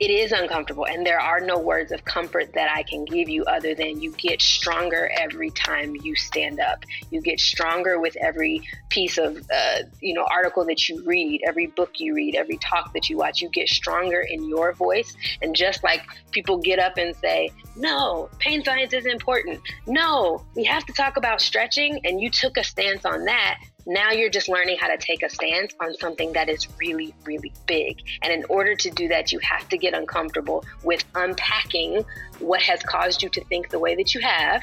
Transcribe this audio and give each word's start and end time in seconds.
it 0.00 0.10
is 0.10 0.32
uncomfortable 0.32 0.86
and 0.86 1.04
there 1.04 1.20
are 1.20 1.40
no 1.40 1.58
words 1.58 1.92
of 1.92 2.04
comfort 2.04 2.52
that 2.54 2.70
i 2.74 2.82
can 2.82 3.04
give 3.04 3.28
you 3.28 3.44
other 3.44 3.74
than 3.74 4.00
you 4.00 4.12
get 4.12 4.40
stronger 4.40 5.10
every 5.18 5.50
time 5.50 5.96
you 6.02 6.14
stand 6.14 6.60
up. 6.60 6.84
You 7.10 7.20
get 7.20 7.40
stronger 7.40 8.00
with 8.00 8.16
every 8.16 8.62
piece 8.88 9.18
of 9.18 9.38
uh, 9.52 9.82
you 10.00 10.14
know 10.14 10.26
article 10.30 10.64
that 10.66 10.88
you 10.88 11.02
read 11.04 11.42
every 11.46 11.66
book 11.66 11.92
you 11.98 12.14
read 12.14 12.34
every 12.34 12.58
talk 12.58 12.92
that 12.94 13.08
you 13.08 13.18
watch. 13.18 13.40
You 13.40 13.48
get 13.48 13.68
stronger 13.68 14.20
in 14.20 14.48
your 14.48 14.72
voice. 14.72 15.14
And 15.42 15.54
just 15.54 15.82
like 15.82 16.02
people 16.30 16.58
get 16.58 16.78
up 16.78 16.96
and 16.96 17.14
say 17.16 17.50
no 17.76 18.28
pain 18.38 18.64
science 18.64 18.92
is 18.92 19.06
important. 19.06 19.60
No 19.86 20.44
we 20.54 20.64
have 20.64 20.84
to 20.86 20.92
talk 20.92 21.16
about 21.16 21.40
stretching 21.40 22.00
and 22.04 22.20
you 22.20 22.30
took 22.30 22.56
a 22.56 22.64
stance 22.64 23.04
on 23.04 23.24
that 23.24 23.60
now 23.88 24.10
you're 24.10 24.28
just 24.28 24.50
learning 24.50 24.76
how 24.78 24.86
to 24.86 24.98
take 24.98 25.22
a 25.22 25.30
stance 25.30 25.72
on 25.80 25.94
something 25.94 26.34
that 26.34 26.50
is 26.50 26.68
really, 26.78 27.14
really 27.24 27.54
big. 27.66 28.02
And 28.20 28.30
in 28.30 28.44
order 28.50 28.74
to 28.74 28.90
do 28.90 29.08
that, 29.08 29.32
you 29.32 29.38
have 29.38 29.66
to 29.70 29.78
get 29.78 29.94
uncomfortable 29.94 30.62
with 30.84 31.02
unpacking 31.14 32.04
what 32.38 32.60
has 32.60 32.82
caused 32.82 33.22
you 33.22 33.30
to 33.30 33.42
think 33.44 33.70
the 33.70 33.78
way 33.78 33.96
that 33.96 34.14
you 34.14 34.20
have, 34.20 34.62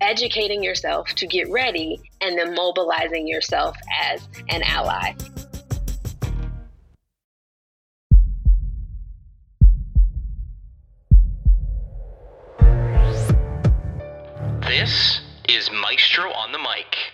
educating 0.00 0.62
yourself 0.62 1.08
to 1.16 1.26
get 1.26 1.50
ready, 1.50 2.00
and 2.20 2.38
then 2.38 2.54
mobilizing 2.54 3.26
yourself 3.26 3.76
as 4.00 4.28
an 4.50 4.62
ally. 4.62 5.14
This 14.60 15.22
is 15.48 15.70
Maestro 15.72 16.30
on 16.30 16.52
the 16.52 16.58
Mic 16.58 17.13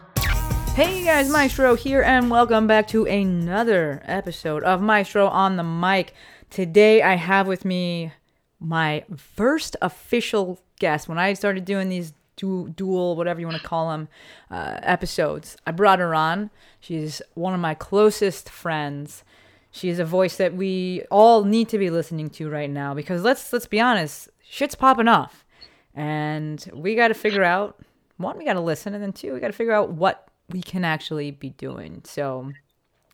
Hey 0.73 1.03
guys, 1.03 1.29
Maestro 1.29 1.75
here, 1.75 2.01
and 2.01 2.31
welcome 2.31 2.65
back 2.65 2.87
to 2.87 3.05
another 3.05 4.01
episode 4.05 4.63
of 4.63 4.81
Maestro 4.81 5.27
on 5.27 5.57
the 5.57 5.63
Mic. 5.63 6.13
Today 6.49 7.01
I 7.01 7.15
have 7.15 7.45
with 7.45 7.65
me 7.65 8.13
my 8.57 9.03
first 9.17 9.75
official 9.81 10.61
guest. 10.79 11.09
When 11.09 11.19
I 11.19 11.33
started 11.33 11.65
doing 11.65 11.89
these 11.89 12.13
du- 12.37 12.69
dual, 12.69 13.17
whatever 13.17 13.41
you 13.41 13.47
want 13.47 13.61
to 13.61 13.67
call 13.67 13.89
them, 13.91 14.07
uh, 14.49 14.79
episodes, 14.81 15.57
I 15.67 15.71
brought 15.71 15.99
her 15.99 16.15
on. 16.15 16.49
She's 16.79 17.21
one 17.33 17.53
of 17.53 17.59
my 17.59 17.73
closest 17.73 18.49
friends. 18.49 19.25
She's 19.71 19.99
a 19.99 20.05
voice 20.05 20.37
that 20.37 20.55
we 20.55 21.03
all 21.11 21.43
need 21.43 21.67
to 21.69 21.77
be 21.77 21.89
listening 21.89 22.29
to 22.31 22.49
right 22.49 22.69
now 22.69 22.93
because 22.93 23.23
let's 23.23 23.51
let's 23.51 23.67
be 23.67 23.81
honest, 23.81 24.29
shit's 24.41 24.75
popping 24.75 25.09
off, 25.09 25.45
and 25.93 26.65
we 26.73 26.95
got 26.95 27.09
to 27.09 27.13
figure 27.13 27.43
out 27.43 27.77
one, 28.15 28.37
we 28.37 28.45
got 28.45 28.53
to 28.53 28.61
listen, 28.61 28.93
and 28.93 29.03
then 29.03 29.11
two, 29.11 29.33
we 29.33 29.39
got 29.41 29.47
to 29.47 29.53
figure 29.53 29.73
out 29.73 29.91
what 29.91 30.29
we 30.51 30.61
can 30.61 30.83
actually 30.83 31.31
be 31.31 31.49
doing. 31.51 32.01
So 32.05 32.51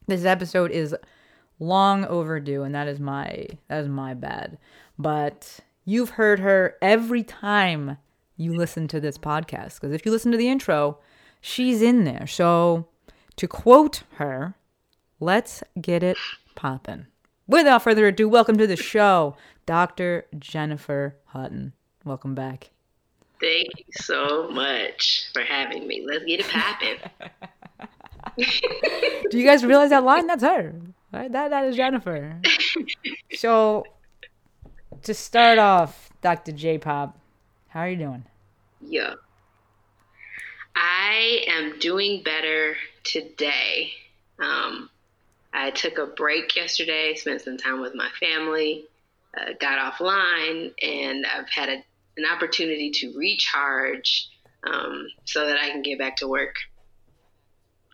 this 0.08 0.26
episode 0.26 0.72
is 0.72 0.96
long 1.60 2.06
overdue 2.06 2.64
and 2.64 2.74
that 2.76 2.88
is 2.88 3.00
my 3.00 3.48
that 3.68 3.80
is 3.80 3.88
my 3.88 4.14
bad. 4.14 4.58
But 4.98 5.60
you've 5.86 6.12
heard 6.12 6.40
her 6.40 6.76
every 6.82 7.24
time 7.24 7.98
you 8.36 8.56
listen 8.56 8.88
to 8.90 9.00
this 9.00 9.18
podcast 9.18 9.76
because 9.76 9.94
if 9.94 10.06
you 10.06 10.12
listen 10.12 10.31
to 10.31 10.38
the 10.38 10.50
intro, 10.50 11.00
she's 11.42 11.81
in 11.81 12.03
there. 12.03 12.28
So 12.28 12.88
to 13.36 13.47
quote 13.47 14.03
her, 14.16 14.56
let's 15.20 15.64
get 15.80 16.03
it 16.03 16.18
poppin'. 16.56 17.08
Without 17.47 17.81
further 17.81 18.08
ado, 18.08 18.28
welcome 18.28 18.58
to 18.58 18.68
the 18.68 18.76
show, 18.76 19.38
Dr. 19.66 20.26
Jennifer 20.38 21.16
Hutton. 21.28 21.74
Welcome 22.03 22.36
back. 22.36 22.72
Thank 23.40 23.68
you 23.78 23.86
so 23.94 24.50
much 24.50 25.30
for 25.34 25.42
having 25.42 25.88
me. 25.88 26.06
Let's 26.08 26.25
get 26.25 26.40
it 26.40 26.48
popping. 26.48 26.98
Do 29.30 29.38
you 29.38 29.46
guys 29.46 29.66
realize 29.66 29.90
that 29.92 30.03
line? 30.03 30.28
That's 30.28 30.44
her. 30.44 30.74
Right? 31.12 31.31
That 31.31 31.50
that 31.50 31.66
is 31.66 31.76
Jennifer. 31.76 32.40
so 33.34 33.86
to 35.03 35.14
start 35.14 35.58
off, 35.58 36.09
Dr. 36.22 36.52
J 36.52 36.78
Pop, 36.78 37.18
how 37.70 37.81
are 37.81 37.90
you 37.90 37.97
doing? 37.97 38.26
Yeah. 38.81 39.14
I 40.76 41.46
am 41.47 41.80
doing 41.80 42.22
better 42.24 42.76
today. 43.03 43.92
Um, 44.40 44.90
I 45.53 45.72
took 45.72 45.97
a 45.97 46.06
break 46.06 46.56
yesterday, 46.56 47.16
spent 47.16 47.42
some 47.42 47.58
time 47.58 47.81
with 47.81 47.96
my 47.96 48.09
family, 48.20 48.86
uh, 49.36 49.53
got 49.59 49.94
offline, 49.94 50.74
and 50.84 51.26
I've 51.26 51.50
had 51.50 51.70
a 51.70 51.84
an 52.17 52.25
opportunity 52.25 52.91
to 52.91 53.13
recharge 53.17 54.28
um, 54.66 55.07
so 55.25 55.45
that 55.45 55.57
I 55.57 55.69
can 55.69 55.81
get 55.81 56.00
back 56.00 56.17
to 56.17 56.28
work. 56.28 56.55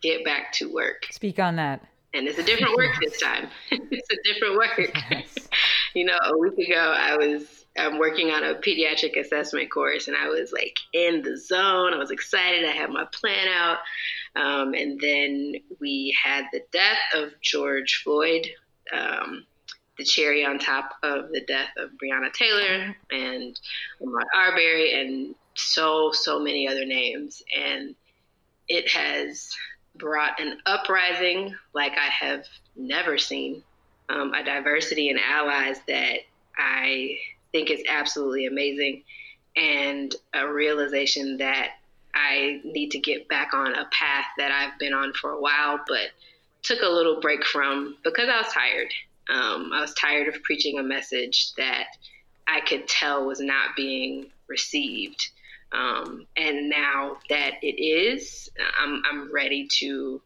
Get 0.02 0.26
back 0.26 0.54
to 0.54 0.74
work. 0.74 1.08
Speak 1.12 1.40
on 1.40 1.56
that. 1.58 1.86
And 2.14 2.28
it's 2.28 2.38
a 2.38 2.44
different 2.44 2.76
work 2.76 2.92
this 3.02 3.20
time. 3.20 3.50
it's 3.72 4.10
a 4.12 4.34
different 4.34 4.56
work. 4.56 5.26
you 5.94 6.06
know, 6.06 6.18
a 6.24 6.38
week 6.38 6.70
ago 6.70 6.94
I 6.98 7.18
was 7.18 7.64
I'm 7.78 7.98
working 7.98 8.30
on 8.30 8.44
a 8.44 8.54
pediatric 8.56 9.20
assessment 9.20 9.72
course, 9.72 10.08
and 10.08 10.16
I 10.16 10.28
was 10.28 10.52
like 10.52 10.78
in 10.94 11.24
the 11.24 11.38
zone. 11.38 11.94
I 11.94 11.98
was 11.98 12.12
excited. 12.12 12.66
I 12.66 12.72
had 12.72 12.92
my 12.92 13.06
plan 13.12 13.48
out, 13.48 13.78
um, 14.36 14.74
and 14.76 15.00
then 15.00 15.56
we 15.82 16.16
had 16.22 16.46
the 16.52 16.62
death 16.72 17.00
of 17.16 17.32
George 17.42 18.02
Floyd. 18.04 18.48
Um, 18.92 19.46
the 19.98 20.04
cherry 20.04 20.46
on 20.46 20.60
top 20.60 20.96
of 21.04 21.30
the 21.30 21.42
death 21.42 21.70
of 21.78 21.92
Breonna 21.92 22.32
Taylor 22.34 22.96
and 23.12 23.60
Ahmaud 24.02 24.24
Arbery 24.36 25.00
and 25.00 25.36
so, 25.56 26.12
so 26.12 26.40
many 26.40 26.68
other 26.68 26.86
names. 26.86 27.44
And 27.56 27.96
it 28.68 28.90
has 28.90 29.52
brought 29.96 30.40
an 30.40 30.58
uprising 30.66 31.56
like 31.74 31.94
I 31.94 32.08
have 32.08 32.46
never 32.76 33.18
seen, 33.18 33.64
um, 34.10 34.34
a 34.34 34.44
diversity 34.44 35.10
in 35.10 35.20
allies 35.20 35.78
that 35.88 36.20
I 36.58 37.18
think 37.52 37.70
is 37.70 37.84
absolutely 37.88 38.48
amazing, 38.48 39.04
and 39.56 40.14
a 40.34 40.52
realization 40.52 41.38
that 41.38 41.74
I 42.16 42.62
need 42.64 42.90
to 42.92 43.00
get 43.00 43.28
back 43.28 43.54
on 43.54 43.76
a 43.76 43.88
path 43.92 44.26
that 44.38 44.52
I've 44.52 44.78
been 44.80 44.94
on 44.94 45.14
for 45.14 45.32
a 45.32 45.40
while, 45.40 45.80
but 45.88 46.10
took 46.64 46.82
a 46.82 46.88
little 46.88 47.20
break 47.22 47.46
from 47.46 47.98
because 48.04 48.30
I 48.30 48.38
was 48.38 48.52
tired 48.52 48.92
um, 49.30 49.72
I 49.74 49.82
was 49.82 49.94
tired 49.94 50.28
of 50.28 50.42
preaching 50.44 50.80
a 50.80 50.84
message 50.84 51.54
that 51.58 51.88
I 52.48 52.62
could 52.62 52.88
tell 52.88 53.26
was 53.26 53.40
not 53.40 53.76
being 53.76 54.28
received. 54.48 55.30
Um, 55.72 56.28
and 56.38 56.70
now 56.70 57.18
that 57.30 57.54
it 57.62 57.82
is, 57.82 58.50
I'm, 58.80 59.02
I'm 59.10 59.34
ready 59.34 59.68
to 59.80 60.22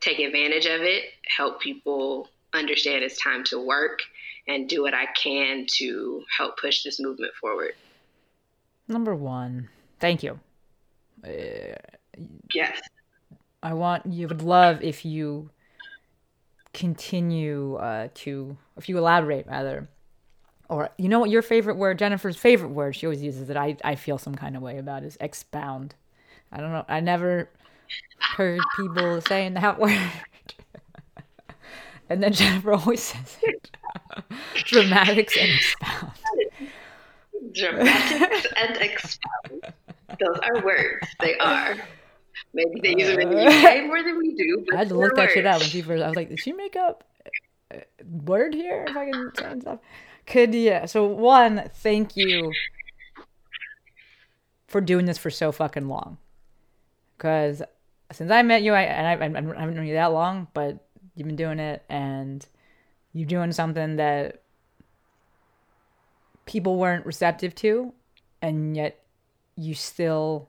take 0.00 0.18
advantage 0.18 0.66
of 0.66 0.80
it, 0.80 1.04
help 1.36 1.60
people 1.60 2.28
understand 2.52 3.04
it's 3.04 3.20
time 3.20 3.44
to 3.44 3.64
work, 3.64 4.00
and 4.48 4.68
do 4.68 4.82
what 4.82 4.94
I 4.94 5.06
can 5.06 5.66
to 5.76 6.22
help 6.36 6.58
push 6.58 6.82
this 6.82 6.98
movement 6.98 7.32
forward. 7.40 7.74
Number 8.88 9.14
one, 9.14 9.68
thank 10.00 10.22
you. 10.22 10.40
Uh, 11.24 11.76
yes. 12.54 12.80
I 13.62 13.74
want 13.74 14.06
you 14.06 14.26
would 14.26 14.42
love 14.42 14.82
if 14.82 15.04
you 15.04 15.50
continue 16.72 17.76
uh, 17.76 18.08
to, 18.14 18.56
if 18.76 18.88
you 18.88 18.98
elaborate 18.98 19.46
rather, 19.46 19.88
or 20.68 20.90
you 20.98 21.08
know 21.08 21.18
what 21.18 21.30
your 21.30 21.42
favorite 21.42 21.76
word, 21.76 21.98
Jennifer's 21.98 22.36
favorite 22.36 22.70
word, 22.70 22.94
she 22.94 23.06
always 23.06 23.22
uses 23.22 23.50
it. 23.50 23.56
I, 23.56 23.76
I 23.84 23.96
feel 23.96 24.18
some 24.18 24.34
kind 24.34 24.56
of 24.56 24.62
way 24.62 24.78
about 24.78 25.02
is 25.02 25.16
expound. 25.20 25.94
I 26.52 26.60
don't 26.60 26.72
know. 26.72 26.84
I 26.88 27.00
never 27.00 27.48
heard 28.36 28.60
people 28.76 29.20
saying 29.20 29.54
that 29.54 29.78
word. 29.78 29.98
and 32.08 32.22
then 32.22 32.32
Jennifer 32.32 32.72
always 32.72 33.02
says 33.02 33.38
it. 33.42 33.70
Dramatics 34.64 35.36
and 35.36 35.50
expound. 35.50 36.12
Dramatics 37.52 38.46
and 38.56 38.76
expound. 38.76 39.74
Those 40.18 40.38
are 40.42 40.64
words. 40.64 41.06
They 41.20 41.36
are. 41.38 41.76
Maybe 42.52 42.80
they 42.80 43.00
use 43.00 43.08
them 43.10 43.20
in 43.20 43.30
the 43.30 43.42
UK 43.46 43.86
more 43.86 44.02
than 44.02 44.18
we 44.18 44.34
do. 44.34 44.66
I 44.72 44.78
had 44.78 44.88
to 44.88 44.94
look 44.96 45.14
that 45.16 45.30
shit 45.30 45.46
up 45.46 45.60
when 45.60 45.68
she 45.68 45.82
first. 45.82 46.02
I 46.02 46.08
was 46.08 46.16
like, 46.16 46.28
did 46.28 46.40
she 46.40 46.52
make 46.52 46.76
up 46.76 47.04
uh, 47.72 47.78
word 48.24 48.54
here? 48.54 48.84
If 48.88 48.96
I 48.96 49.10
can 49.10 49.30
say 49.36 49.60
stuff. 49.60 49.78
Could 50.26 50.54
yeah. 50.54 50.86
So 50.86 51.06
one, 51.06 51.70
thank 51.74 52.16
you 52.16 52.52
for 54.66 54.80
doing 54.80 55.06
this 55.06 55.18
for 55.18 55.30
so 55.30 55.52
fucking 55.52 55.88
long. 55.88 56.18
Because 57.16 57.62
since 58.12 58.30
I 58.30 58.42
met 58.42 58.62
you, 58.62 58.72
I 58.72 58.82
and 58.82 59.06
I, 59.06 59.12
I 59.12 59.60
haven't 59.60 59.76
known 59.76 59.86
you 59.86 59.94
that 59.94 60.12
long, 60.12 60.48
but 60.54 60.78
you've 61.14 61.26
been 61.26 61.36
doing 61.36 61.58
it, 61.58 61.84
and 61.88 62.46
you're 63.12 63.26
doing 63.26 63.52
something 63.52 63.96
that 63.96 64.42
people 66.46 66.76
weren't 66.76 67.06
receptive 67.06 67.54
to, 67.56 67.92
and 68.42 68.76
yet 68.76 69.02
you 69.56 69.74
still 69.74 70.48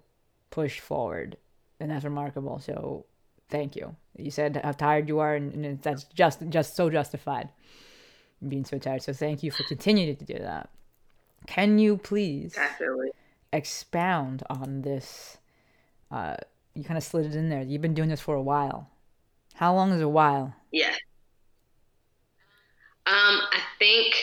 push 0.50 0.80
forward, 0.80 1.38
and 1.82 1.92
that's 1.92 2.06
remarkable. 2.06 2.60
So, 2.60 3.06
thank 3.50 3.76
you. 3.76 3.96
You 4.18 4.32
said 4.32 4.60
how 4.64 4.72
tired 4.72 5.08
you 5.08 5.20
are, 5.20 5.36
and, 5.36 5.54
and 5.54 5.82
that's 5.82 6.04
just 6.06 6.48
just 6.50 6.76
so 6.76 6.90
justified. 6.90 7.50
Being 8.48 8.66
so 8.66 8.78
tired, 8.80 9.04
so 9.04 9.14
thank 9.14 9.44
you 9.44 9.52
for 9.52 9.64
continuing 9.64 10.16
to 10.16 10.26
do 10.26 10.40
that. 10.40 10.70
Can 11.48 11.78
you 11.78 11.98
please 11.98 12.54
Definitely. 12.54 13.10
expound 13.54 14.44
on 14.50 14.82
this? 14.82 15.38
Uh, 16.10 16.38
you 16.74 16.84
kind 16.84 16.98
of 16.98 17.04
slid 17.04 17.26
it 17.28 17.36
in 17.36 17.50
there. 17.50 17.62
You've 17.62 17.82
been 17.82 17.94
doing 17.94 18.10
this 18.10 18.20
for 18.22 18.36
a 18.36 18.42
while. 18.42 18.90
How 19.56 19.76
long 19.76 19.92
is 19.92 20.02
a 20.02 20.08
while? 20.10 20.56
Yeah. 20.72 20.96
Um, 23.08 23.42
I 23.52 23.60
think. 23.80 24.16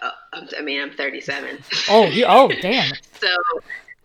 Uh, 0.00 0.10
I'm- 0.32 0.64
mean, 0.64 0.80
I'm 0.80 0.90
37. 0.92 1.58
Oh, 1.88 2.04
you, 2.06 2.24
oh, 2.28 2.48
damn. 2.62 2.92
so, 3.20 3.34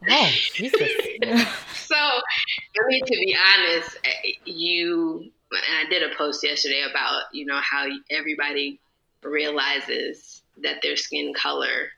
Oh, 0.10 0.30
Jesus. 0.54 0.90
so 1.88 1.96
I 1.96 2.88
mean, 2.88 3.06
to 3.06 3.12
be 3.12 3.36
honest, 3.36 3.98
you 4.46 5.32
and 5.52 5.88
I 5.88 5.90
did 5.90 6.04
a 6.04 6.16
post 6.16 6.44
yesterday 6.44 6.86
about 6.90 7.24
you 7.34 7.46
know 7.46 7.60
how 7.62 7.88
everybody 8.10 8.80
realizes 9.24 10.42
that 10.64 10.82
their 10.82 10.96
skin 10.96 11.34
color 11.34 11.90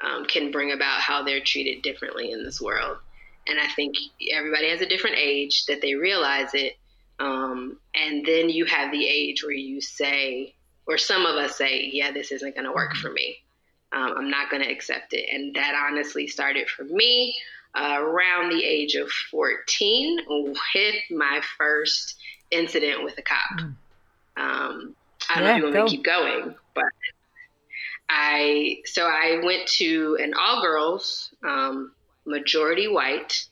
um, 0.00 0.24
can 0.24 0.50
bring 0.50 0.72
about 0.72 1.00
how 1.00 1.22
they're 1.22 1.40
treated 1.40 1.82
differently 1.82 2.32
in 2.32 2.44
this 2.44 2.60
world, 2.60 2.98
and 3.46 3.58
I 3.58 3.68
think 3.68 3.94
everybody 4.32 4.70
has 4.70 4.80
a 4.80 4.88
different 4.88 5.16
age 5.18 5.66
that 5.66 5.80
they 5.80 5.94
realize 5.94 6.54
it, 6.54 6.76
um, 7.18 7.78
and 7.94 8.24
then 8.24 8.48
you 8.48 8.64
have 8.64 8.90
the 8.90 9.06
age 9.06 9.42
where 9.42 9.52
you 9.52 9.80
say, 9.80 10.54
or 10.86 10.98
some 10.98 11.26
of 11.26 11.36
us 11.36 11.56
say, 11.56 11.90
yeah, 11.92 12.10
this 12.12 12.32
isn't 12.32 12.54
going 12.54 12.64
to 12.64 12.72
work 12.72 12.94
for 12.96 13.10
me. 13.10 13.36
Um, 13.92 14.14
I'm 14.16 14.30
not 14.30 14.50
going 14.50 14.62
to 14.62 14.70
accept 14.70 15.12
it. 15.12 15.28
And 15.32 15.54
that 15.56 15.74
honestly 15.74 16.26
started 16.26 16.68
for 16.68 16.84
me 16.84 17.34
uh, 17.74 17.96
around 17.98 18.50
the 18.50 18.64
age 18.64 18.94
of 18.94 19.10
14 19.30 20.18
with 20.28 20.94
my 21.10 21.40
first 21.56 22.16
incident 22.50 23.04
with 23.04 23.18
a 23.18 23.22
cop. 23.22 23.60
Um, 24.36 24.96
I 25.28 25.40
don't 25.40 25.44
know 25.44 25.50
if 25.50 25.56
you 25.56 25.62
want 25.64 25.74
go. 25.74 25.84
to 25.84 25.90
keep 25.90 26.04
going, 26.04 26.54
but 26.74 26.84
I 28.08 28.78
so 28.86 29.06
I 29.06 29.40
went 29.44 29.68
to 29.78 30.18
an 30.20 30.34
all 30.34 30.62
girls, 30.62 31.30
um, 31.44 31.92
majority 32.26 32.88
white, 32.88 33.46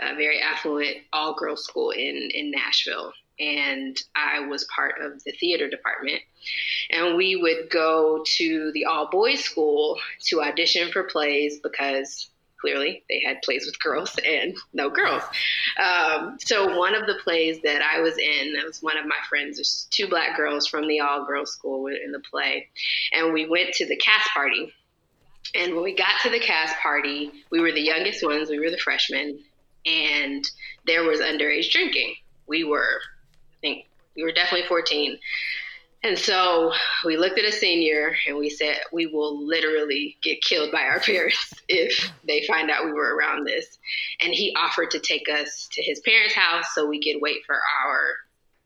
uh, 0.00 0.14
very 0.16 0.40
affluent 0.40 0.98
all 1.12 1.34
girls 1.34 1.64
school 1.64 1.90
in 1.90 2.30
in 2.32 2.52
Nashville, 2.52 3.12
and 3.40 3.96
I 4.14 4.46
was 4.46 4.68
part 4.74 5.00
of 5.00 5.22
the 5.24 5.32
theater 5.32 5.68
department. 5.68 6.20
And 6.90 7.16
we 7.16 7.34
would 7.34 7.70
go 7.70 8.22
to 8.36 8.70
the 8.72 8.84
all 8.84 9.08
boys 9.10 9.42
school 9.42 9.98
to 10.26 10.42
audition 10.42 10.92
for 10.92 11.02
plays 11.02 11.58
because 11.58 12.30
clearly 12.60 13.04
they 13.08 13.22
had 13.24 13.42
plays 13.42 13.66
with 13.66 13.80
girls 13.80 14.16
and 14.26 14.56
no 14.72 14.90
girls. 14.90 15.22
Um, 15.82 16.38
so 16.40 16.78
one 16.78 16.94
of 16.94 17.06
the 17.06 17.18
plays 17.22 17.60
that 17.62 17.82
I 17.82 18.00
was 18.00 18.18
in, 18.18 18.54
that 18.54 18.64
was 18.64 18.82
one 18.82 18.96
of 18.96 19.06
my 19.06 19.18
friends, 19.28 19.56
there's 19.56 19.86
two 19.90 20.08
black 20.08 20.36
girls 20.36 20.66
from 20.66 20.88
the 20.88 21.00
all 21.00 21.24
girls 21.24 21.52
school 21.52 21.82
were 21.82 21.92
in 21.92 22.12
the 22.12 22.20
play. 22.20 22.68
And 23.12 23.32
we 23.32 23.46
went 23.48 23.74
to 23.74 23.86
the 23.86 23.96
cast 23.96 24.28
party. 24.30 24.72
And 25.54 25.74
when 25.74 25.84
we 25.84 25.94
got 25.94 26.20
to 26.22 26.30
the 26.30 26.40
cast 26.40 26.76
party, 26.78 27.30
we 27.50 27.60
were 27.60 27.72
the 27.72 27.80
youngest 27.80 28.24
ones, 28.24 28.50
we 28.50 28.58
were 28.58 28.70
the 28.70 28.78
freshmen, 28.78 29.38
and 29.86 30.44
there 30.86 31.04
was 31.04 31.20
underage 31.20 31.70
drinking. 31.70 32.16
We 32.48 32.64
were, 32.64 33.00
I 33.52 33.60
think, 33.60 33.86
we 34.16 34.24
were 34.24 34.32
definitely 34.32 34.66
14. 34.66 35.18
And 36.06 36.16
so 36.16 36.72
we 37.04 37.16
looked 37.16 37.36
at 37.36 37.44
a 37.44 37.50
senior 37.50 38.14
and 38.28 38.36
we 38.36 38.48
said, 38.48 38.76
we 38.92 39.06
will 39.06 39.44
literally 39.44 40.16
get 40.22 40.40
killed 40.40 40.70
by 40.70 40.82
our 40.82 41.00
parents 41.04 41.52
if 41.68 42.12
they 42.24 42.46
find 42.46 42.70
out 42.70 42.84
we 42.84 42.92
were 42.92 43.16
around 43.16 43.44
this. 43.44 43.78
And 44.20 44.32
he 44.32 44.54
offered 44.56 44.92
to 44.92 45.00
take 45.00 45.28
us 45.28 45.68
to 45.72 45.82
his 45.82 45.98
parents' 46.00 46.34
house 46.34 46.66
so 46.74 46.86
we 46.86 47.02
could 47.02 47.20
wait 47.20 47.38
for 47.44 47.56
our 47.56 48.14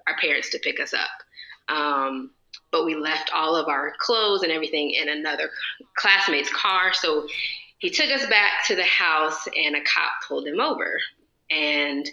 our 0.06 0.16
parents 0.18 0.50
to 0.50 0.58
pick 0.58 0.80
us 0.80 0.92
up. 0.92 1.74
Um, 1.74 2.30
but 2.72 2.84
we 2.84 2.94
left 2.94 3.30
all 3.34 3.56
of 3.56 3.68
our 3.68 3.92
clothes 3.98 4.42
and 4.42 4.52
everything 4.52 4.90
in 4.90 5.08
another 5.08 5.50
classmate's 5.96 6.52
car. 6.52 6.92
So 6.92 7.26
he 7.78 7.90
took 7.90 8.10
us 8.10 8.26
back 8.26 8.66
to 8.66 8.76
the 8.76 8.84
house 8.84 9.46
and 9.46 9.76
a 9.76 9.80
cop 9.80 10.12
pulled 10.28 10.46
him 10.46 10.60
over. 10.60 10.98
And 11.50 12.08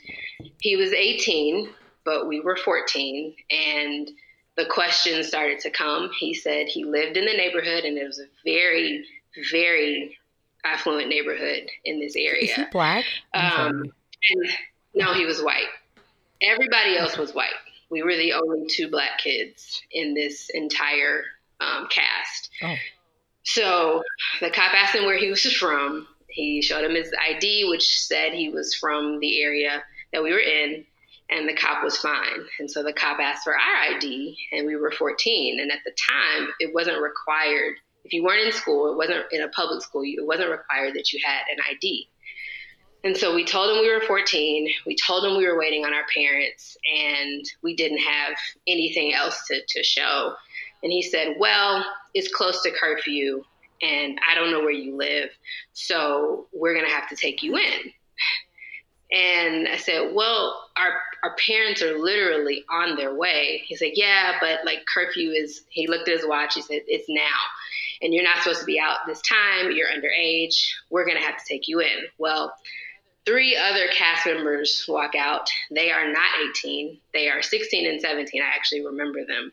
he 0.62 0.78
was 0.78 0.94
18, 0.94 1.70
but 2.06 2.28
we 2.28 2.40
were 2.40 2.56
14. 2.56 3.36
And 3.50 4.10
the 4.58 4.66
questions 4.66 5.28
started 5.28 5.60
to 5.60 5.70
come. 5.70 6.10
He 6.18 6.34
said 6.34 6.68
he 6.68 6.84
lived 6.84 7.16
in 7.16 7.26
the 7.26 7.34
neighborhood 7.34 7.84
and 7.84 7.98
it 7.98 8.06
was 8.06 8.20
a 8.20 8.26
very, 8.44 9.06
very 9.52 10.18
affluent 10.66 11.10
neighborhood 11.10 11.70
in 11.86 12.00
this 12.00 12.16
area. 12.16 12.44
Is 12.44 12.54
he 12.54 12.64
black? 12.72 13.06
Um, 13.34 13.84
and 13.84 14.50
no, 14.96 15.14
he 15.14 15.26
was 15.26 15.42
white. 15.42 15.68
Everybody 16.42 16.98
else 16.98 17.18
was 17.18 17.34
white. 17.34 17.54
We 17.90 18.04
were 18.04 18.16
the 18.16 18.34
only 18.34 18.68
two 18.68 18.90
black 18.90 19.20
kids 19.20 19.82
in 19.92 20.14
this 20.14 20.50
entire 20.54 21.24
um, 21.62 21.88
cast. 21.90 22.50
Oh. 22.64 22.76
So 23.44 24.04
the 24.42 24.50
cop 24.50 24.74
asked 24.74 24.96
him 24.96 25.06
where 25.06 25.18
he 25.18 25.30
was 25.30 25.42
from. 25.54 26.08
He 26.30 26.62
showed 26.62 26.84
him 26.84 26.96
his 26.96 27.12
ID, 27.30 27.70
which 27.70 28.00
said 28.02 28.34
he 28.34 28.50
was 28.50 28.76
from 28.76 29.20
the 29.20 29.42
area 29.42 29.84
that 30.12 30.22
we 30.22 30.32
were 30.32 30.40
in, 30.40 30.86
and 31.30 31.48
the 31.48 31.54
cop 31.54 31.84
was 31.84 31.98
fine. 31.98 32.46
And 32.60 32.70
so 32.70 32.84
the 32.84 32.94
cop 32.94 33.20
asked 33.20 33.44
for 33.44 33.54
our 33.54 33.96
ID, 33.96 34.38
and 34.52 34.66
we 34.66 34.76
were 34.76 34.92
14. 34.92 35.60
And 35.60 35.72
at 35.72 35.80
the 35.86 35.92
time, 35.92 36.50
it 36.60 36.74
wasn't 36.74 37.02
required. 37.02 37.76
If 38.06 38.14
you 38.14 38.24
weren't 38.24 38.46
in 38.46 38.54
school, 38.54 38.92
it 38.92 38.98
wasn't 38.98 39.26
in 39.32 39.42
a 39.42 39.50
public 39.50 39.82
school, 39.82 40.04
it 40.04 40.26
wasn't 40.26 40.52
required 40.52 40.94
that 40.96 41.12
you 41.12 41.20
had 41.24 41.42
an 41.52 41.58
ID. 41.70 42.08
And 43.04 43.16
so 43.16 43.36
we 43.36 43.46
told 43.46 43.76
him 43.76 43.82
we 43.82 43.94
were 43.94 44.02
14. 44.02 44.70
We 44.86 44.96
told 45.06 45.24
him 45.24 45.38
we 45.38 45.48
were 45.48 45.58
waiting 45.58 45.86
on 45.86 45.94
our 45.94 46.06
parents, 46.14 46.78
and 46.94 47.46
we 47.62 47.76
didn't 47.76 48.00
have 48.00 48.38
anything 48.68 49.14
else 49.14 49.46
to, 49.48 49.62
to 49.68 49.84
show. 49.84 50.34
And 50.84 50.92
he 50.92 51.02
said, 51.02 51.36
Well, 51.38 51.86
it's 52.14 52.34
close 52.34 52.62
to 52.64 52.72
curfew, 52.72 53.44
and 53.82 54.20
I 54.28 54.36
don't 54.36 54.52
know 54.52 54.60
where 54.60 54.72
you 54.72 54.96
live, 54.96 55.30
so 55.74 56.48
we're 56.54 56.74
going 56.74 56.86
to 56.86 56.92
have 56.92 57.10
to 57.10 57.16
take 57.16 57.44
you 57.44 57.58
in. 57.58 57.92
And 59.12 59.68
I 59.68 59.78
said, 59.78 60.12
Well, 60.14 60.70
our, 60.76 60.94
our 61.24 61.36
parents 61.36 61.82
are 61.82 61.98
literally 61.98 62.66
on 62.70 62.98
their 62.98 63.14
way. 63.14 63.64
He 63.66 63.76
said, 63.76 63.92
Yeah, 63.94 64.38
but 64.42 64.66
like 64.66 64.86
curfew 64.86 65.32
is, 65.32 65.64
he 65.70 65.88
looked 65.88 66.10
at 66.10 66.18
his 66.18 66.28
watch, 66.28 66.56
he 66.56 66.62
said, 66.62 66.82
It's 66.88 67.08
now. 67.08 67.38
And 68.02 68.14
you're 68.14 68.24
not 68.24 68.38
supposed 68.40 68.60
to 68.60 68.66
be 68.66 68.80
out 68.80 68.98
this 69.08 69.22
time. 69.22 69.72
You're 69.72 69.88
underage. 69.88 70.56
We're 70.92 71.06
going 71.06 71.18
to 71.18 71.24
have 71.24 71.38
to 71.38 71.46
take 71.48 71.68
you 71.68 71.80
in. 71.80 72.06
Well, 72.20 72.54
three 73.26 73.58
other 73.58 73.88
cast 73.88 74.26
members 74.26 74.86
walk 74.88 75.16
out. 75.16 75.50
They 75.72 75.92
are 75.92 76.12
not 76.12 76.30
18. 76.50 77.00
They 77.14 77.30
are 77.30 77.42
16 77.42 77.88
and 77.88 78.00
17. 78.02 78.42
I 78.42 78.56
actually 78.56 78.86
remember 78.86 79.26
them. 79.26 79.52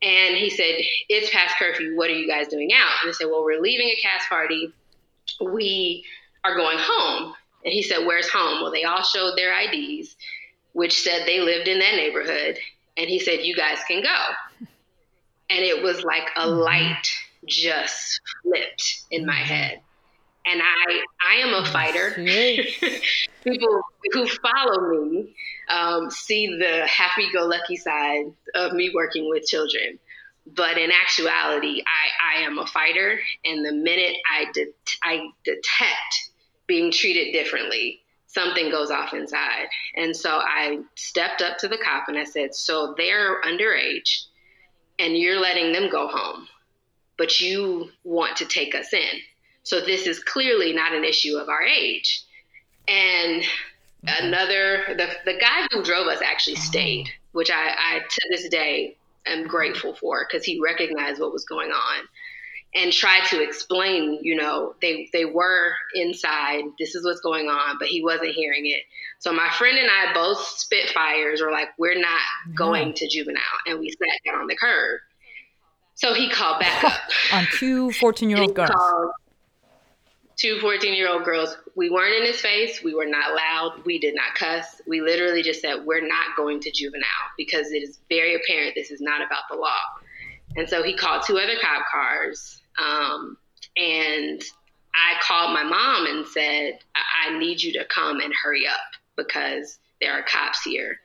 And 0.00 0.36
he 0.36 0.50
said, 0.50 0.76
It's 1.08 1.30
past 1.30 1.56
curfew. 1.58 1.96
What 1.96 2.10
are 2.10 2.14
you 2.14 2.28
guys 2.28 2.48
doing 2.48 2.70
out? 2.72 3.02
And 3.02 3.08
they 3.08 3.12
said, 3.12 3.26
Well, 3.26 3.44
we're 3.44 3.60
leaving 3.60 3.88
a 3.88 4.00
cast 4.00 4.28
party. 4.28 4.72
We 5.40 6.04
are 6.44 6.56
going 6.56 6.78
home. 6.80 7.34
And 7.64 7.72
he 7.72 7.82
said, 7.82 8.06
Where's 8.06 8.28
home? 8.28 8.62
Well, 8.62 8.72
they 8.72 8.84
all 8.84 9.02
showed 9.02 9.36
their 9.36 9.58
IDs, 9.60 10.16
which 10.72 11.00
said 11.00 11.26
they 11.26 11.40
lived 11.40 11.68
in 11.68 11.78
that 11.80 11.94
neighborhood. 11.94 12.58
And 12.96 13.08
he 13.08 13.18
said, 13.18 13.40
You 13.42 13.56
guys 13.56 13.78
can 13.86 14.02
go. 14.02 14.66
And 15.50 15.64
it 15.64 15.82
was 15.82 16.04
like 16.04 16.28
a 16.36 16.46
light 16.46 17.10
just 17.46 18.20
flipped 18.42 19.04
in 19.10 19.24
my 19.24 19.38
head. 19.38 19.80
And 20.44 20.60
I, 20.62 21.02
I 21.26 21.34
am 21.36 21.54
a 21.54 21.66
fighter. 21.66 22.10
People 23.44 23.80
who 24.12 24.26
follow 24.26 25.04
me 25.06 25.34
um, 25.70 26.10
see 26.10 26.58
the 26.58 26.86
happy-go-lucky 26.86 27.76
side 27.76 28.26
of 28.54 28.72
me 28.72 28.90
working 28.94 29.28
with 29.28 29.46
children, 29.46 29.98
but 30.46 30.78
in 30.78 30.90
actuality, 30.90 31.82
I, 31.86 32.40
I 32.40 32.42
am 32.42 32.58
a 32.58 32.66
fighter. 32.66 33.18
And 33.44 33.64
the 33.64 33.72
minute 33.72 34.16
I 34.30 34.46
de- 34.52 34.72
I 35.02 35.28
detect 35.44 36.27
being 36.68 36.92
treated 36.92 37.32
differently, 37.32 38.00
something 38.28 38.70
goes 38.70 38.92
off 38.92 39.12
inside. 39.12 39.66
And 39.96 40.16
so 40.16 40.30
I 40.30 40.78
stepped 40.94 41.42
up 41.42 41.58
to 41.58 41.68
the 41.68 41.78
cop 41.78 42.08
and 42.08 42.16
I 42.16 42.24
said, 42.24 42.54
"So 42.54 42.94
they're 42.96 43.42
underage, 43.42 44.26
and 45.00 45.18
you're 45.18 45.40
letting 45.40 45.72
them 45.72 45.90
go 45.90 46.06
home, 46.06 46.46
but 47.16 47.40
you 47.40 47.90
want 48.04 48.36
to 48.36 48.44
take 48.44 48.76
us 48.76 48.92
in." 48.92 49.20
So 49.64 49.80
this 49.80 50.06
is 50.06 50.22
clearly 50.22 50.72
not 50.72 50.94
an 50.94 51.04
issue 51.04 51.36
of 51.36 51.48
our 51.48 51.62
age. 51.62 52.22
And 52.86 53.42
another, 54.06 54.84
the, 54.96 55.08
the 55.24 55.38
guy 55.38 55.66
who 55.70 55.82
drove 55.82 56.06
us 56.06 56.22
actually 56.22 56.56
oh. 56.56 56.60
stayed, 56.60 57.08
which 57.32 57.50
I, 57.50 57.74
I 57.76 57.98
to 57.98 58.28
this 58.30 58.48
day 58.48 58.96
am 59.26 59.46
grateful 59.46 59.94
for 59.94 60.26
because 60.26 60.44
he 60.44 60.60
recognized 60.60 61.20
what 61.20 61.32
was 61.32 61.44
going 61.44 61.70
on 61.70 62.08
and 62.74 62.92
tried 62.92 63.26
to 63.28 63.42
explain, 63.42 64.18
you 64.22 64.36
know, 64.36 64.74
they, 64.82 65.08
they 65.12 65.24
were 65.24 65.72
inside, 65.94 66.64
this 66.78 66.94
is 66.94 67.04
what's 67.04 67.20
going 67.20 67.48
on, 67.48 67.76
but 67.78 67.88
he 67.88 68.02
wasn't 68.02 68.30
hearing 68.30 68.66
it. 68.66 68.82
So 69.20 69.32
my 69.32 69.50
friend 69.50 69.78
and 69.78 69.88
I 69.90 70.12
both 70.12 70.38
spitfires 70.38 71.40
were 71.40 71.50
like, 71.50 71.68
we're 71.78 71.98
not 71.98 72.20
going 72.54 72.94
to 72.94 73.08
juvenile. 73.08 73.42
And 73.66 73.80
we 73.80 73.90
sat 73.90 74.30
down 74.30 74.42
on 74.42 74.46
the 74.46 74.56
curb. 74.56 75.00
So 75.94 76.14
he 76.14 76.30
called 76.30 76.60
back 76.60 76.84
up. 76.84 77.00
On 77.32 77.46
two 77.54 77.90
14 77.92 78.30
year 78.30 78.38
old 78.40 78.54
girls. 78.54 78.70
two 80.36 80.60
14 80.60 80.94
year 80.94 81.10
old 81.10 81.24
girls. 81.24 81.56
We 81.74 81.90
weren't 81.90 82.14
in 82.14 82.24
his 82.24 82.40
face. 82.40 82.84
We 82.84 82.94
were 82.94 83.06
not 83.06 83.34
loud. 83.34 83.82
We 83.84 83.98
did 83.98 84.14
not 84.14 84.36
cuss. 84.36 84.80
We 84.86 85.00
literally 85.00 85.42
just 85.42 85.60
said, 85.60 85.84
we're 85.84 86.06
not 86.06 86.36
going 86.36 86.60
to 86.60 86.70
juvenile 86.70 87.02
because 87.36 87.72
it 87.72 87.82
is 87.82 87.98
very 88.08 88.36
apparent 88.36 88.76
this 88.76 88.92
is 88.92 89.00
not 89.00 89.20
about 89.26 89.42
the 89.50 89.56
law. 89.56 89.80
And 90.58 90.68
so 90.68 90.82
he 90.82 90.94
called 90.96 91.22
two 91.24 91.38
other 91.38 91.56
cop 91.60 91.86
cars. 91.86 92.60
Um, 92.80 93.38
and 93.76 94.42
I 94.92 95.14
called 95.22 95.54
my 95.54 95.62
mom 95.62 96.06
and 96.06 96.26
said, 96.26 96.80
I-, 96.96 97.28
I 97.28 97.38
need 97.38 97.62
you 97.62 97.72
to 97.74 97.84
come 97.84 98.18
and 98.18 98.34
hurry 98.42 98.66
up 98.66 98.80
because 99.16 99.78
there 100.00 100.12
are 100.12 100.22
cops 100.24 100.62
here. 100.64 100.98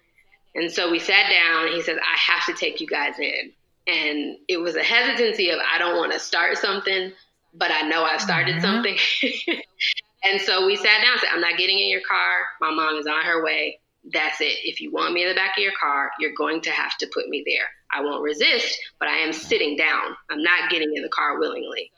And 0.55 0.71
so 0.71 0.89
we 0.89 0.97
sat 0.97 1.29
down. 1.29 1.67
And 1.67 1.75
he 1.75 1.83
says, 1.83 1.99
I 1.99 2.17
have 2.31 2.45
to 2.47 2.53
take 2.53 2.81
you 2.81 2.87
guys 2.87 3.19
in. 3.19 3.51
And 3.85 4.37
it 4.47 4.57
was 4.57 4.75
a 4.75 4.83
hesitancy 4.83 5.51
of, 5.51 5.59
I 5.59 5.77
don't 5.77 5.97
want 5.97 6.13
to 6.13 6.19
start 6.19 6.57
something, 6.57 7.11
but 7.53 7.69
I 7.69 7.81
know 7.81 8.03
I've 8.03 8.21
started 8.21 8.55
mm-hmm. 8.55 8.61
something. 8.61 8.97
and 10.23 10.41
so 10.41 10.65
we 10.65 10.77
sat 10.77 11.01
down 11.03 11.11
and 11.11 11.21
said, 11.21 11.29
I'm 11.31 11.41
not 11.41 11.59
getting 11.59 11.77
in 11.77 11.89
your 11.89 12.01
car. 12.09 12.37
My 12.59 12.71
mom 12.71 12.95
is 12.95 13.05
on 13.05 13.23
her 13.23 13.43
way. 13.43 13.79
That's 14.11 14.41
it. 14.41 14.57
If 14.63 14.81
you 14.81 14.91
want 14.91 15.13
me 15.13 15.23
in 15.23 15.29
the 15.29 15.35
back 15.35 15.57
of 15.57 15.63
your 15.63 15.73
car, 15.79 16.09
you're 16.19 16.33
going 16.35 16.61
to 16.61 16.71
have 16.71 16.97
to 16.97 17.07
put 17.13 17.29
me 17.29 17.43
there. 17.45 17.69
I 17.93 18.01
won't 18.01 18.23
resist, 18.23 18.77
but 18.99 19.07
I 19.07 19.17
am 19.17 19.33
sitting 19.33 19.77
down. 19.77 20.15
I'm 20.29 20.43
not 20.43 20.69
getting 20.69 20.95
in 20.95 21.03
the 21.03 21.09
car 21.09 21.39
willingly. 21.39 21.91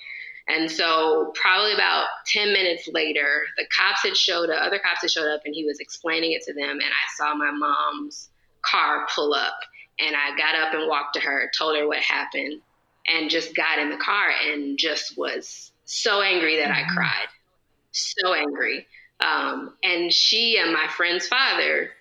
And 0.48 0.70
so, 0.70 1.32
probably 1.34 1.74
about 1.74 2.06
10 2.28 2.54
minutes 2.54 2.88
later, 2.94 3.46
the 3.58 3.66
cops 3.76 4.04
had 4.04 4.16
showed 4.16 4.50
up, 4.52 4.62
other 4.62 4.78
cops 4.78 5.02
had 5.02 5.10
showed 5.10 5.34
up, 5.34 5.42
and 5.46 5.56
he 5.56 5.66
was 5.66 5.80
explaining 5.80 6.34
it 6.34 6.44
to 6.44 6.54
them. 6.54 6.70
And 6.70 6.84
I 6.84 7.16
saw 7.18 7.34
my 7.34 7.52
mom's 7.52 8.30
car 8.62 9.08
pull 9.14 9.34
up. 9.34 9.56
And 9.98 10.16
I 10.16 10.38
got 10.38 10.56
up 10.56 10.74
and 10.74 10.88
walked 10.88 11.14
to 11.16 11.22
her, 11.22 11.50
told 11.58 11.78
her 11.78 11.88
what 11.88 12.00
happened, 12.00 12.62
and 13.08 13.30
just 13.30 13.56
got 13.56 13.80
in 13.80 13.90
the 13.90 13.98
car 13.98 14.30
and 14.46 14.78
just 14.78 15.18
was 15.18 15.72
so 15.86 16.22
angry 16.22 16.58
that 16.58 16.70
mm-hmm. 16.70 16.92
I 16.92 16.94
cried. 16.94 17.28
So 17.92 18.34
angry. 18.34 18.86
Um, 19.22 19.74
and 19.84 20.12
she 20.12 20.60
and 20.60 20.74
my 20.74 20.88
friend's 20.90 21.28
father 21.28 21.92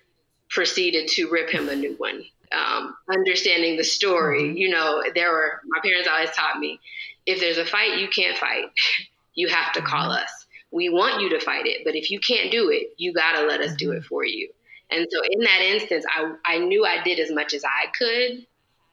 proceeded 0.49 1.07
to 1.09 1.29
rip 1.29 1.49
him 1.49 1.69
a 1.69 1.75
new 1.75 1.95
one. 1.97 2.25
Um, 2.51 2.95
understanding 3.11 3.77
the 3.77 3.83
story, 3.83 4.43
mm-hmm. 4.43 4.57
you 4.57 4.69
know, 4.69 5.03
there 5.13 5.31
were, 5.31 5.61
my 5.67 5.79
parents 5.81 6.07
always 6.11 6.31
taught 6.31 6.59
me 6.59 6.79
if 7.25 7.39
there's 7.39 7.57
a 7.57 7.65
fight 7.65 7.99
you 7.99 8.07
can't 8.07 8.37
fight, 8.37 8.65
you 9.35 9.47
have 9.47 9.73
to 9.73 9.81
call 9.81 10.09
mm-hmm. 10.09 10.23
us. 10.23 10.45
We 10.71 10.89
want 10.89 11.21
you 11.21 11.29
to 11.29 11.39
fight 11.39 11.65
it, 11.65 11.81
but 11.85 11.95
if 11.95 12.11
you 12.11 12.19
can't 12.19 12.51
do 12.51 12.69
it, 12.69 12.93
you 12.97 13.13
got 13.13 13.39
to 13.39 13.45
let 13.45 13.61
us 13.61 13.75
do 13.75 13.91
it 13.91 13.99
mm-hmm. 13.99 14.07
for 14.07 14.25
you. 14.25 14.49
And 14.91 15.07
so 15.09 15.21
in 15.29 15.39
that 15.41 15.61
instance, 15.61 16.05
I, 16.07 16.33
I 16.45 16.59
knew 16.59 16.85
I 16.85 17.01
did 17.03 17.19
as 17.19 17.31
much 17.31 17.53
as 17.53 17.63
I 17.63 17.87
could. 17.97 18.45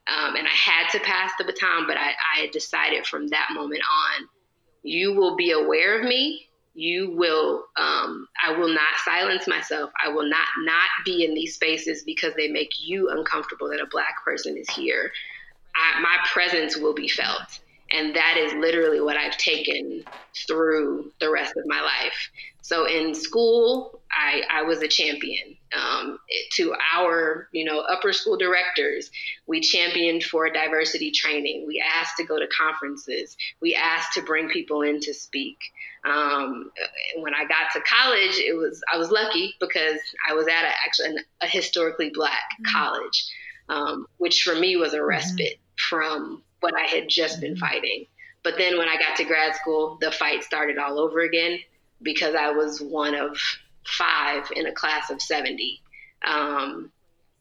Um, 0.08 0.34
and 0.34 0.48
I 0.48 0.50
had 0.50 0.90
to 0.90 1.00
pass 1.00 1.30
the 1.38 1.44
baton, 1.44 1.86
but 1.86 1.96
I, 1.96 2.12
I 2.36 2.48
decided 2.52 3.06
from 3.06 3.28
that 3.28 3.50
moment 3.52 3.82
on, 3.82 4.28
you 4.82 5.14
will 5.14 5.36
be 5.36 5.52
aware 5.52 6.00
of 6.00 6.04
me. 6.04 6.48
You 6.74 7.14
will, 7.16 7.64
um, 7.76 8.26
I 8.42 8.52
will 8.52 8.68
not 8.68 8.88
silence 9.04 9.46
myself. 9.46 9.90
I 10.02 10.08
will 10.08 10.28
not 10.28 10.46
not 10.62 10.88
be 11.04 11.24
in 11.24 11.34
these 11.34 11.54
spaces 11.54 12.02
because 12.04 12.34
they 12.34 12.48
make 12.48 12.70
you 12.80 13.10
uncomfortable 13.10 13.68
that 13.70 13.80
a 13.80 13.88
black 13.90 14.24
person 14.24 14.56
is 14.56 14.68
here. 14.70 15.10
I, 15.74 16.00
my 16.00 16.16
presence 16.32 16.76
will 16.76 16.94
be 16.94 17.08
felt. 17.08 17.60
And 17.92 18.16
that 18.16 18.36
is 18.38 18.54
literally 18.54 19.00
what 19.00 19.18
I've 19.18 19.36
taken 19.36 20.02
through 20.46 21.12
the 21.20 21.30
rest 21.30 21.54
of 21.56 21.64
my 21.66 21.80
life. 21.80 22.30
So 22.62 22.86
in 22.86 23.14
school, 23.14 24.00
I, 24.10 24.42
I 24.50 24.62
was 24.62 24.80
a 24.80 24.88
champion. 24.88 25.56
Um, 25.74 26.18
to 26.56 26.74
our, 26.94 27.48
you 27.52 27.64
know, 27.64 27.80
upper 27.80 28.12
school 28.12 28.36
directors, 28.36 29.10
we 29.46 29.60
championed 29.60 30.22
for 30.22 30.50
diversity 30.50 31.10
training. 31.10 31.64
We 31.66 31.82
asked 31.94 32.16
to 32.18 32.24
go 32.24 32.38
to 32.38 32.46
conferences. 32.48 33.36
We 33.60 33.74
asked 33.74 34.12
to 34.14 34.22
bring 34.22 34.50
people 34.50 34.82
in 34.82 35.00
to 35.00 35.14
speak. 35.14 35.58
Um, 36.04 36.70
when 37.18 37.34
I 37.34 37.44
got 37.44 37.72
to 37.74 37.80
college, 37.80 38.38
it 38.38 38.56
was 38.56 38.82
I 38.92 38.98
was 38.98 39.10
lucky 39.10 39.54
because 39.60 39.98
I 40.28 40.34
was 40.34 40.46
at 40.46 40.64
a, 40.64 40.72
actually 40.84 41.22
a 41.40 41.46
historically 41.46 42.10
black 42.12 42.42
mm-hmm. 42.54 42.76
college, 42.76 43.26
um, 43.68 44.06
which 44.18 44.42
for 44.42 44.54
me 44.54 44.76
was 44.76 44.94
a 44.94 45.02
respite 45.02 45.58
mm-hmm. 45.58 45.88
from 45.88 46.42
what 46.60 46.74
I 46.76 46.86
had 46.86 47.08
just 47.08 47.40
been 47.40 47.54
mm-hmm. 47.54 47.60
fighting. 47.60 48.06
But 48.42 48.58
then 48.58 48.76
when 48.76 48.88
I 48.88 48.96
got 48.96 49.16
to 49.16 49.24
grad 49.24 49.54
school, 49.54 49.98
the 50.00 50.10
fight 50.10 50.42
started 50.42 50.78
all 50.78 50.98
over 50.98 51.20
again 51.20 51.60
because 52.02 52.34
I 52.34 52.50
was 52.50 52.80
one 52.80 53.14
of 53.14 53.38
five 53.86 54.50
in 54.54 54.66
a 54.66 54.72
class 54.72 55.10
of 55.10 55.20
70. 55.20 55.80
Um, 56.26 56.90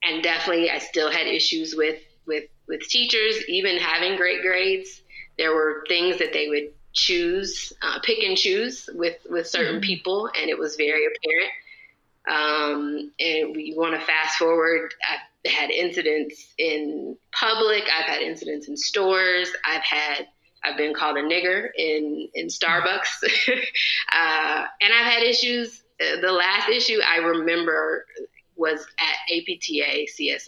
and 0.03 0.23
definitely, 0.23 0.69
I 0.69 0.79
still 0.79 1.11
had 1.11 1.27
issues 1.27 1.75
with, 1.75 2.01
with, 2.25 2.45
with 2.67 2.81
teachers, 2.81 3.43
even 3.47 3.77
having 3.77 4.17
great 4.17 4.41
grades. 4.41 5.01
There 5.37 5.53
were 5.53 5.83
things 5.87 6.19
that 6.19 6.33
they 6.33 6.47
would 6.47 6.73
choose, 6.93 7.71
uh, 7.81 7.99
pick 8.03 8.23
and 8.23 8.35
choose 8.35 8.89
with, 8.93 9.17
with 9.29 9.47
certain 9.47 9.75
mm-hmm. 9.75 9.81
people, 9.81 10.29
and 10.39 10.49
it 10.49 10.57
was 10.57 10.75
very 10.75 11.05
apparent. 11.05 11.51
Um, 12.29 13.11
and 13.19 13.55
we 13.55 13.73
want 13.75 13.99
to 13.99 14.05
fast 14.05 14.37
forward. 14.37 14.93
I've 15.09 15.51
had 15.51 15.71
incidents 15.71 16.53
in 16.57 17.17
public. 17.31 17.83
I've 17.83 18.05
had 18.05 18.21
incidents 18.21 18.67
in 18.67 18.77
stores. 18.77 19.49
I've 19.65 19.83
had 19.83 20.27
I've 20.63 20.77
been 20.77 20.93
called 20.93 21.17
a 21.17 21.23
nigger 21.23 21.69
in 21.75 22.29
in 22.35 22.47
Starbucks, 22.47 23.23
uh, 24.11 24.65
and 24.81 24.93
I've 24.93 25.11
had 25.11 25.23
issues. 25.23 25.81
The 26.21 26.31
last 26.31 26.69
issue 26.69 26.99
I 27.05 27.17
remember 27.17 28.05
was 28.55 28.85
at 28.99 29.35
APTA 29.35 30.07
CSM, 30.17 30.47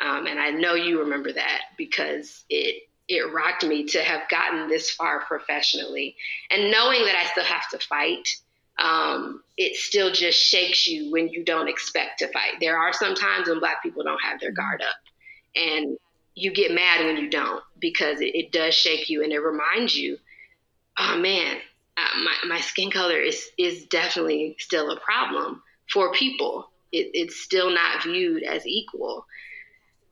um, 0.00 0.26
and 0.26 0.38
I 0.38 0.50
know 0.50 0.74
you 0.74 1.00
remember 1.00 1.32
that 1.32 1.62
because 1.76 2.44
it 2.48 2.88
it 3.06 3.32
rocked 3.32 3.64
me 3.64 3.84
to 3.84 4.02
have 4.02 4.28
gotten 4.30 4.68
this 4.68 4.90
far 4.90 5.20
professionally, 5.20 6.16
and 6.50 6.70
knowing 6.70 7.04
that 7.04 7.16
I 7.16 7.26
still 7.30 7.44
have 7.44 7.68
to 7.70 7.78
fight. 7.78 8.28
Um, 8.76 9.44
it 9.56 9.76
still 9.76 10.10
just 10.10 10.36
shakes 10.36 10.88
you 10.88 11.12
when 11.12 11.28
you 11.28 11.44
don't 11.44 11.68
expect 11.68 12.18
to 12.18 12.32
fight. 12.32 12.54
There 12.58 12.76
are 12.76 12.92
some 12.92 13.14
times 13.14 13.48
when 13.48 13.60
Black 13.60 13.80
people 13.84 14.02
don't 14.02 14.20
have 14.20 14.40
their 14.40 14.50
guard 14.50 14.82
up, 14.82 14.96
and 15.54 15.96
you 16.34 16.52
get 16.52 16.74
mad 16.74 17.04
when 17.04 17.16
you 17.16 17.30
don't 17.30 17.62
because 17.78 18.20
it, 18.20 18.34
it 18.34 18.52
does 18.52 18.74
shake 18.74 19.08
you 19.08 19.22
and 19.22 19.32
it 19.32 19.38
reminds 19.38 19.96
you, 19.96 20.18
oh 20.98 21.18
man, 21.18 21.58
uh, 21.96 22.18
my, 22.22 22.54
my 22.54 22.60
skin 22.60 22.90
color 22.90 23.18
is, 23.18 23.46
is 23.58 23.86
definitely 23.86 24.56
still 24.58 24.90
a 24.90 25.00
problem 25.00 25.62
for 25.92 26.12
people. 26.12 26.70
It, 26.92 27.10
it's 27.14 27.40
still 27.40 27.70
not 27.70 28.02
viewed 28.02 28.42
as 28.42 28.66
equal. 28.66 29.26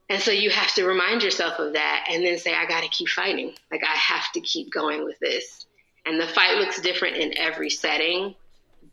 And 0.08 0.20
so 0.20 0.30
you 0.30 0.50
have 0.50 0.74
to 0.74 0.84
remind 0.84 1.22
yourself 1.22 1.58
of 1.58 1.72
that 1.72 2.06
and 2.10 2.24
then 2.24 2.38
say, 2.38 2.54
I 2.54 2.66
got 2.66 2.82
to 2.82 2.88
keep 2.88 3.08
fighting. 3.08 3.54
Like, 3.70 3.82
I 3.82 3.96
have 3.96 4.30
to 4.32 4.40
keep 4.40 4.70
going 4.70 5.04
with 5.04 5.18
this. 5.20 5.66
And 6.04 6.20
the 6.20 6.26
fight 6.26 6.58
looks 6.58 6.80
different 6.80 7.16
in 7.16 7.38
every 7.38 7.70
setting. 7.70 8.34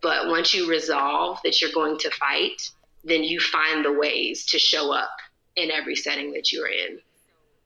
But 0.01 0.27
once 0.27 0.53
you 0.53 0.69
resolve 0.69 1.39
that 1.43 1.61
you're 1.61 1.73
going 1.73 1.97
to 1.99 2.11
fight, 2.11 2.71
then 3.03 3.23
you 3.23 3.39
find 3.39 3.83
the 3.83 3.91
ways 3.91 4.45
to 4.47 4.59
show 4.59 4.93
up 4.93 5.11
in 5.55 5.71
every 5.71 5.95
setting 5.95 6.31
that 6.33 6.53
you're 6.53 6.69
in. 6.69 6.99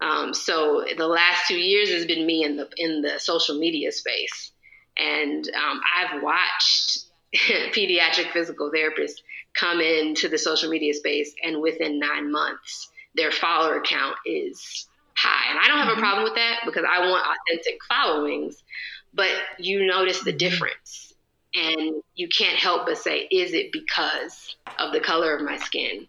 Um, 0.01 0.33
so 0.33 0.83
the 0.97 1.07
last 1.07 1.47
two 1.47 1.57
years 1.57 1.89
has 1.89 2.05
been 2.05 2.25
me 2.25 2.43
in 2.43 2.57
the 2.57 2.67
in 2.77 3.01
the 3.01 3.19
social 3.19 3.57
media 3.57 3.91
space, 3.91 4.51
and 4.97 5.49
um, 5.55 5.81
I've 5.95 6.21
watched 6.21 7.05
pediatric 7.35 8.31
physical 8.31 8.71
therapists 8.71 9.21
come 9.53 9.81
into 9.81 10.29
the 10.29 10.37
social 10.37 10.69
media 10.69 10.93
space, 10.93 11.33
and 11.43 11.61
within 11.61 11.99
nine 11.99 12.31
months, 12.31 12.89
their 13.15 13.31
follower 13.31 13.81
count 13.81 14.15
is 14.25 14.87
high. 15.15 15.51
And 15.51 15.59
I 15.59 15.67
don't 15.67 15.77
have 15.77 15.87
mm-hmm. 15.89 15.99
a 15.99 16.01
problem 16.01 16.23
with 16.23 16.35
that 16.35 16.61
because 16.65 16.85
I 16.89 16.99
want 17.09 17.25
authentic 17.25 17.79
followings, 17.87 18.63
but 19.13 19.29
you 19.59 19.85
notice 19.85 20.21
the 20.21 20.31
mm-hmm. 20.31 20.37
difference. 20.37 21.13
And 21.55 22.01
you 22.15 22.27
can't 22.35 22.57
help 22.57 22.87
but 22.87 22.97
say, 22.97 23.27
is 23.29 23.53
it 23.53 23.71
because 23.71 24.55
of 24.79 24.91
the 24.91 24.99
color 24.99 25.35
of 25.35 25.43
my 25.43 25.57
skin? 25.57 26.07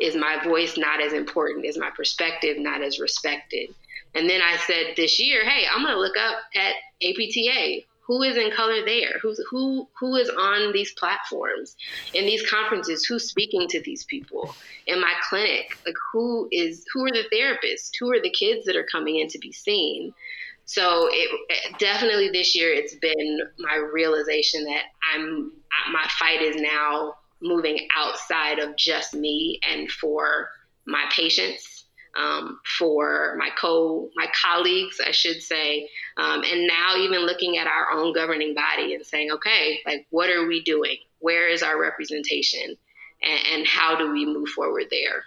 is 0.00 0.16
my 0.16 0.42
voice 0.42 0.76
not 0.76 1.00
as 1.00 1.12
important? 1.12 1.66
Is 1.66 1.78
my 1.78 1.90
perspective 1.90 2.58
not 2.58 2.82
as 2.82 2.98
respected? 2.98 3.74
And 4.14 4.28
then 4.28 4.40
I 4.42 4.56
said 4.56 4.94
this 4.96 5.20
year, 5.20 5.44
hey, 5.44 5.66
I'm 5.70 5.82
going 5.82 5.94
to 5.94 6.00
look 6.00 6.16
up 6.16 6.38
at 6.56 6.74
APTA. 7.02 7.86
Who 8.10 8.24
is 8.24 8.36
in 8.36 8.50
color 8.50 8.84
there? 8.84 9.20
Who's 9.22 9.40
who? 9.48 9.86
Who 10.00 10.16
is 10.16 10.28
on 10.30 10.72
these 10.72 10.90
platforms 10.94 11.76
in 12.12 12.26
these 12.26 12.44
conferences? 12.44 13.04
Who's 13.04 13.28
speaking 13.28 13.68
to 13.68 13.80
these 13.82 14.02
people 14.02 14.52
in 14.88 15.00
my 15.00 15.12
clinic? 15.28 15.78
Like 15.86 15.94
who 16.12 16.48
is? 16.50 16.84
Who 16.92 17.06
are 17.06 17.12
the 17.12 17.26
therapists? 17.32 17.92
Who 18.00 18.12
are 18.12 18.20
the 18.20 18.30
kids 18.30 18.66
that 18.66 18.74
are 18.74 18.86
coming 18.90 19.20
in 19.20 19.28
to 19.28 19.38
be 19.38 19.52
seen? 19.52 20.12
So 20.64 21.08
it 21.12 21.78
definitely 21.78 22.30
this 22.30 22.56
year 22.56 22.72
it's 22.72 22.96
been 22.96 23.42
my 23.60 23.76
realization 23.76 24.64
that 24.64 24.82
I'm 25.14 25.52
my 25.92 26.04
fight 26.18 26.42
is 26.42 26.56
now 26.56 27.14
moving 27.40 27.86
outside 27.96 28.58
of 28.58 28.74
just 28.74 29.14
me 29.14 29.60
and 29.70 29.88
for 29.88 30.48
my 30.84 31.04
patients, 31.12 31.79
um, 32.16 32.60
for 32.78 33.36
my 33.38 33.50
co 33.60 34.08
my 34.16 34.26
colleagues, 34.40 35.00
I 35.04 35.12
should 35.12 35.42
say, 35.42 35.88
um, 36.16 36.42
and 36.44 36.66
now 36.66 36.96
even 36.96 37.20
looking 37.20 37.58
at 37.58 37.66
our 37.66 37.92
own 37.92 38.12
governing 38.12 38.54
body 38.54 38.94
and 38.94 39.04
saying, 39.04 39.30
okay, 39.32 39.80
like 39.86 40.06
what 40.10 40.30
are 40.30 40.46
we 40.46 40.62
doing? 40.62 40.96
Where 41.20 41.48
is 41.48 41.62
our 41.62 41.80
representation, 41.80 42.76
and, 43.22 43.40
and 43.52 43.66
how 43.66 43.96
do 43.96 44.12
we 44.12 44.26
move 44.26 44.48
forward 44.48 44.86
there? 44.90 45.24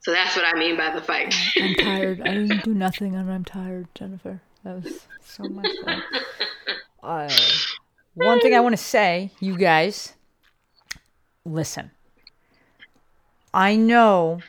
So 0.00 0.12
that's 0.12 0.36
what 0.36 0.44
I 0.44 0.56
mean 0.58 0.76
by 0.76 0.94
the 0.94 1.00
fight. 1.00 1.34
I'm 1.60 1.74
tired. 1.78 2.20
I 2.20 2.34
didn't 2.34 2.64
do 2.64 2.74
nothing, 2.74 3.14
and 3.16 3.30
I'm 3.30 3.44
tired, 3.44 3.88
Jennifer. 3.94 4.40
That 4.62 4.82
was 4.82 5.06
so 5.24 5.48
much 5.48 5.68
fun. 5.84 6.02
uh, 7.02 7.30
one 8.14 8.40
thing 8.40 8.54
I 8.54 8.60
want 8.60 8.72
to 8.72 8.82
say, 8.82 9.32
you 9.40 9.56
guys, 9.56 10.14
listen. 11.44 11.90
I 13.52 13.74
know 13.74 14.40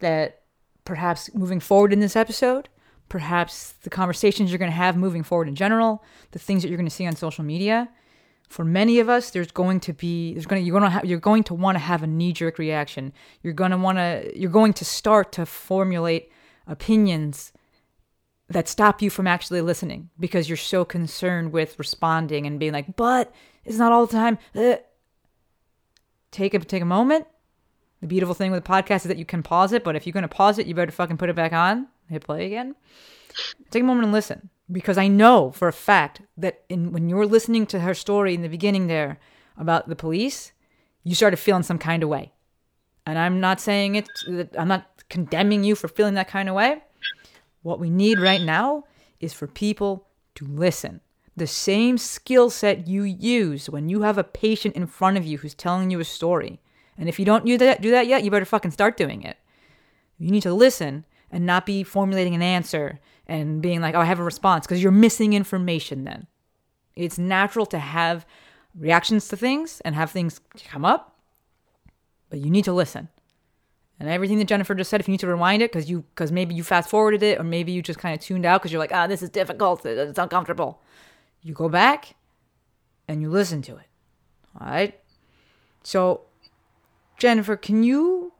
that 0.00 0.42
perhaps 0.84 1.32
moving 1.34 1.60
forward 1.60 1.92
in 1.92 2.00
this 2.00 2.16
episode, 2.16 2.68
perhaps 3.08 3.72
the 3.82 3.90
conversations 3.90 4.50
you're 4.50 4.58
going 4.58 4.70
to 4.70 4.76
have 4.76 4.96
moving 4.96 5.22
forward 5.22 5.48
in 5.48 5.54
general, 5.54 6.02
the 6.32 6.38
things 6.38 6.62
that 6.62 6.68
you're 6.68 6.76
going 6.76 6.88
to 6.88 6.94
see 6.94 7.06
on 7.06 7.16
social 7.16 7.44
media, 7.44 7.88
for 8.48 8.64
many 8.64 9.00
of 9.00 9.08
us, 9.08 9.30
there's 9.30 9.50
going 9.50 9.80
to 9.80 9.92
be 9.92 10.34
there's 10.34 10.46
going 10.46 10.62
to 10.62 10.66
you're 10.66 10.78
going 10.78 10.88
to 10.88 10.94
have, 10.94 11.04
you're 11.04 11.18
going 11.18 11.42
to 11.44 11.54
want 11.54 11.76
to 11.76 11.80
have 11.80 12.02
a 12.02 12.06
knee 12.06 12.32
jerk 12.32 12.58
reaction. 12.58 13.12
You're 13.42 13.52
going 13.52 13.70
to 13.70 13.76
want 13.76 13.98
to 13.98 14.32
you're 14.38 14.50
going 14.50 14.72
to 14.74 14.84
start 14.84 15.32
to 15.32 15.46
formulate 15.46 16.30
opinions 16.66 17.52
that 18.48 18.68
stop 18.68 19.00
you 19.00 19.10
from 19.10 19.26
actually 19.26 19.60
listening 19.60 20.10
because 20.20 20.48
you're 20.48 20.56
so 20.56 20.84
concerned 20.84 21.52
with 21.52 21.78
responding 21.78 22.46
and 22.46 22.60
being 22.60 22.72
like, 22.72 22.96
"But 22.96 23.32
it's 23.64 23.78
not 23.78 23.92
all 23.92 24.06
the 24.06 24.12
time." 24.12 24.38
Uh, 24.54 24.76
take 26.30 26.54
a 26.54 26.58
take 26.58 26.82
a 26.82 26.86
moment. 26.86 27.26
The 28.04 28.08
beautiful 28.08 28.34
thing 28.34 28.50
with 28.50 28.62
a 28.62 28.70
podcast 28.70 28.96
is 28.96 29.04
that 29.04 29.16
you 29.16 29.24
can 29.24 29.42
pause 29.42 29.72
it, 29.72 29.82
but 29.82 29.96
if 29.96 30.06
you're 30.06 30.12
going 30.12 30.24
to 30.24 30.28
pause 30.28 30.58
it, 30.58 30.66
you 30.66 30.74
better 30.74 30.92
fucking 30.92 31.16
put 31.16 31.30
it 31.30 31.34
back 31.34 31.54
on. 31.54 31.88
Hit 32.10 32.22
play 32.22 32.44
again. 32.44 32.74
Take 33.70 33.82
a 33.82 33.86
moment 33.86 34.04
and 34.04 34.12
listen 34.12 34.50
because 34.70 34.98
I 34.98 35.08
know 35.08 35.52
for 35.52 35.68
a 35.68 35.72
fact 35.72 36.20
that 36.36 36.64
in, 36.68 36.92
when 36.92 37.08
you 37.08 37.16
were 37.16 37.24
listening 37.24 37.64
to 37.68 37.80
her 37.80 37.94
story 37.94 38.34
in 38.34 38.42
the 38.42 38.50
beginning 38.50 38.88
there 38.88 39.18
about 39.56 39.88
the 39.88 39.96
police, 39.96 40.52
you 41.02 41.14
started 41.14 41.38
feeling 41.38 41.62
some 41.62 41.78
kind 41.78 42.02
of 42.02 42.10
way. 42.10 42.34
And 43.06 43.18
I'm 43.18 43.40
not 43.40 43.58
saying 43.58 43.94
it, 43.94 44.06
I'm 44.58 44.68
not 44.68 45.02
condemning 45.08 45.64
you 45.64 45.74
for 45.74 45.88
feeling 45.88 46.12
that 46.12 46.28
kind 46.28 46.50
of 46.50 46.54
way. 46.54 46.82
What 47.62 47.80
we 47.80 47.88
need 47.88 48.20
right 48.20 48.42
now 48.42 48.84
is 49.18 49.32
for 49.32 49.46
people 49.46 50.08
to 50.34 50.44
listen. 50.44 51.00
The 51.38 51.46
same 51.46 51.96
skill 51.96 52.50
set 52.50 52.86
you 52.86 53.02
use 53.04 53.70
when 53.70 53.88
you 53.88 54.02
have 54.02 54.18
a 54.18 54.24
patient 54.24 54.76
in 54.76 54.88
front 54.88 55.16
of 55.16 55.24
you 55.24 55.38
who's 55.38 55.54
telling 55.54 55.90
you 55.90 56.00
a 56.00 56.04
story. 56.04 56.60
And 56.98 57.08
if 57.08 57.18
you 57.18 57.24
don't 57.24 57.44
do 57.44 57.58
that, 57.58 57.80
do 57.80 57.90
that 57.90 58.06
yet, 58.06 58.24
you 58.24 58.30
better 58.30 58.44
fucking 58.44 58.70
start 58.70 58.96
doing 58.96 59.22
it. 59.22 59.36
You 60.18 60.30
need 60.30 60.42
to 60.42 60.54
listen 60.54 61.04
and 61.30 61.44
not 61.44 61.66
be 61.66 61.82
formulating 61.82 62.34
an 62.34 62.42
answer 62.42 63.00
and 63.26 63.60
being 63.60 63.80
like, 63.80 63.94
oh, 63.94 64.00
I 64.00 64.04
have 64.04 64.20
a 64.20 64.24
response, 64.24 64.66
because 64.66 64.82
you're 64.82 64.92
missing 64.92 65.32
information 65.32 66.04
then. 66.04 66.26
It's 66.94 67.18
natural 67.18 67.66
to 67.66 67.78
have 67.78 68.26
reactions 68.78 69.28
to 69.28 69.36
things 69.36 69.80
and 69.84 69.94
have 69.94 70.10
things 70.10 70.40
come 70.66 70.84
up, 70.84 71.16
but 72.30 72.38
you 72.38 72.50
need 72.50 72.64
to 72.64 72.72
listen. 72.72 73.08
And 73.98 74.08
everything 74.08 74.38
that 74.38 74.48
Jennifer 74.48 74.74
just 74.74 74.90
said, 74.90 75.00
if 75.00 75.08
you 75.08 75.12
need 75.12 75.20
to 75.20 75.28
rewind 75.28 75.62
it 75.62 75.70
because 75.70 75.88
you 75.88 76.04
because 76.14 76.32
maybe 76.32 76.54
you 76.54 76.64
fast 76.64 76.90
forwarded 76.90 77.22
it 77.22 77.38
or 77.38 77.44
maybe 77.44 77.72
you 77.72 77.80
just 77.80 77.98
kind 77.98 78.14
of 78.14 78.20
tuned 78.20 78.44
out 78.44 78.60
because 78.60 78.72
you're 78.72 78.80
like, 78.80 78.92
ah, 78.92 79.06
this 79.06 79.22
is 79.22 79.30
difficult, 79.30 79.86
it's 79.86 80.18
uncomfortable. 80.18 80.82
You 81.42 81.54
go 81.54 81.68
back 81.68 82.16
and 83.06 83.22
you 83.22 83.30
listen 83.30 83.62
to 83.62 83.76
it. 83.76 83.86
All 84.60 84.66
right. 84.66 84.98
So, 85.84 86.22
Jennifer, 87.18 87.56
can 87.56 87.82
you 87.82 88.32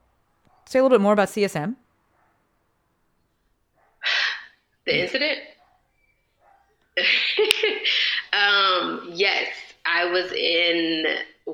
say 0.67 0.79
a 0.79 0.83
little 0.83 0.97
bit 0.99 1.03
more 1.03 1.13
about 1.13 1.29
CSM? 1.29 1.77
The 4.87 5.03
incident? 5.03 5.39
um, 8.33 9.11
yes, 9.13 9.49
I 9.87 10.05
was 10.11 10.31
in 10.33 11.05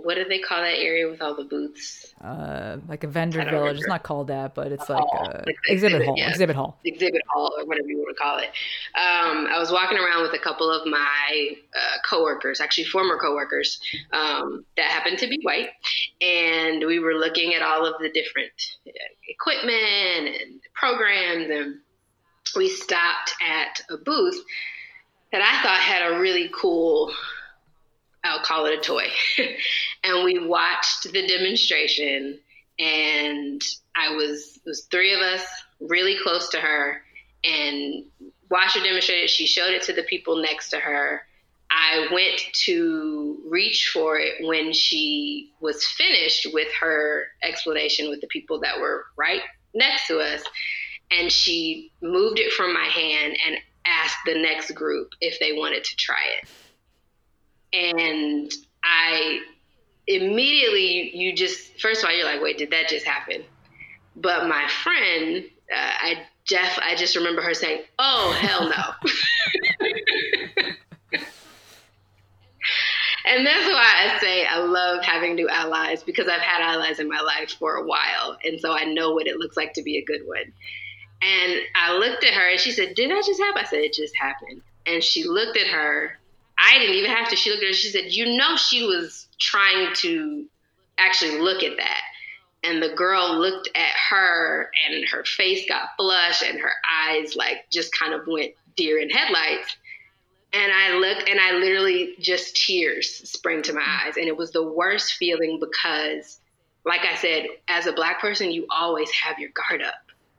what 0.03 0.15
do 0.17 0.25
they 0.25 0.39
call 0.39 0.61
that 0.63 0.79
area 0.79 1.09
with 1.09 1.21
all 1.23 1.35
the 1.35 1.45
booths? 1.45 2.15
Uh, 2.21 2.79
like 2.89 3.05
a 3.05 3.09
vendor 3.09 3.39
village. 3.39 3.53
remember. 3.53 3.79
It's 3.79 3.87
not 3.87 4.03
called 4.03 4.29
that, 4.29 4.55
but 4.55 4.73
it's 4.73 4.89
A 4.89 4.93
like 4.93 5.03
hall, 5.03 5.27
uh, 5.29 5.43
like 5.47 5.57
exhibit 5.69 6.01
exhibit, 6.01 6.07
hall. 6.07 6.15
yeah. 6.19 6.29
Exhibit 6.31 6.57
hall. 6.57 6.79
exhibit 6.85 7.23
hall 7.33 7.53
or 7.59 7.65
whatever 7.67 7.89
you 7.89 7.99
want 7.99 8.17
to 8.17 8.23
call 8.23 8.39
it. 8.39 8.49
Um, 8.95 9.47
I 9.47 9.59
was 9.59 9.71
walking 9.73 9.99
around 9.99 10.23
with 10.23 10.35
a 10.35 10.39
couple 10.43 10.71
of 10.71 10.87
my 10.87 11.51
uh, 11.75 11.97
coworkers, 12.09 12.61
actually 12.61 12.85
former 12.85 13.19
coworkers, 13.19 13.81
um, 14.13 14.65
that 14.77 14.91
happened 14.91 15.19
to 15.19 15.29
be 15.29 15.39
white, 15.43 15.71
and 16.21 16.85
we 16.87 16.99
were 16.99 17.15
looking 17.15 17.55
at 17.55 17.63
all 17.63 17.87
of 17.87 17.95
the 18.01 18.11
different 18.11 18.53
uh, 18.87 18.91
equipment 19.29 20.37
and 20.41 20.61
programs, 20.75 21.49
and 21.51 21.77
we 22.57 22.69
stopped 22.69 23.35
at 23.47 23.81
a 23.91 23.97
booth 23.97 24.43
that 25.33 25.43
I 25.43 25.63
thought 25.63 25.79
had 25.81 26.13
a 26.13 26.19
really 26.19 26.51
cool. 26.55 27.13
I'll 28.23 28.43
call 28.43 28.67
it 28.67 28.79
a 28.79 28.83
toy. 28.83 29.07
and 30.05 30.25
we 30.25 30.47
watched 30.47 31.11
the 31.13 31.27
demonstration 31.27 32.39
and 32.79 33.63
I 33.95 34.15
was 34.15 34.57
it 34.57 34.69
was 34.69 34.87
three 34.91 35.15
of 35.15 35.21
us 35.21 35.45
really 35.81 36.17
close 36.23 36.49
to 36.51 36.59
her 36.59 37.03
and 37.45 38.05
watched 38.51 38.77
her 38.77 38.85
demonstrate 38.85 39.25
it. 39.25 39.31
She 39.31 39.47
showed 39.47 39.71
it 39.71 39.83
to 39.85 39.93
the 39.93 40.03
people 40.03 40.43
next 40.43 40.71
to 40.71 40.79
her. 40.79 41.23
I 41.71 42.09
went 42.13 42.41
to 42.65 43.39
reach 43.47 43.91
for 43.93 44.19
it 44.19 44.45
when 44.45 44.73
she 44.73 45.53
was 45.61 45.85
finished 45.85 46.49
with 46.53 46.69
her 46.81 47.27
explanation 47.43 48.11
with 48.11 48.21
the 48.21 48.27
people 48.27 48.61
that 48.61 48.81
were 48.81 49.05
right 49.17 49.43
next 49.75 50.09
to 50.09 50.19
us. 50.19 50.43
And 51.13 51.31
she 51.31 51.93
moved 52.03 52.39
it 52.39 52.53
from 52.53 52.75
my 52.75 52.85
hand 52.85 53.37
and 53.47 53.57
asked 53.87 54.19
the 54.27 54.41
next 54.41 54.73
group 54.75 55.11
if 55.21 55.39
they 55.39 55.53
wanted 55.53 55.85
to 55.85 55.97
try 55.97 56.23
it. 56.43 56.49
And 57.73 58.53
I 58.83 59.41
immediately, 60.07 61.17
you 61.17 61.35
just, 61.35 61.81
first 61.81 62.03
of 62.03 62.09
all, 62.09 62.17
you're 62.17 62.27
like, 62.27 62.43
wait, 62.43 62.59
did 62.59 62.71
that 62.71 62.89
just 62.89 63.07
happen? 63.07 63.45
But 64.17 64.49
my 64.49 64.69
friend, 64.69 65.45
uh, 65.73 65.93
I 66.03 66.27
Jeff, 66.51 66.79
I 66.83 66.97
just 66.97 67.15
remember 67.15 67.43
her 67.43 67.55
saying, 67.55 67.83
"Oh 67.99 68.33
hell 68.33 68.69
no," 68.69 68.75
and 73.25 73.47
that's 73.47 73.67
why 73.67 73.95
I 73.97 74.19
say 74.21 74.45
I 74.45 74.59
love 74.59 75.05
having 75.05 75.37
new 75.37 75.49
allies 75.49 76.03
because 76.03 76.27
I've 76.29 76.41
had 76.41 76.61
allies 76.61 76.99
in 76.99 77.09
my 77.09 77.21
life 77.21 77.53
for 77.53 77.77
a 77.77 77.87
while, 77.87 78.37
and 78.45 78.61
so 78.61 78.73
I 78.73 78.85
know 78.85 79.13
what 79.13 79.29
it 79.29 79.37
looks 79.37 79.57
like 79.57 79.75
to 79.75 79.83
be 79.83 79.99
a 79.99 80.05
good 80.05 80.27
one. 80.27 80.53
And 81.23 81.61
I 81.77 81.97
looked 81.99 82.25
at 82.25 82.35
her 82.35 82.49
and 82.49 82.59
she 82.59 82.73
said, 82.73 82.97
"Did 82.97 83.13
that 83.13 83.25
just 83.25 83.41
happen?" 83.41 83.63
I 83.63 83.67
said, 83.67 83.85
"It 83.85 83.93
just 83.93 84.17
happened." 84.17 84.63
And 84.87 85.05
she 85.05 85.23
looked 85.25 85.57
at 85.57 85.69
her. 85.69 86.19
I 86.63 86.79
didn't 86.79 86.97
even 86.97 87.11
have 87.11 87.29
to. 87.31 87.37
She 87.37 87.51
looked 87.51 87.63
at 87.63 87.69
her. 87.69 87.75
She 87.75 87.89
said, 87.89 88.13
"You 88.13 88.37
know, 88.37 88.57
she 88.57 88.85
was 88.85 89.27
trying 89.39 89.95
to 89.97 90.47
actually 90.99 91.39
look 91.39 91.63
at 91.63 91.77
that." 91.77 92.03
and 92.63 92.83
the 92.83 92.91
girl 92.91 93.39
looked 93.39 93.69
at 93.75 93.93
her 94.11 94.71
and 94.87 95.09
her 95.09 95.25
face 95.25 95.67
got 95.69 95.89
flushed 95.97 96.43
and 96.43 96.61
her 96.61 96.73
eyes 96.91 97.37
like 97.37 97.69
just 97.71 97.97
kind 97.97 98.13
of 98.13 98.27
went 98.27 98.53
deer 98.77 98.99
in 98.99 99.11
headlights 99.11 99.77
and 100.53 100.73
i 100.73 100.97
looked 100.97 101.29
and 101.29 101.41
i 101.41 101.53
literally 101.53 102.15
just 102.19 102.57
tears 102.57 103.29
sprang 103.29 103.63
to 103.63 103.73
my 103.73 103.81
mm-hmm. 103.81 104.09
eyes 104.09 104.17
and 104.17 104.27
it 104.27 104.37
was 104.37 104.51
the 104.53 104.63
worst 104.63 105.15
feeling 105.15 105.59
because 105.59 106.41
like 106.85 107.03
i 107.03 107.15
said 107.17 107.47
as 107.69 107.87
a 107.87 107.93
black 107.93 108.21
person 108.21 108.51
you 108.51 108.67
always 108.71 109.11
have 109.11 109.39
your 109.39 109.51
guard 109.51 109.83
up 109.83 109.95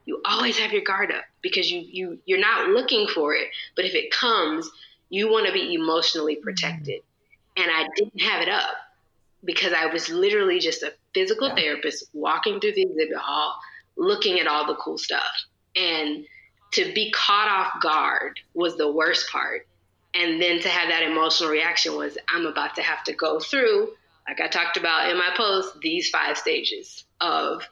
you 0.05 0.21
always 0.25 0.57
have 0.57 0.71
your 0.71 0.81
guard 0.81 1.11
up 1.11 1.23
because 1.41 1.71
you 1.71 1.79
you 1.79 2.19
you're 2.25 2.39
not 2.39 2.69
looking 2.69 3.07
for 3.07 3.33
it 3.33 3.47
but 3.75 3.85
if 3.85 3.95
it 3.95 4.11
comes 4.11 4.69
you 5.11 5.31
want 5.31 5.45
to 5.45 5.53
be 5.53 5.75
emotionally 5.75 6.35
mm-hmm. 6.35 6.43
protected 6.43 7.01
and 7.57 7.67
i 7.69 7.87
didn't 7.95 8.19
have 8.19 8.41
it 8.41 8.49
up 8.49 8.77
because 9.43 9.73
I 9.73 9.87
was 9.87 10.09
literally 10.09 10.59
just 10.59 10.83
a 10.83 10.93
physical 11.13 11.53
therapist 11.55 12.09
walking 12.13 12.59
through 12.59 12.73
the 12.73 12.83
exhibit 12.83 13.17
hall, 13.17 13.59
looking 13.95 14.39
at 14.39 14.47
all 14.47 14.67
the 14.67 14.75
cool 14.75 14.97
stuff. 14.97 15.45
And 15.75 16.25
to 16.73 16.93
be 16.93 17.11
caught 17.11 17.47
off 17.49 17.81
guard 17.81 18.39
was 18.53 18.77
the 18.77 18.91
worst 18.91 19.29
part. 19.29 19.67
And 20.13 20.41
then 20.41 20.59
to 20.61 20.69
have 20.69 20.89
that 20.89 21.03
emotional 21.03 21.49
reaction 21.49 21.95
was, 21.95 22.17
I'm 22.27 22.45
about 22.45 22.75
to 22.75 22.81
have 22.81 23.03
to 23.05 23.13
go 23.13 23.39
through, 23.39 23.93
like 24.27 24.41
I 24.41 24.47
talked 24.47 24.77
about 24.77 25.09
in 25.09 25.17
my 25.17 25.29
post, 25.35 25.79
these 25.81 26.09
five 26.09 26.37
stages 26.37 27.05
of 27.19 27.63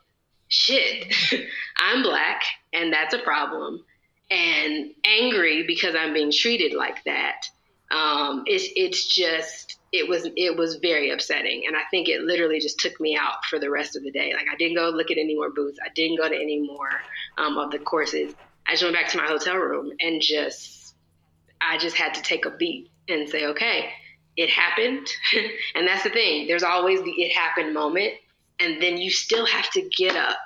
shit. 0.47 1.13
I'm 1.78 2.02
black, 2.02 2.41
and 2.73 2.91
that's 2.91 3.13
a 3.13 3.19
problem. 3.19 3.84
And 4.32 4.92
angry 5.04 5.63
because 5.65 5.96
I'm 5.96 6.13
being 6.13 6.32
treated 6.32 6.74
like 6.74 7.04
that. 7.06 7.42
Um, 7.92 8.44
it's, 8.46 8.68
it's 8.76 9.08
just, 9.08 9.78
it 9.92 10.08
was 10.08 10.28
it 10.36 10.56
was 10.56 10.76
very 10.76 11.10
upsetting. 11.10 11.63
And 11.65 11.76
i 11.76 11.82
think 11.89 12.10
it 12.10 12.22
literally 12.22 12.60
just 12.60 12.80
took 12.80 13.00
me 13.02 13.18
out 13.18 13.44
for 13.50 13.58
the 13.58 13.72
rest 13.72 13.96
of 13.96 14.04
the 14.04 14.12
day. 14.12 14.34
Like 14.36 14.46
i 14.52 14.56
didn't 14.56 14.76
go 14.76 14.89
look 14.89 15.10
at 15.10 15.18
any 15.18 15.34
more 15.34 15.50
booths. 15.50 15.80
I 15.84 15.89
didn't 15.96 16.18
go 16.18 16.30
to 16.30 16.36
any 16.36 16.60
more 16.60 16.89
um, 17.39 17.58
of 17.58 17.72
the 17.72 17.80
courses. 17.80 18.36
I 18.68 18.74
just 18.74 18.84
went 18.84 18.96
back 18.96 19.10
to 19.10 19.18
my 19.18 19.26
hotel 19.26 19.56
room 19.56 19.92
and 20.00 20.22
just 20.22 20.94
i 21.60 21.80
just 21.80 21.96
had 21.96 22.13
to 22.13 22.22
take 22.22 22.46
a 22.46 22.52
beat 22.52 22.92
and 23.08 23.28
say 23.28 23.48
okay 23.48 23.89
it 24.39 24.50
happened. 24.50 25.08
And 25.76 25.88
that's 25.88 26.04
the 26.04 26.10
thing. 26.10 26.48
There's 26.48 26.63
always 26.63 27.02
the 27.02 27.12
it 27.12 27.34
happened 27.36 27.74
moment. 27.74 28.13
And 28.60 28.82
then 28.82 28.98
you 28.98 29.12
still 29.12 29.46
have 29.46 29.70
to 29.72 29.89
get 29.98 30.15
up 30.15 30.46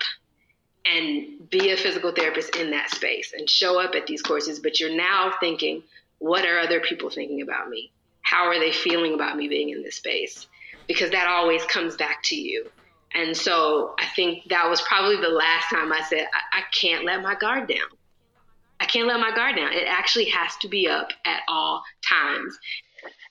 and 0.85 1.49
be 1.49 1.71
a 1.71 1.77
physical 1.77 2.11
therapist 2.11 2.55
in 2.55 2.71
that 2.71 2.89
space 2.89 3.33
and 3.37 3.49
show 3.49 3.79
up 3.79 3.95
at 3.95 4.05
these 4.07 4.21
courses 4.21 4.59
but 4.59 4.79
you're 4.79 4.95
now 4.95 5.31
thinking 5.39 5.81
what 6.19 6.45
are 6.45 6.59
other 6.59 6.79
people 6.79 7.09
thinking 7.09 7.41
about 7.41 7.69
me 7.69 7.91
how 8.23 8.47
are 8.47 8.57
they 8.57 8.71
feeling 8.71 9.13
about 9.13 9.37
me 9.37 9.47
being 9.47 9.69
in 9.69 9.83
this 9.83 9.97
space? 9.97 10.47
Because 10.87 11.11
that 11.11 11.27
always 11.27 11.63
comes 11.65 11.95
back 11.95 12.23
to 12.23 12.35
you. 12.35 12.67
And 13.13 13.37
so 13.37 13.93
I 13.99 14.07
think 14.15 14.45
that 14.49 14.67
was 14.67 14.81
probably 14.81 15.17
the 15.17 15.29
last 15.29 15.69
time 15.69 15.91
I 15.93 16.01
said, 16.01 16.27
I, 16.33 16.59
I 16.59 16.61
can't 16.73 17.05
let 17.05 17.21
my 17.21 17.35
guard 17.35 17.67
down. 17.67 17.87
I 18.79 18.85
can't 18.85 19.07
let 19.07 19.19
my 19.19 19.35
guard 19.35 19.55
down. 19.55 19.71
It 19.71 19.85
actually 19.87 20.25
has 20.25 20.55
to 20.61 20.67
be 20.67 20.87
up 20.87 21.09
at 21.25 21.41
all 21.47 21.83
times. 22.09 22.57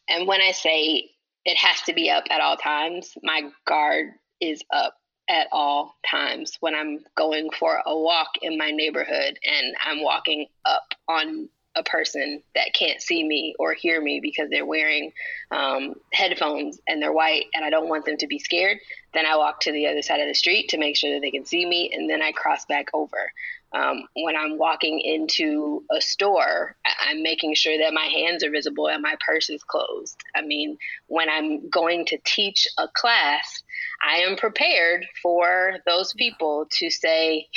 And 0.09 0.29
when 0.29 0.41
I 0.41 0.53
say 0.53 1.11
it 1.45 1.57
has 1.57 1.83
to 1.83 1.93
be 1.93 2.11
up 2.11 2.25
at 2.31 2.41
all 2.41 2.57
times, 2.57 3.13
my 3.23 3.51
guard 3.67 4.11
is 4.41 4.63
up 4.73 4.95
at 5.29 5.49
all 5.53 5.97
times 6.09 6.57
when 6.61 6.75
I'm 6.75 7.01
going 7.17 7.51
for 7.59 7.81
a 7.87 7.97
walk 7.97 8.31
in 8.43 8.59
my 8.59 8.71
neighborhood 8.71 9.39
and 9.45 9.75
I'm 9.85 10.03
walking 10.03 10.47
up 10.65 10.95
on 11.09 11.49
a 11.75 11.83
person 11.83 12.43
that 12.55 12.75
can't 12.75 13.01
see 13.01 13.27
me 13.27 13.55
or 13.59 13.73
hear 13.73 14.01
me 14.01 14.21
because 14.21 14.51
they're 14.51 14.67
wearing 14.67 15.13
um, 15.51 15.95
headphones 16.13 16.79
and 16.87 17.01
they're 17.01 17.13
white 17.13 17.47
and 17.55 17.65
I 17.65 17.71
don't 17.71 17.89
want 17.89 18.05
them 18.05 18.19
to 18.19 18.27
be 18.27 18.39
scared, 18.39 18.79
then 19.15 19.27
I 19.27 19.37
walk 19.37 19.61
to 19.61 19.73
the 19.73 19.87
other 19.87 20.03
side 20.03 20.21
of 20.21 20.29
the 20.29 20.35
street 20.35 20.69
to 20.71 20.79
make 20.79 20.97
sure 20.97 21.15
that 21.15 21.21
they 21.21 21.31
can 21.31 21.47
see 21.47 21.65
me 21.65 21.91
and 21.95 22.11
then 22.11 22.21
I 22.21 22.33
cross 22.33 22.67
back 22.67 22.89
over. 22.93 23.33
Um, 23.75 24.05
when 24.15 24.37
I'm 24.37 24.59
walking 24.59 25.01
into 25.01 25.85
a 25.91 26.01
store, 26.01 26.77
I'm 27.01 27.23
making 27.23 27.55
sure 27.55 27.79
that 27.79 27.95
my 27.95 28.05
hands 28.05 28.45
are 28.45 28.51
visible 28.51 28.89
and 28.89 29.03
my 29.03 29.17
purse 29.25 29.49
is 29.49 29.63
closed. 29.63 30.19
I 30.35 30.43
mean, 30.43 30.77
when 31.07 31.31
I'm 31.31 31.71
going 31.71 32.05
to 32.07 32.19
teach 32.25 32.69
a 32.77 32.87
class, 32.89 33.63
I 34.07 34.19
am 34.19 34.37
prepared 34.37 35.07
for 35.23 35.79
those 35.87 36.13
people 36.13 36.67
to 36.73 36.91
say, 36.91 37.49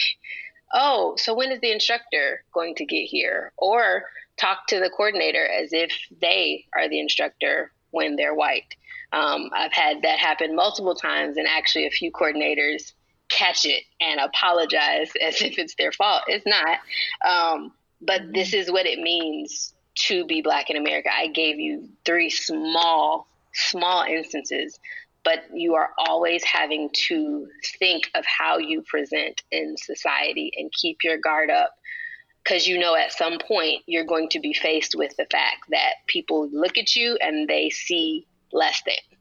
oh, 0.74 1.16
so 1.18 1.34
when 1.34 1.52
is 1.52 1.60
the 1.60 1.72
instructor 1.72 2.44
going 2.54 2.76
to 2.76 2.86
get 2.86 3.06
here? 3.06 3.52
Or 3.58 4.06
talk 4.38 4.68
to 4.68 4.80
the 4.80 4.90
coordinator 4.90 5.46
as 5.46 5.74
if 5.74 5.92
they 6.22 6.66
are 6.76 6.88
the 6.88 7.00
instructor 7.00 7.72
when 7.92 8.16
they're 8.16 8.36
white. 8.36 8.76
Um, 9.14 9.50
I've 9.54 9.72
had 9.72 10.02
that 10.02 10.20
happen 10.20 10.56
multiple 10.56 10.96
times, 10.96 11.38
and 11.38 11.48
actually, 11.48 11.88
a 11.88 11.92
few 11.92 12.12
coordinators 12.12 12.92
catch 13.30 13.66
it 13.66 13.84
and 14.00 14.20
apologize 14.20 15.12
as 15.22 15.42
if 15.42 15.58
it's 15.58 15.76
their 15.76 15.92
fault. 15.92 16.24
It's 16.28 16.46
not. 16.46 16.80
Um, 17.28 17.72
but 18.02 18.34
this 18.34 18.54
is 18.54 18.72
what 18.72 18.86
it 18.86 19.00
means 19.00 19.74
to 19.96 20.26
be 20.26 20.42
black 20.42 20.70
in 20.70 20.78
America. 20.78 21.10
I 21.12 21.28
gave 21.28 21.60
you 21.60 21.90
three 22.04 22.30
small, 22.30 23.28
small 23.54 24.04
instances 24.04 24.78
but 25.26 25.44
you 25.54 25.74
are 25.74 25.90
always 25.98 26.44
having 26.44 26.90
to 26.94 27.48
think 27.80 28.10
of 28.14 28.24
how 28.26 28.60
you 28.60 28.84
present 28.84 29.42
in 29.52 29.76
society 29.76 30.52
and 30.56 30.72
keep 30.72 31.00
your 31.04 31.18
guard 31.18 31.50
up 31.50 31.74
because 32.44 32.68
you 32.68 32.78
know 32.78 32.96
at 32.96 33.12
some 33.12 33.40
point 33.40 33.82
you're 33.88 34.06
going 34.06 34.30
to 34.30 34.40
be 34.40 34.54
faced 34.54 34.96
with 34.96 35.18
the 35.18 35.26
fact 35.32 35.66
that 35.72 35.96
people 36.06 36.48
look 36.52 36.78
at 36.78 36.96
you 36.96 37.18
and 37.20 37.50
they 37.50 37.72
see 37.72 38.28
less 38.54 38.84
than. 38.86 39.15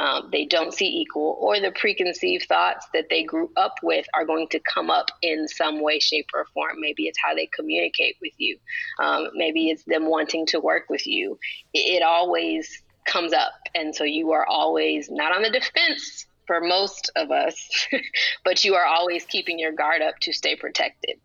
Um, 0.00 0.30
they 0.32 0.46
don't 0.46 0.72
see 0.72 0.86
equal, 0.86 1.36
or 1.38 1.60
the 1.60 1.72
preconceived 1.72 2.46
thoughts 2.48 2.86
that 2.94 3.08
they 3.10 3.22
grew 3.22 3.50
up 3.58 3.74
with 3.82 4.06
are 4.14 4.24
going 4.24 4.48
to 4.48 4.60
come 4.60 4.90
up 4.90 5.10
in 5.20 5.46
some 5.46 5.82
way, 5.82 5.98
shape, 5.98 6.28
or 6.32 6.46
form. 6.54 6.76
Maybe 6.80 7.06
it's 7.06 7.18
how 7.22 7.34
they 7.34 7.50
communicate 7.54 8.16
with 8.22 8.32
you. 8.38 8.56
Um, 8.98 9.28
maybe 9.34 9.68
it's 9.68 9.84
them 9.84 10.08
wanting 10.08 10.46
to 10.46 10.60
work 10.60 10.84
with 10.88 11.06
you. 11.06 11.38
It, 11.74 11.96
it 11.96 12.02
always 12.02 12.82
comes 13.04 13.34
up. 13.34 13.52
And 13.74 13.94
so 13.94 14.04
you 14.04 14.32
are 14.32 14.46
always 14.46 15.10
not 15.10 15.36
on 15.36 15.42
the 15.42 15.50
defense 15.50 16.26
for 16.46 16.62
most 16.62 17.10
of 17.14 17.30
us, 17.30 17.86
but 18.44 18.64
you 18.64 18.76
are 18.76 18.86
always 18.86 19.26
keeping 19.26 19.58
your 19.58 19.72
guard 19.72 20.00
up 20.00 20.14
to 20.22 20.32
stay 20.32 20.56
protected. 20.56 21.16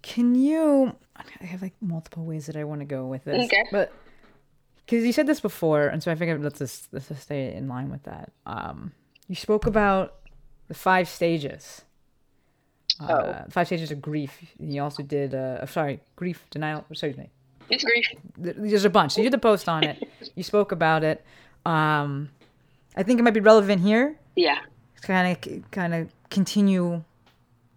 Can 0.00 0.34
you? 0.36 0.96
I 1.16 1.44
have 1.44 1.60
like 1.60 1.74
multiple 1.82 2.24
ways 2.24 2.46
that 2.46 2.56
I 2.56 2.64
want 2.64 2.80
to 2.80 2.86
go 2.86 3.06
with 3.06 3.24
this, 3.24 3.44
Okay. 3.46 3.64
but 3.70 3.92
because 4.86 5.04
you 5.04 5.12
said 5.12 5.26
this 5.26 5.40
before, 5.40 5.88
and 5.88 6.02
so 6.02 6.10
I 6.10 6.14
figured 6.14 6.42
let's 6.42 6.58
just 6.60 6.88
let's 6.92 7.08
just 7.08 7.22
stay 7.22 7.52
in 7.54 7.68
line 7.68 7.90
with 7.90 8.04
that. 8.04 8.32
Um, 8.46 8.92
you 9.28 9.34
spoke 9.34 9.66
about 9.66 10.14
the 10.68 10.74
five 10.74 11.08
stages. 11.08 11.82
Uh, 12.98 13.42
Five 13.50 13.66
stages 13.66 13.90
of 13.90 14.00
grief. 14.00 14.32
You 14.58 14.82
also 14.82 15.02
did. 15.02 15.34
Uh, 15.34 15.66
sorry, 15.66 16.00
grief 16.14 16.46
denial. 16.50 16.84
Excuse 16.90 17.16
me. 17.18 17.28
It's 17.68 17.84
grief. 17.84 18.06
there's 18.38 18.84
a 18.86 18.90
bunch. 18.90 19.12
So 19.12 19.20
you 19.20 19.24
did 19.24 19.34
the 19.34 19.38
post 19.42 19.68
on 19.68 19.84
it. 19.84 20.08
You 20.34 20.42
spoke 20.42 20.72
about 20.72 21.04
it. 21.04 21.22
Um, 21.66 22.30
I 22.96 23.02
think 23.02 23.18
it 23.20 23.22
might 23.22 23.34
be 23.34 23.40
relevant 23.40 23.82
here. 23.82 24.16
Yeah. 24.34 24.60
Kind 25.02 25.36
of, 25.36 25.70
kind 25.72 25.94
of 25.94 26.08
continue 26.30 27.02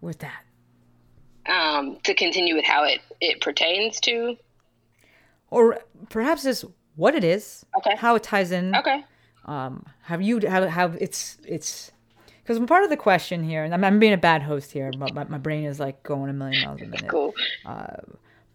with 0.00 0.20
that. 0.20 0.42
Um, 1.46 1.98
to 2.04 2.14
continue 2.14 2.54
with 2.54 2.64
how 2.64 2.84
it, 2.84 3.00
it 3.20 3.40
pertains 3.42 4.00
to. 4.02 4.36
or 5.50 5.80
perhaps 6.08 6.44
it's 6.46 6.64
what 7.00 7.14
it 7.14 7.24
is, 7.24 7.64
Okay. 7.78 7.96
how 7.96 8.14
it 8.14 8.22
ties 8.22 8.52
in. 8.52 8.76
Okay. 8.76 9.02
Um, 9.46 9.84
have 10.02 10.20
you 10.20 10.46
how 10.48 10.68
how 10.68 10.88
it's 11.00 11.38
it's 11.48 11.90
because 12.42 12.58
part 12.66 12.84
of 12.84 12.90
the 12.90 12.96
question 12.96 13.42
here, 13.42 13.64
and 13.64 13.72
I'm, 13.72 13.82
I'm 13.84 13.98
being 13.98 14.12
a 14.12 14.18
bad 14.18 14.42
host 14.42 14.70
here, 14.72 14.90
but 14.98 15.14
my, 15.14 15.24
my 15.24 15.38
brain 15.38 15.64
is 15.64 15.80
like 15.80 16.02
going 16.02 16.28
a 16.28 16.32
million 16.34 16.62
miles 16.62 16.80
a 16.82 16.86
minute. 16.86 17.08
Cool. 17.08 17.32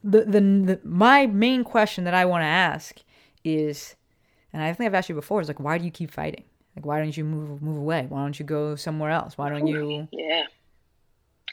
The, 0.04 0.20
the 0.26 0.42
the 0.42 0.80
my 0.84 1.26
main 1.26 1.64
question 1.64 2.04
that 2.04 2.14
I 2.14 2.26
want 2.26 2.44
to 2.44 2.48
ask 2.48 3.00
is, 3.44 3.96
and 4.54 4.62
I 4.62 4.72
think 4.74 4.88
I've 4.88 4.94
asked 4.94 5.10
you 5.10 5.16
before, 5.16 5.42
is 5.42 5.48
like, 5.48 5.60
why 5.60 5.80
do 5.80 5.86
you 5.86 5.92
keep 5.92 6.12
fighting? 6.12 6.44
Like, 6.76 6.86
why 6.86 7.00
don't 7.00 7.18
you 7.18 7.24
move 7.24 7.64
move 7.64 7.78
away? 7.78 8.06
Why 8.08 8.22
don't 8.22 8.38
you 8.38 8.46
go 8.46 8.76
somewhere 8.76 9.10
else? 9.10 9.40
Why 9.40 9.50
don't 9.50 9.66
you? 9.66 10.08
Yeah. 10.12 10.44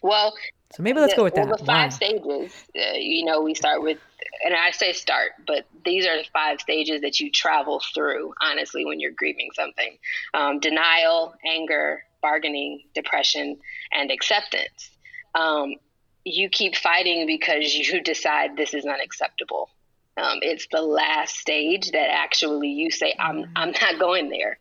Well, 0.02 0.34
So 0.72 0.82
maybe 0.82 1.00
let's 1.00 1.12
the, 1.12 1.18
go 1.18 1.24
with 1.24 1.34
well, 1.34 1.46
that. 1.46 1.58
the 1.58 1.64
Why? 1.64 1.82
five 1.82 1.92
stages, 1.92 2.64
uh, 2.76 2.94
you 2.94 3.24
know, 3.24 3.42
we 3.42 3.54
start 3.54 3.82
with, 3.82 3.98
and 4.44 4.54
I 4.54 4.70
say 4.70 4.92
start, 4.92 5.32
but 5.46 5.66
these 5.84 6.06
are 6.06 6.16
the 6.16 6.24
five 6.32 6.60
stages 6.60 7.02
that 7.02 7.20
you 7.20 7.30
travel 7.30 7.82
through, 7.94 8.32
honestly, 8.40 8.86
when 8.86 8.98
you're 8.98 9.12
grieving 9.12 9.50
something 9.54 9.98
um, 10.32 10.60
denial, 10.60 11.34
anger, 11.46 12.04
bargaining, 12.22 12.84
depression, 12.94 13.58
and 13.92 14.10
acceptance. 14.10 14.90
Um, 15.34 15.74
you 16.24 16.48
keep 16.48 16.76
fighting 16.76 17.26
because 17.26 17.74
you 17.74 18.00
decide 18.00 18.56
this 18.56 18.72
is 18.72 18.86
unacceptable. 18.86 19.68
Um, 20.16 20.38
it's 20.42 20.66
the 20.70 20.82
last 20.82 21.36
stage 21.36 21.90
that 21.92 22.10
actually 22.10 22.68
you 22.68 22.90
say, 22.90 23.14
I'm, 23.18 23.50
I'm 23.56 23.72
not 23.72 23.98
going 23.98 24.28
there. 24.28 24.58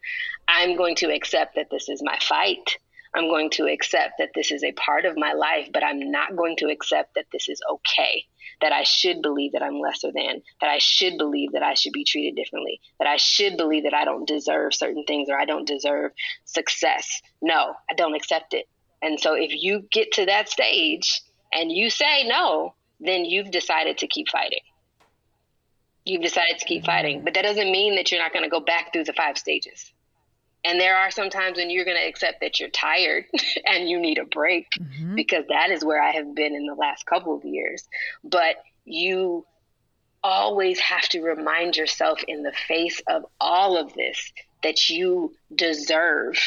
I'm 0.48 0.76
going 0.76 0.96
to 0.98 1.14
accept 1.14 1.56
that 1.56 1.70
this 1.70 1.90
is 1.90 2.02
my 2.02 2.18
fight. 2.22 2.78
I'm 3.14 3.28
going 3.28 3.50
to 3.52 3.66
accept 3.66 4.14
that 4.20 4.32
this 4.34 4.52
is 4.52 4.64
a 4.64 4.72
part 4.74 5.06
of 5.06 5.18
my 5.18 5.34
life, 5.34 5.70
but 5.74 5.84
I'm 5.84 6.12
not 6.12 6.36
going 6.36 6.56
to 6.58 6.70
accept 6.70 7.16
that 7.16 7.26
this 7.32 7.50
is 7.50 7.62
okay, 7.70 8.26
that 8.62 8.72
I 8.72 8.84
should 8.84 9.22
believe 9.22 9.52
that 9.52 9.64
I'm 9.64 9.80
lesser 9.80 10.12
than, 10.14 10.42
that 10.62 10.70
I 10.70 10.78
should 10.78 11.18
believe 11.18 11.52
that 11.52 11.64
I 11.64 11.74
should 11.74 11.92
be 11.92 12.06
treated 12.06 12.36
differently, 12.36 12.80
that 13.00 13.08
I 13.08 13.18
should 13.18 13.58
believe 13.58 13.84
that 13.84 13.94
I 13.94 14.06
don't 14.06 14.28
deserve 14.28 14.74
certain 14.74 15.04
things 15.06 15.28
or 15.30 15.38
I 15.38 15.46
don't 15.46 15.68
deserve 15.68 16.12
success. 16.46 17.22
No, 17.42 17.74
I 17.90 17.94
don't 17.96 18.16
accept 18.16 18.54
it. 18.54 18.68
And 19.02 19.20
so 19.20 19.34
if 19.34 19.52
you 19.52 19.88
get 19.92 20.14
to 20.14 20.26
that 20.28 20.48
stage 20.48 21.22
and 21.54 21.72
you 21.72 21.90
say 21.90 22.26
no, 22.28 22.76
then 23.02 23.26
you've 23.26 23.52
decided 23.52 23.98
to 23.98 24.08
keep 24.08 24.30
fighting. 24.30 24.62
You've 26.06 26.22
decided 26.22 26.60
to 26.60 26.66
keep 26.66 26.86
fighting, 26.86 27.24
but 27.24 27.34
that 27.34 27.44
doesn't 27.44 27.72
mean 27.72 27.96
that 27.96 28.12
you're 28.12 28.22
not 28.22 28.32
going 28.32 28.46
to 28.46 28.50
go 28.50 28.60
back 28.60 28.94
through 28.94 29.04
the 29.04 29.14
five 29.14 29.38
stages. 29.38 29.92
And 30.64 30.80
there 30.80 30.96
are 30.96 31.10
some 31.10 31.30
times 31.30 31.58
when 31.58 31.70
you're 31.70 31.86
going 31.86 31.98
to 31.98 32.08
accept 32.08 32.42
that 32.42 32.60
you're 32.60 32.70
tired 32.70 33.26
and 33.66 33.90
you 33.90 34.00
need 34.00 34.20
a 34.20 34.26
break 34.26 34.68
mm-hmm. 34.80 35.16
because 35.16 35.46
that 35.50 35.72
is 35.72 35.84
where 35.84 36.02
I 36.02 36.12
have 36.12 36.36
been 36.36 36.56
in 36.56 36.66
the 36.66 36.76
last 36.76 37.06
couple 37.06 37.36
of 37.36 37.44
years. 37.44 37.88
But 38.24 38.58
you 38.86 39.46
always 40.24 40.80
have 40.80 41.08
to 41.10 41.22
remind 41.22 41.78
yourself 41.78 42.20
in 42.28 42.44
the 42.44 42.52
face 42.68 43.02
of 43.08 43.26
all 43.40 43.78
of 43.78 43.94
this 43.94 44.32
that 44.64 44.90
you 44.90 45.34
deserve 45.56 46.38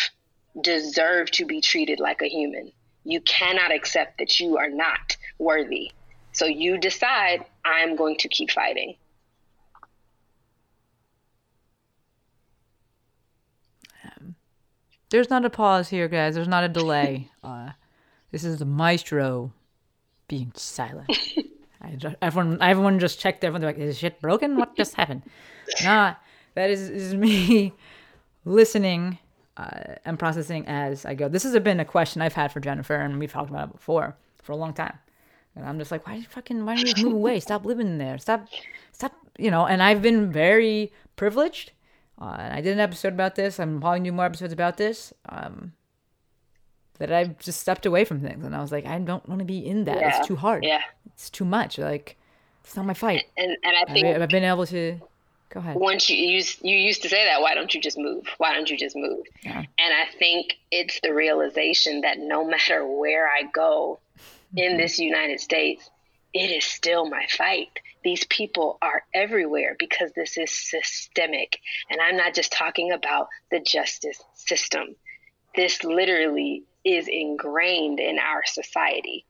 deserve 0.61 1.31
to 1.33 1.44
be 1.44 1.61
treated 1.61 1.98
like 1.98 2.22
a 2.22 2.29
human. 2.29 2.70
You 3.05 3.20
cannot 3.20 3.72
accept 3.72 4.18
that 4.18 4.38
you 4.38 4.57
are 4.57 4.70
not 4.70 5.16
worthy. 5.38 5.90
So 6.33 6.46
you 6.46 6.79
decide 6.79 7.44
I'm 7.64 7.96
going 7.96 8.16
to 8.18 8.29
keep 8.29 8.53
fighting. 8.53 8.96
There's 15.11 15.31
not 15.31 15.45
a 15.45 15.51
pause 15.51 15.88
here, 15.88 16.09
guys. 16.09 16.35
There's 16.35 16.49
not 16.49 16.64
a 16.64 16.69
delay. 16.69 17.31
uh, 17.45 17.71
this 18.31 18.45
is 18.45 18.59
the 18.59 18.64
maestro 18.64 19.53
being 20.29 20.53
silent. 20.57 21.11
I 21.81 21.97
ju- 21.97 22.14
everyone, 22.23 22.59
everyone 22.61 22.99
just 22.99 23.21
checked. 23.21 23.45
Everyone 23.45 23.62
like, 23.62 23.79
"Is 23.79 23.99
shit 23.99 24.21
broken? 24.21 24.57
What 24.57 24.77
just 24.77 24.95
happened?" 25.01 25.23
nah, 25.83 26.14
that 26.55 26.71
is, 26.71 26.88
is 26.88 27.14
me 27.14 27.73
listening 28.45 29.19
uh, 29.57 29.95
and 30.05 30.19
processing 30.19 30.67
as 30.67 31.05
I 31.05 31.14
go. 31.14 31.29
This 31.29 31.43
has 31.43 31.59
been 31.61 31.81
a 31.81 31.85
question 31.85 32.23
I've 32.23 32.33
had 32.35 32.53
for 32.53 32.61
Jennifer, 32.61 32.95
and 32.95 33.19
we've 33.19 33.33
talked 33.33 33.51
about 33.51 33.69
it 33.69 33.73
before 33.73 34.17
for 34.43 34.53
a 34.53 34.57
long 34.57 34.73
time. 34.73 34.99
And 35.57 35.64
I'm 35.64 35.79
just 35.79 35.90
like, 35.90 36.07
why 36.07 36.14
do 36.14 36.21
you 36.21 36.27
fucking, 36.27 36.64
why 36.67 36.75
don't 36.75 36.87
you 36.87 36.93
just 36.95 37.05
move 37.05 37.12
away? 37.14 37.38
Stop 37.38 37.64
living 37.64 37.99
there. 37.99 38.19
Stop, 38.19 38.49
stop, 38.93 39.12
you 39.38 39.51
know. 39.51 39.67
And 39.67 39.83
I've 39.83 40.03
been 40.03 40.33
very 40.33 40.93
privileged. 41.17 41.71
Uh, 42.20 42.37
and 42.38 42.53
I 42.55 42.61
did 42.61 42.72
an 42.72 42.81
episode 42.81 43.12
about 43.12 43.35
this. 43.35 43.59
I'm 43.59 43.81
probably 43.81 44.00
do 44.00 44.12
more 44.12 44.24
episodes 44.27 44.53
about 44.53 44.77
this. 44.77 45.12
Um, 45.29 45.72
that 46.98 47.11
I've 47.12 47.38
just 47.38 47.61
stepped 47.61 47.87
away 47.87 48.05
from 48.05 48.20
things, 48.20 48.44
and 48.44 48.55
I 48.55 48.61
was 48.61 48.70
like, 48.70 48.87
I 48.87 48.98
don't 49.00 49.29
want 49.29 49.40
to 49.40 49.44
be 49.44 49.59
in 49.66 49.85
that. 49.85 49.98
Yeah. 49.98 50.18
It's 50.18 50.27
too 50.29 50.37
hard. 50.37 50.64
Yeah. 50.64 50.81
It's 51.07 51.29
too 51.29 51.44
much. 51.44 51.77
Like, 51.79 52.16
it's 52.62 52.77
not 52.77 52.87
my 52.87 52.94
fight. 52.94 53.24
And 53.37 53.50
and 53.64 53.77
I 53.77 53.83
I've, 53.83 53.92
think 53.92 54.07
I've 54.07 54.29
been 54.29 54.44
able 54.44 54.66
to. 54.66 55.00
Go 55.50 55.61
ahead. 55.61 55.77
once 55.77 56.11
you 56.11 56.16
use 56.16 56.59
you 56.62 56.74
used 56.77 57.03
to 57.03 57.09
say 57.09 57.24
that 57.27 57.40
why 57.40 57.55
don't 57.55 57.72
you 57.72 57.81
just 57.81 57.96
move 57.96 58.27
why 58.38 58.53
don't 58.53 58.68
you 58.68 58.77
just 58.77 58.96
move 58.96 59.24
Yeah. 59.44 59.59
and 59.59 59.68
i 59.79 60.07
think 60.18 60.55
it's 60.72 60.98
the 61.00 61.14
realization 61.14 62.00
that 62.00 62.18
no 62.18 62.44
matter 62.44 62.85
where 62.85 63.29
i 63.29 63.42
go 63.53 64.00
in 64.57 64.77
this 64.83 64.98
United 64.98 65.38
States, 65.38 65.88
it 66.33 66.50
is 66.50 66.64
still 66.64 67.09
my 67.09 67.27
fight. 67.31 67.79
These 68.05 68.25
people 68.25 68.79
are 68.83 69.03
everywhere 69.14 69.77
because 69.79 70.12
this 70.12 70.37
is 70.37 70.51
systemic. 70.51 71.59
And 71.90 72.01
I'm 72.01 72.17
not 72.17 72.35
just 72.35 72.53
talking 72.53 72.93
about 72.93 73.29
the 73.51 73.61
justice 73.61 74.23
system. 74.35 74.95
This 75.57 75.83
literally 75.83 76.64
is 76.85 77.09
ingrained 77.09 78.01
in 78.01 78.19
our 78.19 78.45
society. 78.45 79.25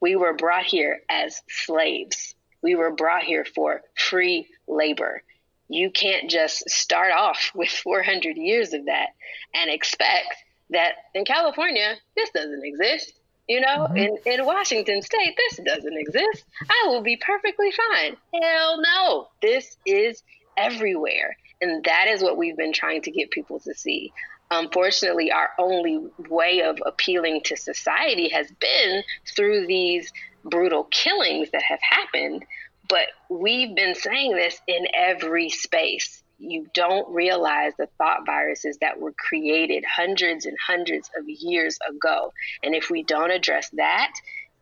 We 0.00 0.16
were 0.16 0.34
brought 0.34 0.66
here 0.66 1.00
as 1.08 1.40
slaves. 1.48 2.34
We 2.62 2.74
were 2.74 2.90
brought 2.90 3.22
here 3.22 3.46
for 3.46 3.80
free 3.96 4.48
labor. 4.68 5.22
You 5.68 5.90
can't 5.90 6.28
just 6.28 6.68
start 6.68 7.12
off 7.12 7.52
with 7.54 7.70
400 7.70 8.36
years 8.36 8.74
of 8.74 8.84
that 8.86 9.08
and 9.54 9.70
expect 9.70 10.34
that 10.70 10.92
in 11.14 11.24
California, 11.24 11.94
this 12.16 12.30
doesn't 12.30 12.64
exist. 12.64 13.12
You 13.48 13.60
know, 13.60 13.86
mm-hmm. 13.88 13.96
in, 13.96 14.18
in 14.26 14.46
Washington 14.46 15.02
state, 15.02 15.36
this 15.36 15.60
doesn't 15.64 15.98
exist. 15.98 16.44
I 16.62 16.88
will 16.88 17.02
be 17.02 17.16
perfectly 17.16 17.70
fine. 17.70 18.16
Hell 18.40 18.80
no. 18.80 19.28
This 19.42 19.76
is 19.84 20.22
everywhere. 20.56 21.36
And 21.60 21.84
that 21.84 22.08
is 22.08 22.22
what 22.22 22.36
we've 22.36 22.56
been 22.56 22.72
trying 22.72 23.02
to 23.02 23.10
get 23.10 23.30
people 23.30 23.60
to 23.60 23.74
see. 23.74 24.12
Unfortunately, 24.50 25.30
our 25.30 25.50
only 25.58 26.06
way 26.28 26.62
of 26.62 26.78
appealing 26.86 27.42
to 27.44 27.56
society 27.56 28.28
has 28.30 28.50
been 28.60 29.02
through 29.36 29.66
these 29.66 30.12
brutal 30.44 30.84
killings 30.84 31.50
that 31.52 31.62
have 31.62 31.80
happened. 31.82 32.44
But 32.88 33.08
we've 33.28 33.74
been 33.74 33.94
saying 33.94 34.32
this 34.32 34.60
in 34.66 34.86
every 34.94 35.48
space 35.50 36.23
you 36.50 36.66
don't 36.74 37.08
realize 37.12 37.72
the 37.78 37.88
thought 37.98 38.26
viruses 38.26 38.78
that 38.80 39.00
were 39.00 39.12
created 39.12 39.84
hundreds 39.84 40.46
and 40.46 40.56
hundreds 40.64 41.10
of 41.18 41.28
years 41.28 41.78
ago. 41.88 42.32
And 42.62 42.74
if 42.74 42.90
we 42.90 43.02
don't 43.02 43.30
address 43.30 43.68
that, 43.70 44.12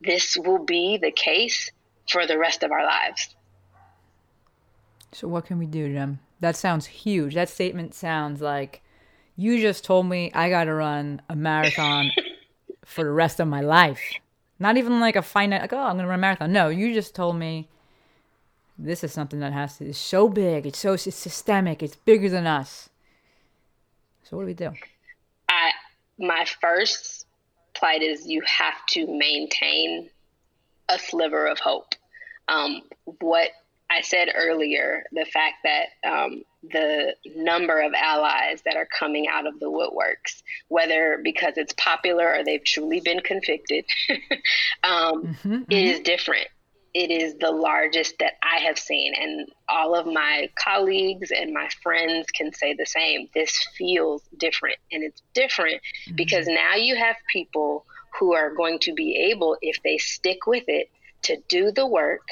this 0.00 0.36
will 0.36 0.64
be 0.64 0.98
the 0.98 1.12
case 1.12 1.70
for 2.10 2.26
the 2.26 2.38
rest 2.38 2.62
of 2.62 2.72
our 2.72 2.84
lives. 2.84 3.34
So, 5.12 5.28
what 5.28 5.44
can 5.44 5.58
we 5.58 5.66
do, 5.66 5.92
Jen? 5.92 6.18
That 6.40 6.56
sounds 6.56 6.86
huge. 6.86 7.34
That 7.34 7.48
statement 7.48 7.94
sounds 7.94 8.40
like 8.40 8.82
you 9.36 9.60
just 9.60 9.84
told 9.84 10.06
me 10.06 10.30
I 10.34 10.48
got 10.48 10.64
to 10.64 10.74
run 10.74 11.22
a 11.28 11.36
marathon 11.36 12.10
for 12.84 13.04
the 13.04 13.10
rest 13.10 13.38
of 13.38 13.48
my 13.48 13.60
life. 13.60 14.00
Not 14.58 14.76
even 14.76 15.00
like 15.00 15.16
a 15.16 15.22
finite, 15.22 15.60
like, 15.60 15.72
oh, 15.72 15.78
I'm 15.78 15.96
going 15.96 16.04
to 16.04 16.08
run 16.08 16.18
a 16.18 16.22
marathon. 16.22 16.52
No, 16.52 16.68
you 16.68 16.94
just 16.94 17.14
told 17.14 17.36
me 17.36 17.68
this 18.78 19.04
is 19.04 19.12
something 19.12 19.40
that 19.40 19.52
has 19.52 19.78
to 19.78 19.84
is 19.84 19.98
so 19.98 20.28
big. 20.28 20.66
It's 20.66 20.78
so 20.78 20.94
it's 20.94 21.14
systemic. 21.14 21.82
It's 21.82 21.96
bigger 21.96 22.28
than 22.28 22.46
us. 22.46 22.88
So 24.24 24.36
what 24.36 24.44
do 24.44 24.46
we 24.46 24.54
do? 24.54 24.72
I 25.48 25.72
my 26.18 26.46
first 26.60 27.26
plight 27.74 28.02
is 28.02 28.26
you 28.26 28.42
have 28.46 28.84
to 28.90 29.06
maintain 29.06 30.08
a 30.88 30.98
sliver 30.98 31.46
of 31.46 31.58
hope. 31.58 31.94
Um, 32.48 32.82
what 33.20 33.50
I 33.90 34.00
said 34.00 34.28
earlier, 34.34 35.04
the 35.12 35.24
fact 35.24 35.56
that 35.64 35.86
um, 36.08 36.42
the 36.62 37.14
number 37.36 37.80
of 37.80 37.92
allies 37.94 38.62
that 38.64 38.76
are 38.76 38.86
coming 38.86 39.26
out 39.28 39.46
of 39.46 39.60
the 39.60 39.70
woodworks, 39.70 40.42
whether 40.68 41.20
because 41.22 41.54
it's 41.56 41.74
popular 41.74 42.34
or 42.34 42.44
they've 42.44 42.64
truly 42.64 43.00
been 43.00 43.20
convicted, 43.20 43.84
um, 44.82 45.24
mm-hmm, 45.24 45.52
mm-hmm. 45.52 45.72
is 45.72 46.00
different 46.00 46.48
it 46.94 47.10
is 47.10 47.34
the 47.36 47.50
largest 47.50 48.18
that 48.18 48.34
I 48.42 48.60
have 48.60 48.78
seen. 48.78 49.14
And 49.18 49.48
all 49.68 49.94
of 49.94 50.06
my 50.06 50.50
colleagues 50.62 51.30
and 51.30 51.52
my 51.52 51.68
friends 51.82 52.30
can 52.30 52.52
say 52.52 52.74
the 52.74 52.86
same. 52.86 53.28
This 53.34 53.66
feels 53.76 54.22
different. 54.36 54.76
And 54.90 55.02
it's 55.02 55.22
different 55.34 55.76
mm-hmm. 55.76 56.16
because 56.16 56.46
now 56.46 56.74
you 56.74 56.96
have 56.96 57.16
people 57.32 57.86
who 58.18 58.34
are 58.34 58.54
going 58.54 58.78
to 58.80 58.92
be 58.92 59.30
able, 59.30 59.56
if 59.62 59.82
they 59.82 59.96
stick 59.96 60.46
with 60.46 60.64
it, 60.68 60.90
to 61.22 61.38
do 61.48 61.70
the 61.70 61.86
work, 61.86 62.26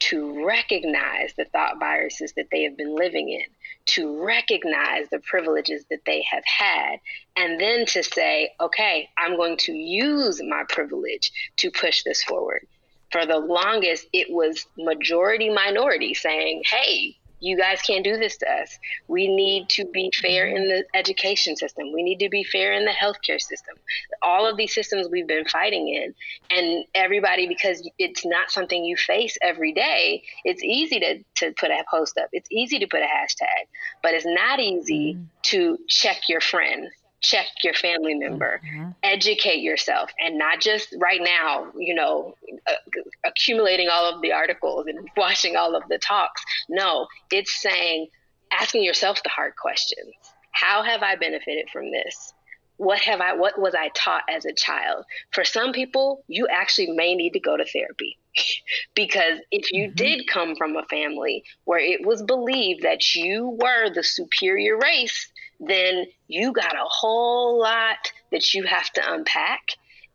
to 0.00 0.44
recognize 0.46 1.34
the 1.36 1.44
thought 1.46 1.78
viruses 1.78 2.32
that 2.36 2.46
they 2.50 2.62
have 2.62 2.76
been 2.76 2.94
living 2.94 3.28
in, 3.28 3.44
to 3.84 4.24
recognize 4.24 5.08
the 5.10 5.18
privileges 5.18 5.84
that 5.90 6.04
they 6.06 6.24
have 6.30 6.44
had, 6.46 6.98
and 7.36 7.60
then 7.60 7.84
to 7.84 8.02
say, 8.02 8.52
okay, 8.60 9.08
I'm 9.18 9.36
going 9.36 9.56
to 9.58 9.72
use 9.72 10.40
my 10.42 10.62
privilege 10.68 11.32
to 11.56 11.70
push 11.70 12.04
this 12.04 12.22
forward 12.22 12.66
for 13.10 13.26
the 13.26 13.38
longest, 13.38 14.06
it 14.12 14.28
was 14.30 14.66
majority 14.76 15.50
minority 15.50 16.14
saying, 16.14 16.62
hey, 16.70 17.16
you 17.40 17.56
guys 17.56 17.80
can't 17.82 18.04
do 18.04 18.16
this 18.16 18.36
to 18.38 18.50
us. 18.50 18.78
We 19.06 19.28
need 19.28 19.68
to 19.70 19.84
be 19.86 20.10
fair 20.20 20.48
in 20.48 20.68
the 20.68 20.84
education 20.94 21.56
system. 21.56 21.92
We 21.92 22.02
need 22.02 22.18
to 22.18 22.28
be 22.28 22.42
fair 22.42 22.72
in 22.72 22.84
the 22.84 22.90
healthcare 22.90 23.40
system. 23.40 23.76
All 24.22 24.46
of 24.48 24.56
these 24.56 24.74
systems 24.74 25.08
we've 25.08 25.26
been 25.26 25.44
fighting 25.44 25.88
in. 25.88 26.14
And 26.50 26.84
everybody, 26.94 27.46
because 27.46 27.88
it's 27.98 28.26
not 28.26 28.50
something 28.50 28.84
you 28.84 28.96
face 28.96 29.38
every 29.40 29.72
day, 29.72 30.22
it's 30.44 30.62
easy 30.64 30.98
to, 31.00 31.22
to 31.36 31.54
put 31.58 31.70
a 31.70 31.84
post 31.90 32.18
up. 32.18 32.28
It's 32.32 32.48
easy 32.50 32.80
to 32.80 32.86
put 32.86 33.00
a 33.00 33.04
hashtag, 33.04 33.68
but 34.02 34.14
it's 34.14 34.26
not 34.26 34.58
easy 34.58 35.14
mm-hmm. 35.14 35.24
to 35.42 35.78
check 35.88 36.22
your 36.28 36.40
friend 36.40 36.88
check 37.20 37.46
your 37.64 37.74
family 37.74 38.14
member, 38.14 38.60
mm-hmm. 38.64 38.90
educate 39.02 39.60
yourself, 39.60 40.10
and 40.20 40.38
not 40.38 40.60
just 40.60 40.94
right 40.98 41.20
now, 41.22 41.66
you 41.76 41.94
know, 41.94 42.34
uh, 42.66 42.72
accumulating 43.24 43.88
all 43.88 44.12
of 44.12 44.22
the 44.22 44.32
articles 44.32 44.86
and 44.86 45.08
watching 45.16 45.56
all 45.56 45.74
of 45.74 45.82
the 45.88 45.98
talks. 45.98 46.42
No, 46.68 47.06
it's 47.32 47.60
saying, 47.60 48.08
asking 48.52 48.84
yourself 48.84 49.22
the 49.22 49.30
hard 49.30 49.56
questions. 49.56 50.14
How 50.52 50.82
have 50.82 51.02
I 51.02 51.16
benefited 51.16 51.68
from 51.72 51.90
this? 51.90 52.32
What 52.76 53.00
have 53.00 53.20
I 53.20 53.34
what 53.34 53.60
was 53.60 53.74
I 53.74 53.90
taught 53.94 54.22
as 54.28 54.44
a 54.44 54.52
child? 54.52 55.04
For 55.32 55.42
some 55.42 55.72
people, 55.72 56.24
you 56.28 56.46
actually 56.46 56.92
may 56.92 57.16
need 57.16 57.32
to 57.32 57.40
go 57.40 57.56
to 57.56 57.64
therapy. 57.64 58.16
because 58.94 59.40
if 59.50 59.72
you 59.72 59.88
mm-hmm. 59.88 59.96
did 59.96 60.28
come 60.28 60.54
from 60.54 60.76
a 60.76 60.84
family 60.84 61.42
where 61.64 61.80
it 61.80 62.06
was 62.06 62.22
believed 62.22 62.82
that 62.82 63.14
you 63.14 63.58
were 63.60 63.92
the 63.92 64.04
superior 64.04 64.78
race, 64.78 65.28
then 65.60 66.06
you 66.28 66.52
got 66.52 66.74
a 66.74 66.84
whole 66.84 67.60
lot 67.60 68.12
that 68.30 68.54
you 68.54 68.64
have 68.64 68.90
to 68.92 69.12
unpack 69.12 69.60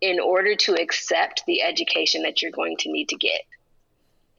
in 0.02 0.20
order 0.20 0.56
to 0.56 0.74
accept 0.74 1.44
the 1.48 1.62
education 1.62 2.24
that 2.24 2.42
you're 2.42 2.52
going 2.52 2.76
to 2.78 2.92
need 2.92 3.10
to 3.10 3.18
get. 3.18 3.42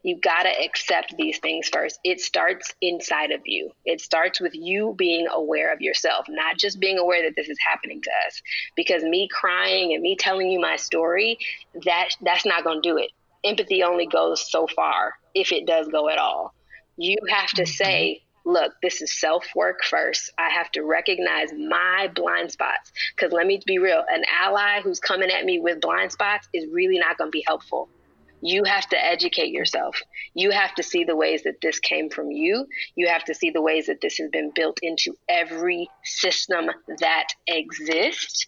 You 0.03 0.21
got 0.21 0.43
to 0.43 0.51
accept 0.62 1.14
these 1.17 1.38
things 1.38 1.71
first. 1.71 1.99
It 2.05 2.21
starts 2.21 2.75
inside 2.83 3.31
of 3.31 3.40
you. 3.47 3.71
It 3.87 4.03
starts 4.03 4.38
with 4.38 4.55
you 4.55 4.95
being 4.99 5.27
aware 5.33 5.73
of 5.73 5.81
yourself, 5.81 6.27
not 6.29 6.59
just 6.59 6.79
being 6.79 6.99
aware 6.99 7.23
that 7.23 7.35
this 7.37 7.49
is 7.49 7.57
happening 7.67 8.03
to 8.03 8.11
us. 8.27 8.43
Because 8.77 9.03
me 9.03 9.29
crying 9.33 9.95
and 9.95 10.03
me 10.03 10.14
telling 10.14 10.51
you 10.51 10.61
my 10.61 10.77
story, 10.77 11.38
that 11.87 12.11
that's 12.21 12.45
not 12.45 12.64
going 12.64 12.83
to 12.83 12.88
do 12.88 12.99
it. 12.99 13.11
Empathy 13.45 13.83
only 13.83 14.07
goes 14.07 14.51
so 14.51 14.67
far 14.67 15.14
if 15.35 15.53
it 15.53 15.67
does 15.67 15.88
go 15.88 16.11
at 16.11 16.19
all. 16.19 16.53
You 16.99 17.17
have 17.31 17.51
to 17.53 17.62
mm-hmm. 17.62 17.71
say, 17.71 18.23
look, 18.44 18.74
this 18.83 19.00
is 19.02 19.18
self 19.18 19.46
work 19.54 19.85
first. 19.85 20.30
I 20.38 20.50
have 20.50 20.70
to 20.72 20.83
recognize 20.83 21.50
my 21.52 22.11
blind 22.14 22.52
spots. 22.52 22.92
Because 23.14 23.33
let 23.33 23.46
me 23.46 23.61
be 23.66 23.78
real 23.78 24.04
an 24.09 24.24
ally 24.30 24.80
who's 24.83 25.00
coming 25.00 25.30
at 25.30 25.44
me 25.44 25.59
with 25.61 25.80
blind 25.80 26.12
spots 26.12 26.48
is 26.52 26.66
really 26.70 26.98
not 26.98 27.18
going 27.18 27.28
to 27.28 27.37
be 27.37 27.44
helpful. 27.46 27.88
You 28.40 28.64
have 28.64 28.87
to 28.90 29.02
educate 29.02 29.52
yourself. 29.52 29.96
You 30.35 30.50
have 30.50 30.74
to 30.74 30.83
see 30.83 31.04
the 31.04 31.16
ways 31.16 31.44
that 31.44 31.62
this 31.62 31.78
came 31.78 32.11
from 32.11 32.30
you. 32.30 32.66
You 32.94 33.09
have 33.09 33.24
to 33.24 33.35
see 33.35 33.50
the 33.50 33.62
ways 33.62 33.87
that 33.87 34.02
this 34.02 34.18
has 34.18 34.28
been 34.30 34.52
built 34.54 34.80
into 34.83 35.16
every 35.30 35.88
system 36.04 36.66
that 36.98 37.28
exists. 37.46 38.46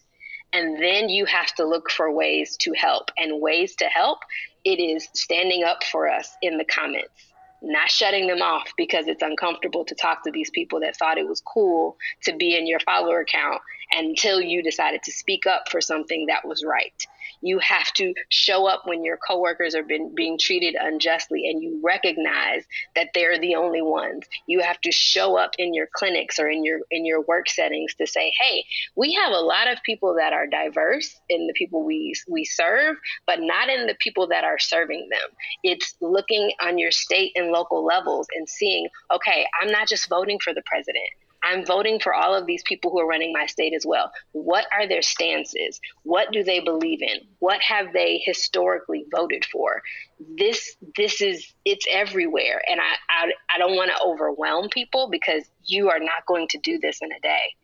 And 0.53 0.81
then 0.81 1.09
you 1.09 1.25
have 1.25 1.53
to 1.55 1.65
look 1.65 1.89
for 1.89 2.11
ways 2.13 2.57
to 2.57 2.73
help. 2.73 3.09
And 3.17 3.41
ways 3.41 3.75
to 3.77 3.85
help, 3.85 4.19
it 4.63 4.79
is 4.79 5.09
standing 5.13 5.63
up 5.63 5.83
for 5.83 6.07
us 6.07 6.31
in 6.43 6.59
the 6.59 6.65
comments 6.65 7.33
not 7.61 7.89
shutting 7.89 8.27
them 8.27 8.41
off 8.41 8.71
because 8.77 9.07
it's 9.07 9.23
uncomfortable 9.23 9.85
to 9.85 9.95
talk 9.95 10.23
to 10.23 10.31
these 10.31 10.49
people 10.51 10.79
that 10.81 10.95
thought 10.97 11.17
it 11.17 11.27
was 11.27 11.41
cool 11.41 11.97
to 12.23 12.35
be 12.35 12.55
in 12.57 12.67
your 12.67 12.79
follower 12.81 13.25
count 13.29 13.61
until 13.91 14.41
you 14.41 14.61
decided 14.63 15.03
to 15.03 15.11
speak 15.11 15.45
up 15.45 15.69
for 15.69 15.81
something 15.81 16.25
that 16.27 16.47
was 16.47 16.63
right. 16.65 17.05
You 17.41 17.59
have 17.59 17.91
to 17.93 18.13
show 18.29 18.67
up 18.67 18.83
when 18.85 19.03
your 19.03 19.17
coworkers 19.17 19.75
are 19.75 19.83
been, 19.83 20.13
being 20.15 20.37
treated 20.39 20.75
unjustly 20.79 21.47
and 21.49 21.61
you 21.61 21.79
recognize 21.83 22.63
that 22.95 23.09
they're 23.13 23.39
the 23.39 23.55
only 23.55 23.81
ones. 23.81 24.25
You 24.47 24.61
have 24.61 24.81
to 24.81 24.91
show 24.91 25.37
up 25.37 25.51
in 25.57 25.73
your 25.73 25.87
clinics 25.93 26.39
or 26.39 26.49
in 26.49 26.65
your 26.65 26.79
in 26.89 27.05
your 27.05 27.21
work 27.21 27.49
settings 27.49 27.93
to 27.95 28.07
say, 28.07 28.31
"Hey, 28.39 28.65
we 28.95 29.13
have 29.13 29.31
a 29.31 29.39
lot 29.39 29.67
of 29.67 29.77
people 29.83 30.15
that 30.15 30.33
are 30.33 30.47
diverse 30.47 31.19
in 31.29 31.47
the 31.47 31.53
people 31.53 31.83
we 31.83 32.13
we 32.27 32.43
serve, 32.43 32.97
but 33.27 33.39
not 33.41 33.69
in 33.69 33.85
the 33.85 33.95
people 33.99 34.27
that 34.27 34.43
are 34.43 34.59
serving 34.59 35.07
them." 35.09 35.29
It's 35.63 35.95
looking 36.01 36.51
on 36.61 36.77
your 36.77 36.91
state 36.91 37.33
and 37.35 37.51
local 37.51 37.85
levels 37.85 38.27
and 38.35 38.49
seeing, 38.49 38.87
"Okay, 39.11 39.45
I'm 39.61 39.71
not 39.71 39.87
just 39.87 40.09
voting 40.09 40.39
for 40.39 40.53
the 40.53 40.63
president. 40.63 41.09
I'm 41.43 41.65
voting 41.65 41.99
for 41.99 42.13
all 42.13 42.35
of 42.35 42.45
these 42.45 42.63
people 42.63 42.91
who 42.91 42.99
are 42.99 43.07
running 43.07 43.31
my 43.31 43.45
state 43.45 43.73
as 43.75 43.85
well. 43.85 44.11
What 44.31 44.65
are 44.73 44.87
their 44.87 45.01
stances? 45.01 45.79
What 46.03 46.31
do 46.31 46.43
they 46.43 46.59
believe 46.59 47.01
in? 47.01 47.19
What 47.39 47.61
have 47.61 47.93
they 47.93 48.21
historically 48.23 49.05
voted 49.11 49.45
for? 49.45 49.81
This 50.37 50.75
this 50.95 51.21
is 51.21 51.53
it's 51.63 51.85
everywhere, 51.91 52.61
and 52.69 52.79
I 52.81 52.95
I, 53.09 53.31
I 53.55 53.57
don't 53.57 53.75
want 53.75 53.91
to 53.91 54.03
overwhelm 54.03 54.69
people 54.69 55.09
because 55.09 55.43
you 55.63 55.89
are 55.89 55.99
not 55.99 56.25
going 56.27 56.47
to 56.49 56.57
do 56.59 56.79
this 56.79 56.99
in 57.01 57.11
a 57.11 57.19
day. 57.19 57.55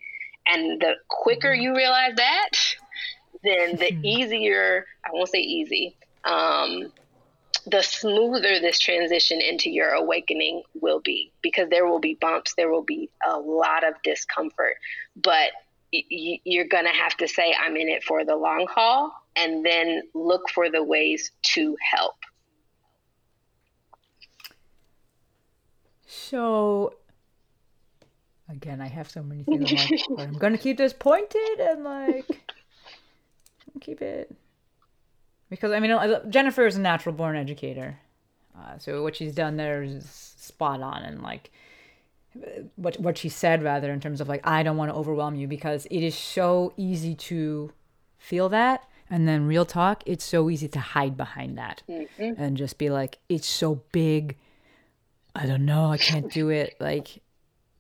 And 0.48 0.82
the 0.82 0.96
quicker 1.08 1.50
mm-hmm. 1.50 1.62
you 1.62 1.76
realize 1.76 2.14
that, 2.18 2.50
then 3.44 3.76
the 3.78 3.92
mm-hmm. 3.92 4.06
easier 4.06 4.86
I 5.06 5.10
won't 5.14 5.30
say 5.30 5.40
easy, 5.40 5.98
um, 6.24 6.92
the 7.66 7.82
smoother 7.82 8.60
this 8.60 8.80
transition 8.80 9.42
into 9.42 9.70
your 9.70 9.90
awakening 9.90 10.64
will 10.82 11.00
be 11.00 11.32
because 11.42 11.70
there 11.70 11.88
will 11.88 12.00
be 12.00 12.18
bumps, 12.20 12.54
there 12.56 12.70
will 12.70 12.84
be 12.84 13.10
a 13.26 13.38
lot 13.38 13.88
of 13.88 13.94
discomfort, 14.04 14.76
but 15.16 15.52
y- 15.94 16.40
you're 16.44 16.68
going 16.68 16.86
to 16.86 16.92
have 16.92 17.16
to 17.18 17.28
say, 17.28 17.56
I'm 17.58 17.78
in 17.78 17.88
it 17.88 18.04
for 18.04 18.26
the 18.26 18.36
long 18.36 18.68
haul, 18.70 19.14
and 19.36 19.66
then 19.66 20.02
look 20.14 20.50
for 20.50 20.70
the 20.70 20.84
ways 20.84 21.32
to 21.54 21.78
help. 21.92 22.16
So, 26.06 26.96
again, 28.50 28.82
I 28.82 28.88
have 28.88 29.10
so 29.10 29.24
many 29.24 29.44
things. 29.44 29.72
I'm 29.72 29.78
like, 29.78 30.28
I'm 30.28 30.34
gonna 30.34 30.58
keep 30.58 30.78
this 30.78 30.94
pointed 30.94 31.60
and 31.60 31.84
like 31.84 32.26
keep 33.82 34.02
it 34.02 34.36
because 35.54 35.72
I 35.72 35.80
mean 35.80 35.96
Jennifer 36.30 36.66
is 36.66 36.76
a 36.76 36.82
natural 36.82 37.14
born 37.14 37.36
educator, 37.36 38.00
uh, 38.58 38.80
so 38.80 39.04
what 39.04 39.16
she's 39.16 39.36
done 39.36 39.56
there 39.58 39.84
is 39.84 40.34
spot 40.36 40.82
on 40.82 41.04
and 41.04 41.22
like 41.22 41.52
what 42.76 43.00
what 43.00 43.18
she 43.18 43.30
said 43.30 43.64
rather 43.64 43.92
in 43.92 44.00
terms 44.00 44.20
of 44.20 44.28
like 44.28 44.42
I 44.44 44.64
don't 44.64 44.78
want 44.78 44.92
to 44.92 44.96
overwhelm 44.96 45.36
you 45.36 45.48
because 45.48 45.86
it 45.92 46.02
is 46.02 46.18
so 46.18 46.74
easy 46.78 47.16
to 47.16 47.72
feel 48.18 48.50
that. 48.50 48.84
And 49.10 49.28
then 49.28 49.46
real 49.46 49.66
talk 49.66 50.02
it's 50.08 50.24
so 50.24 50.50
easy 50.50 50.68
to 50.70 50.80
hide 50.80 51.16
behind 51.16 51.58
that 51.58 51.84
and 52.18 52.58
just 52.58 52.78
be 52.78 52.90
like 52.90 53.20
it's 53.30 53.48
so 53.48 53.84
big. 53.92 54.38
I 55.36 55.46
don't 55.46 55.66
know. 55.66 55.92
I 55.92 55.98
can't 55.98 56.32
do 56.32 56.50
it. 56.50 56.76
Like 56.80 57.22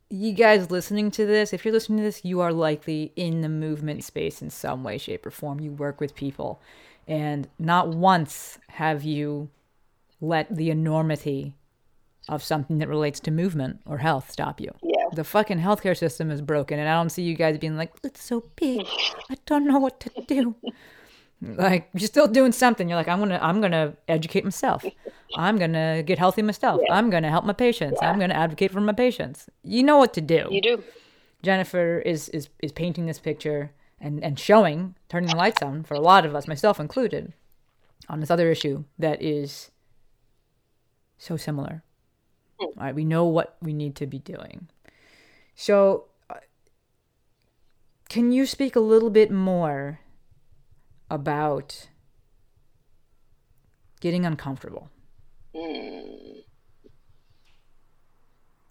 you 0.09 0.33
guys 0.33 0.69
listening 0.69 1.09
to 1.09 1.25
this 1.25 1.53
if 1.53 1.65
you're 1.65 1.73
listening 1.73 1.97
to 1.97 2.03
this 2.03 2.23
you 2.23 2.39
are 2.41 2.53
likely 2.53 3.11
in 3.15 3.41
the 3.41 3.49
movement 3.49 4.03
space 4.03 4.43
in 4.43 4.51
some 4.51 4.83
way 4.83 4.99
shape 4.99 5.25
or 5.25 5.31
form. 5.31 5.59
You 5.59 5.71
work 5.71 5.99
with 5.99 6.13
people 6.13 6.61
and 7.07 7.47
not 7.59 7.89
once 7.89 8.59
have 8.69 9.03
you 9.03 9.49
let 10.21 10.55
the 10.55 10.69
enormity 10.69 11.53
of 12.29 12.41
something 12.41 12.77
that 12.79 12.87
relates 12.87 13.19
to 13.19 13.31
movement 13.31 13.81
or 13.85 13.97
health 13.97 14.31
stop 14.31 14.61
you. 14.61 14.71
Yeah. 14.81 15.07
The 15.13 15.23
fucking 15.23 15.59
healthcare 15.59 15.97
system 15.97 16.31
is 16.31 16.41
broken, 16.41 16.79
and 16.79 16.87
I 16.87 16.93
don't 16.93 17.09
see 17.09 17.23
you 17.23 17.35
guys 17.35 17.57
being 17.57 17.75
like, 17.75 17.91
it's 18.03 18.23
so 18.23 18.49
big, 18.55 18.87
I 19.29 19.35
don't 19.45 19.67
know 19.67 19.79
what 19.79 19.99
to 20.01 20.09
do. 20.27 20.55
like 21.41 21.89
you're 21.93 22.07
still 22.07 22.27
doing 22.27 22.53
something. 22.53 22.87
You're 22.87 22.97
like, 22.97 23.09
I'm 23.09 23.19
gonna, 23.19 23.39
I'm 23.41 23.59
gonna 23.59 23.93
educate 24.07 24.45
myself. 24.45 24.85
I'm 25.35 25.57
gonna 25.57 26.03
get 26.03 26.17
healthy 26.17 26.41
myself. 26.41 26.79
I'm 26.89 27.09
gonna 27.09 27.29
help 27.29 27.43
my 27.43 27.53
patients. 27.53 27.99
I'm 28.01 28.19
gonna 28.19 28.33
advocate 28.33 28.71
for 28.71 28.81
my 28.81 28.93
patients. 28.93 29.49
You 29.63 29.83
know 29.83 29.97
what 29.97 30.13
to 30.13 30.21
do. 30.21 30.47
You 30.49 30.61
do. 30.61 30.83
Jennifer 31.41 31.99
is 31.99 32.29
is 32.29 32.49
is 32.61 32.71
painting 32.71 33.05
this 33.05 33.19
picture 33.19 33.71
and 34.03 34.23
and 34.23 34.37
showing, 34.37 34.95
turning 35.09 35.29
the 35.29 35.35
lights 35.35 35.63
on 35.63 35.83
for 35.83 35.95
a 35.95 36.01
lot 36.01 36.25
of 36.25 36.35
us, 36.35 36.47
myself 36.47 36.79
included, 36.79 37.33
on 38.09 38.19
this 38.19 38.29
other 38.29 38.51
issue 38.51 38.83
that 38.99 39.21
is 39.21 39.71
so 41.17 41.37
similar. 41.37 41.81
All 42.59 42.73
right, 42.77 42.93
we 42.93 43.05
know 43.05 43.25
what 43.25 43.55
we 43.61 43.73
need 43.73 43.95
to 43.95 44.05
be 44.05 44.19
doing. 44.19 44.67
So, 45.55 46.05
uh, 46.29 46.35
can 48.09 48.31
you 48.31 48.45
speak 48.45 48.75
a 48.75 48.81
little 48.81 49.09
bit 49.09 49.31
more 49.31 50.01
about 51.09 51.87
getting 54.01 54.25
uncomfortable? 54.25 54.89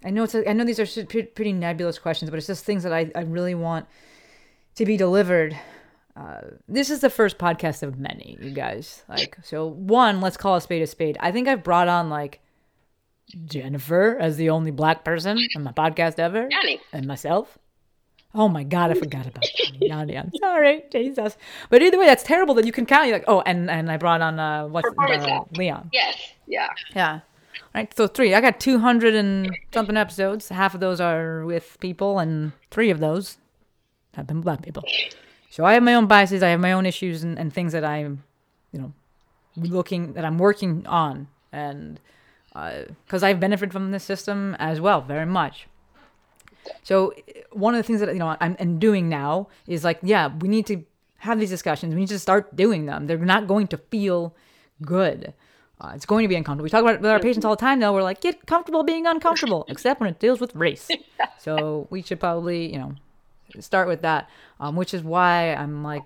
I 0.05 0.11
know 0.11 0.25
it's. 0.25 0.35
A, 0.35 0.49
I 0.49 0.53
know 0.53 0.65
these 0.65 0.81
are 0.81 1.05
pretty 1.07 1.53
nebulous 1.53 1.99
questions, 1.99 2.31
but 2.31 2.37
it's 2.37 2.49
just 2.49 2.65
things 2.65 2.83
that 2.83 2.93
I, 2.93 3.11
I 3.15 3.23
really 3.23 3.55
want 3.55 3.87
to 4.77 4.87
be 4.87 4.97
delivered. 4.97 5.59
Uh, 6.15 6.41
this 6.69 6.91
is 6.91 7.01
the 7.01 7.11
first 7.11 7.39
podcast 7.39 7.83
of 7.83 7.99
many, 7.99 8.37
you 8.41 8.51
guys. 8.51 9.03
Like, 9.09 9.37
so 9.43 9.67
one, 9.67 10.21
let's 10.21 10.37
call 10.37 10.57
a 10.57 10.61
spade 10.61 10.83
a 10.83 10.87
spade. 10.87 11.17
I 11.21 11.33
think 11.33 11.49
I've 11.49 11.65
brought 11.65 11.89
on 11.89 12.11
like 12.11 12.41
Jennifer 13.47 14.19
as 14.21 14.37
the 14.37 14.51
only 14.51 14.71
black 14.71 15.05
person 15.05 15.39
on 15.57 15.63
my 15.63 15.73
podcast 15.73 16.19
ever, 16.19 16.49
Yanni. 16.51 16.81
and 16.93 17.07
myself. 17.07 17.59
Oh 18.35 18.49
my 18.49 18.63
god, 18.63 18.91
I 18.91 18.95
forgot 18.95 19.27
about 19.27 19.45
Yanni. 19.59 19.79
Yanni, 19.89 20.19
I'm 20.19 20.33
sorry, 20.41 20.85
Jesus. 20.91 21.37
But 21.71 21.83
either 21.83 21.99
way, 21.99 22.07
that's 22.07 22.23
terrible 22.23 22.55
that 22.55 22.67
you 22.67 22.73
can 22.73 22.87
count. 22.87 23.09
You're 23.09 23.17
like, 23.17 23.29
oh, 23.29 23.43
and 23.43 23.71
and 23.71 23.91
I 23.91 23.97
brought 23.97 24.21
on 24.21 24.39
uh, 24.39 24.67
what's 24.69 24.89
uh. 24.99 25.41
Leon. 25.57 25.91
Yes. 25.93 26.17
Yeah. 26.47 26.69
Yeah. 26.95 27.21
Right. 27.75 27.95
So 27.95 28.07
three. 28.07 28.35
I 28.35 28.41
got 28.41 28.61
200 28.61 29.15
and 29.15 29.55
something 29.73 29.97
episodes. 29.97 30.49
Half 30.49 30.75
of 30.75 30.81
those 30.81 31.01
are 31.01 31.45
with 31.45 31.79
people, 31.81 32.19
and 32.19 32.53
three 32.71 32.91
of 32.91 33.01
those 33.01 33.39
have 34.15 34.27
been 34.27 34.41
black 34.41 34.63
people. 34.63 34.85
So 35.51 35.65
I 35.65 35.75
have 35.75 35.83
my 35.83 35.95
own 35.95 36.07
biases. 36.07 36.43
I 36.43 36.49
have 36.49 36.61
my 36.61 36.73
own 36.73 36.87
issues 36.87 37.23
and, 37.23 37.39
and 37.39 37.53
things 37.53 37.73
that 37.73 37.85
I'm, 37.85 38.23
you 38.73 38.81
know, 38.81 38.93
looking 39.57 40.15
that 40.15 40.25
I'm 40.25 40.39
working 40.39 40.87
on, 40.87 41.29
and 41.53 42.01
because 43.05 43.23
I've 43.23 43.41
benefited 43.41 43.73
from 43.73 43.91
this 43.91 44.05
system 44.05 44.57
as 44.59 44.81
well, 44.81 45.01
very 45.03 45.27
much. 45.27 45.67
So 46.83 47.13
one 47.51 47.75
of 47.75 47.79
the 47.79 47.83
things 47.83 48.01
that 48.01 48.13
you 48.13 48.19
know 48.19 48.37
I'm, 48.41 48.57
I'm 48.59 48.79
doing 48.79 49.09
now 49.09 49.49
is 49.67 49.85
like, 49.85 49.99
yeah, 50.03 50.29
we 50.41 50.49
need 50.49 50.67
to 50.67 50.85
have 51.19 51.39
these 51.39 51.51
discussions. 51.51 51.95
We 51.95 52.01
need 52.01 52.09
to 52.09 52.19
start 52.19 52.55
doing 52.57 52.87
them. 52.87 53.07
They're 53.07 53.19
not 53.19 53.47
going 53.47 53.67
to 53.69 53.77
feel 53.77 54.35
good. 54.81 55.35
Uh, 55.81 55.93
it's 55.95 56.07
going 56.07 56.23
to 56.23 56.29
be 56.29 56.37
uncomfortable. 56.37 56.65
We 56.65 56.71
talk 56.71 56.83
about 56.83 56.95
it 56.95 57.01
with 57.01 57.11
our 57.11 57.19
patients 57.19 57.45
all 57.45 57.57
the 57.57 57.61
time. 57.61 57.81
Now 57.81 57.93
we're 57.93 58.05
like, 58.05 58.21
get 58.21 58.47
comfortable 58.47 58.85
being 58.85 59.07
uncomfortable, 59.07 59.65
except 59.69 60.01
when 60.01 60.09
it 60.09 60.19
deals 60.21 60.41
with 60.41 60.55
race. 60.55 60.89
So 61.39 61.89
we 61.91 62.03
should 62.03 62.21
probably, 62.21 62.73
you 62.73 62.79
know, 62.79 62.95
start 63.61 63.89
with 63.89 64.03
that. 64.03 64.29
Um, 64.61 64.77
which 64.77 64.95
is 64.95 65.03
why 65.03 65.55
I'm 65.55 65.83
like 65.83 66.03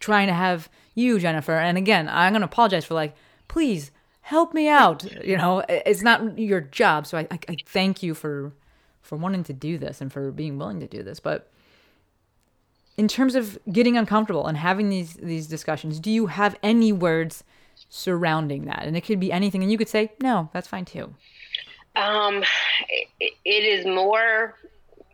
trying 0.00 0.26
to 0.26 0.34
have 0.34 0.68
you, 0.94 1.18
Jennifer. 1.18 1.52
And 1.52 1.78
again, 1.78 2.08
I'm 2.08 2.32
gonna 2.32 2.44
apologize 2.44 2.84
for 2.84 2.94
like, 2.94 3.14
please 3.48 3.90
help 4.22 4.54
me 4.54 4.68
out. 4.68 5.04
You 5.24 5.36
know, 5.36 5.64
it's 5.68 6.02
not 6.02 6.38
your 6.38 6.60
job, 6.60 7.06
so 7.06 7.18
I, 7.18 7.28
I, 7.30 7.38
I 7.48 7.56
thank 7.66 8.02
you 8.02 8.14
for 8.14 8.52
for 9.00 9.16
wanting 9.16 9.44
to 9.44 9.52
do 9.52 9.78
this 9.78 10.00
and 10.00 10.12
for 10.12 10.30
being 10.30 10.58
willing 10.58 10.80
to 10.80 10.86
do 10.86 11.02
this. 11.02 11.20
But 11.20 11.50
in 12.96 13.08
terms 13.08 13.34
of 13.34 13.58
getting 13.70 13.96
uncomfortable 13.96 14.46
and 14.46 14.56
having 14.58 14.90
these 14.90 15.14
these 15.14 15.46
discussions, 15.46 15.98
do 16.00 16.10
you 16.10 16.26
have 16.26 16.56
any 16.62 16.92
words 16.92 17.44
surrounding 17.88 18.66
that? 18.66 18.84
And 18.84 18.96
it 18.96 19.02
could 19.02 19.20
be 19.20 19.32
anything, 19.32 19.62
and 19.62 19.70
you 19.72 19.78
could 19.78 19.88
say, 19.88 20.12
no, 20.20 20.50
that's 20.52 20.68
fine 20.68 20.84
too. 20.84 21.14
Um, 21.94 22.42
it, 23.20 23.32
it 23.44 23.64
is 23.64 23.84
more 23.86 24.54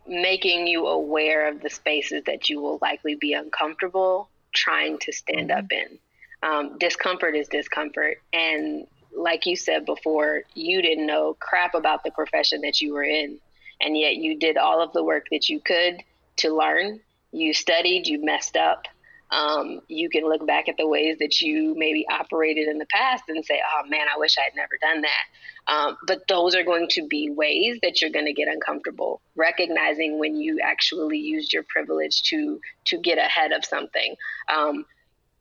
making 0.09 0.67
you 0.67 0.87
aware 0.87 1.47
of 1.47 1.61
the 1.61 1.69
spaces 1.69 2.23
that 2.25 2.49
you 2.49 2.59
will 2.59 2.79
likely 2.81 3.15
be 3.15 3.33
uncomfortable 3.33 4.29
trying 4.53 4.97
to 4.99 5.11
stand 5.11 5.51
up 5.51 5.65
in. 5.71 5.99
Um, 6.41 6.77
discomfort 6.79 7.35
is 7.35 7.47
discomfort. 7.47 8.17
And 8.33 8.87
like 9.15 9.45
you 9.45 9.55
said 9.55 9.85
before, 9.85 10.43
you 10.55 10.81
didn't 10.81 11.05
know 11.05 11.37
crap 11.39 11.75
about 11.75 12.03
the 12.03 12.11
profession 12.11 12.61
that 12.61 12.81
you 12.81 12.93
were 12.93 13.03
in. 13.03 13.39
And 13.81 13.97
yet 13.97 14.15
you 14.15 14.37
did 14.37 14.57
all 14.57 14.81
of 14.81 14.91
the 14.93 15.03
work 15.03 15.27
that 15.31 15.47
you 15.47 15.59
could 15.59 16.01
to 16.37 16.55
learn. 16.55 16.99
You 17.31 17.53
studied, 17.53 18.07
you 18.07 18.23
messed 18.23 18.57
up. 18.57 18.87
Um, 19.31 19.81
you 19.87 20.09
can 20.09 20.23
look 20.27 20.45
back 20.47 20.67
at 20.67 20.75
the 20.77 20.87
ways 20.87 21.17
that 21.19 21.39
you 21.41 21.75
maybe 21.77 22.05
operated 22.09 22.67
in 22.67 22.77
the 22.79 22.85
past 22.87 23.25
and 23.27 23.45
say, 23.45 23.61
oh 23.77 23.87
man, 23.87 24.07
I 24.13 24.17
wish 24.17 24.37
I 24.37 24.41
had 24.41 24.55
never 24.55 24.77
done 24.81 25.01
that. 25.03 25.71
Um, 25.71 25.97
but 26.07 26.27
those 26.27 26.55
are 26.55 26.63
going 26.63 26.87
to 26.89 27.07
be 27.07 27.29
ways 27.29 27.77
that 27.83 28.01
you're 28.01 28.09
going 28.09 28.25
to 28.25 28.33
get 28.33 28.47
uncomfortable, 28.47 29.21
recognizing 29.35 30.17
when 30.17 30.35
you 30.35 30.59
actually 30.63 31.19
used 31.19 31.53
your 31.53 31.63
privilege 31.63 32.23
to 32.23 32.59
to 32.85 32.97
get 32.97 33.17
ahead 33.19 33.51
of 33.51 33.63
something. 33.63 34.15
Um, 34.51 34.85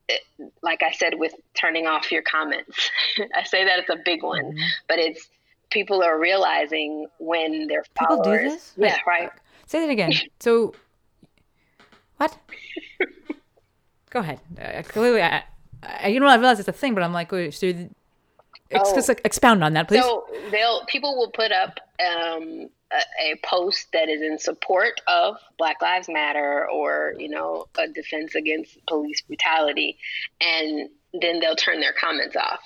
it- 0.08 0.22
like 0.62 0.82
I 0.82 0.92
said, 0.92 1.14
with 1.18 1.34
turning 1.54 1.86
off 1.86 2.12
your 2.12 2.22
comments, 2.22 2.90
I 3.34 3.42
say 3.44 3.64
that 3.64 3.78
it's 3.78 3.90
a 3.90 3.96
big 4.04 4.22
one, 4.22 4.56
but 4.88 4.98
it's 4.98 5.28
people 5.70 6.02
are 6.02 6.18
realizing 6.18 7.06
when 7.18 7.66
their 7.68 7.84
People 7.98 8.22
followers, 8.22 8.42
do 8.42 8.48
this? 8.50 8.74
yeah, 8.76 8.92
Wait, 8.92 9.00
right. 9.06 9.30
Say 9.66 9.80
that 9.80 9.90
again. 9.90 10.12
So, 10.40 10.74
what? 12.18 12.36
Go 14.10 14.20
ahead. 14.20 14.40
Uh, 14.60 14.82
clearly, 14.82 15.22
I, 15.22 15.42
I, 15.82 16.08
you 16.08 16.20
know, 16.20 16.26
I 16.26 16.36
realize 16.36 16.58
it's 16.58 16.68
a 16.68 16.72
thing, 16.72 16.94
but 16.94 17.02
I'm 17.02 17.12
like, 17.12 17.30
wait, 17.32 17.52
so, 17.54 17.66
ex- 17.68 17.88
Oh. 18.92 19.02
like, 19.08 19.20
expound 19.24 19.62
on 19.64 19.72
that, 19.74 19.88
please. 19.88 20.02
So 20.02 20.26
they'll 20.50 20.84
people 20.86 21.16
will 21.16 21.30
put 21.30 21.52
up 21.52 21.78
um, 22.00 22.68
a, 22.92 23.32
a 23.32 23.40
post 23.44 23.88
that 23.92 24.08
is 24.08 24.22
in 24.22 24.38
support 24.38 25.00
of 25.06 25.36
Black 25.58 25.80
Lives 25.82 26.08
Matter 26.08 26.68
or 26.70 27.14
you 27.18 27.28
know 27.28 27.66
a 27.78 27.88
defense 27.88 28.34
against 28.34 28.84
police 28.86 29.20
brutality, 29.22 29.98
and 30.40 30.88
then 31.20 31.40
they'll 31.40 31.56
turn 31.56 31.80
their 31.80 31.92
comments 31.94 32.36
off 32.36 32.60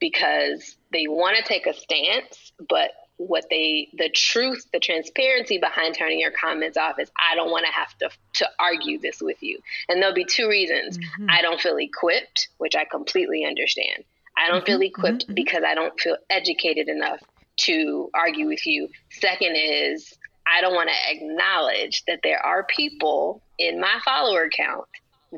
because 0.00 0.76
they 0.92 1.06
want 1.08 1.36
to 1.36 1.42
take 1.42 1.66
a 1.66 1.74
stance, 1.74 2.52
but 2.68 2.90
what 3.20 3.44
they 3.50 3.86
the 3.98 4.08
truth 4.08 4.66
the 4.72 4.80
transparency 4.80 5.58
behind 5.58 5.94
turning 5.94 6.18
your 6.18 6.30
comments 6.30 6.78
off 6.78 6.98
is 6.98 7.10
i 7.30 7.34
don't 7.34 7.50
want 7.50 7.66
to 7.66 7.72
have 7.72 7.96
to 7.98 8.08
to 8.32 8.48
argue 8.58 8.98
this 8.98 9.20
with 9.20 9.42
you. 9.42 9.58
And 9.88 10.00
there'll 10.00 10.14
be 10.14 10.24
two 10.24 10.48
reasons. 10.48 10.96
Mm-hmm. 10.96 11.26
I 11.28 11.42
don't 11.42 11.60
feel 11.60 11.78
equipped 11.78 12.48
which 12.58 12.74
i 12.74 12.84
completely 12.84 13.44
understand. 13.44 14.04
I 14.38 14.48
don't 14.48 14.64
feel 14.64 14.76
mm-hmm. 14.76 14.84
equipped 14.84 15.24
mm-hmm. 15.24 15.34
because 15.34 15.62
i 15.66 15.74
don't 15.74 15.98
feel 16.00 16.16
educated 16.30 16.88
enough 16.88 17.20
to 17.58 18.10
argue 18.14 18.46
with 18.46 18.66
you. 18.66 18.88
Second 19.10 19.54
is 19.54 20.16
i 20.46 20.62
don't 20.62 20.74
want 20.74 20.88
to 20.88 21.14
acknowledge 21.14 22.02
that 22.06 22.20
there 22.22 22.44
are 22.44 22.64
people 22.64 23.42
in 23.58 23.78
my 23.78 24.00
follower 24.02 24.48
count 24.48 24.86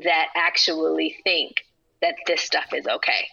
that 0.03 0.27
actually 0.35 1.17
think 1.25 1.65
that 2.01 2.15
this 2.27 2.41
stuff 2.41 2.73
is 2.73 2.87
okay 2.87 3.27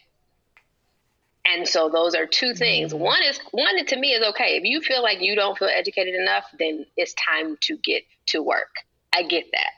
And 1.46 1.66
so 1.66 1.88
those 1.88 2.14
are 2.14 2.26
two 2.26 2.54
things. 2.54 2.92
Mm-hmm. 2.92 3.02
One 3.02 3.22
is 3.22 3.40
one 3.50 3.84
to 3.84 3.96
me 3.96 4.12
is 4.12 4.26
okay. 4.30 4.56
If 4.56 4.64
you 4.64 4.80
feel 4.80 5.02
like 5.02 5.18
you 5.20 5.34
don't 5.34 5.58
feel 5.58 5.68
educated 5.68 6.14
enough, 6.14 6.44
then 6.58 6.86
it's 6.96 7.14
time 7.14 7.56
to 7.62 7.76
get 7.78 8.02
to 8.26 8.42
work. 8.42 8.74
I 9.14 9.22
get 9.22 9.46
that. 9.52 9.70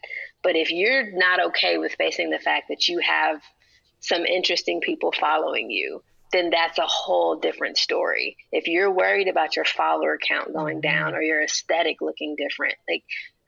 But 0.43 0.57
if 0.57 0.71
you're 0.71 1.13
not 1.13 1.41
okay 1.47 1.79
with 1.79 1.95
facing 1.95 2.31
the 2.31 2.39
fact 2.39 2.67
that 2.69 2.89
you 2.89 2.99
have 2.99 3.41
some 4.01 4.25
interesting 4.25 4.81
people 4.81 5.13
following 5.13 5.71
you, 5.71 6.03
then 6.33 6.51
that's 6.51 6.79
a 6.79 6.87
whole 6.87 7.37
different 7.37 7.79
story. 7.79 8.37
If 8.51 8.67
you're 8.67 8.91
worried 8.91 9.29
about 9.29 9.55
your 9.55 9.65
follower 9.65 10.19
count 10.19 10.53
going 10.53 10.81
mm-hmm. 10.81 10.99
down 10.99 11.15
or 11.15 11.23
your 11.23 11.43
aesthetic 11.43 12.01
looking 12.01 12.35
different, 12.37 12.75
like 12.89 13.05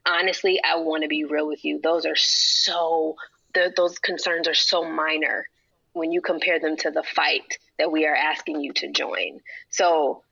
honestly, 0.06 0.60
I 0.62 0.76
want 0.76 1.02
to 1.02 1.08
be 1.08 1.24
real 1.24 1.48
with 1.48 1.64
you. 1.64 1.80
Those 1.82 2.06
are 2.06 2.16
so, 2.16 3.16
th- 3.54 3.74
those 3.76 3.98
concerns 3.98 4.46
are 4.46 4.54
so 4.54 4.88
minor 4.88 5.48
when 5.94 6.12
you 6.12 6.20
compare 6.20 6.60
them 6.60 6.76
to 6.76 6.90
the 6.90 7.02
fight 7.02 7.58
that 7.78 7.92
we 7.92 8.06
are 8.06 8.14
asking 8.14 8.60
you 8.60 8.72
to 8.74 8.90
join. 8.90 9.40
So 9.70 10.22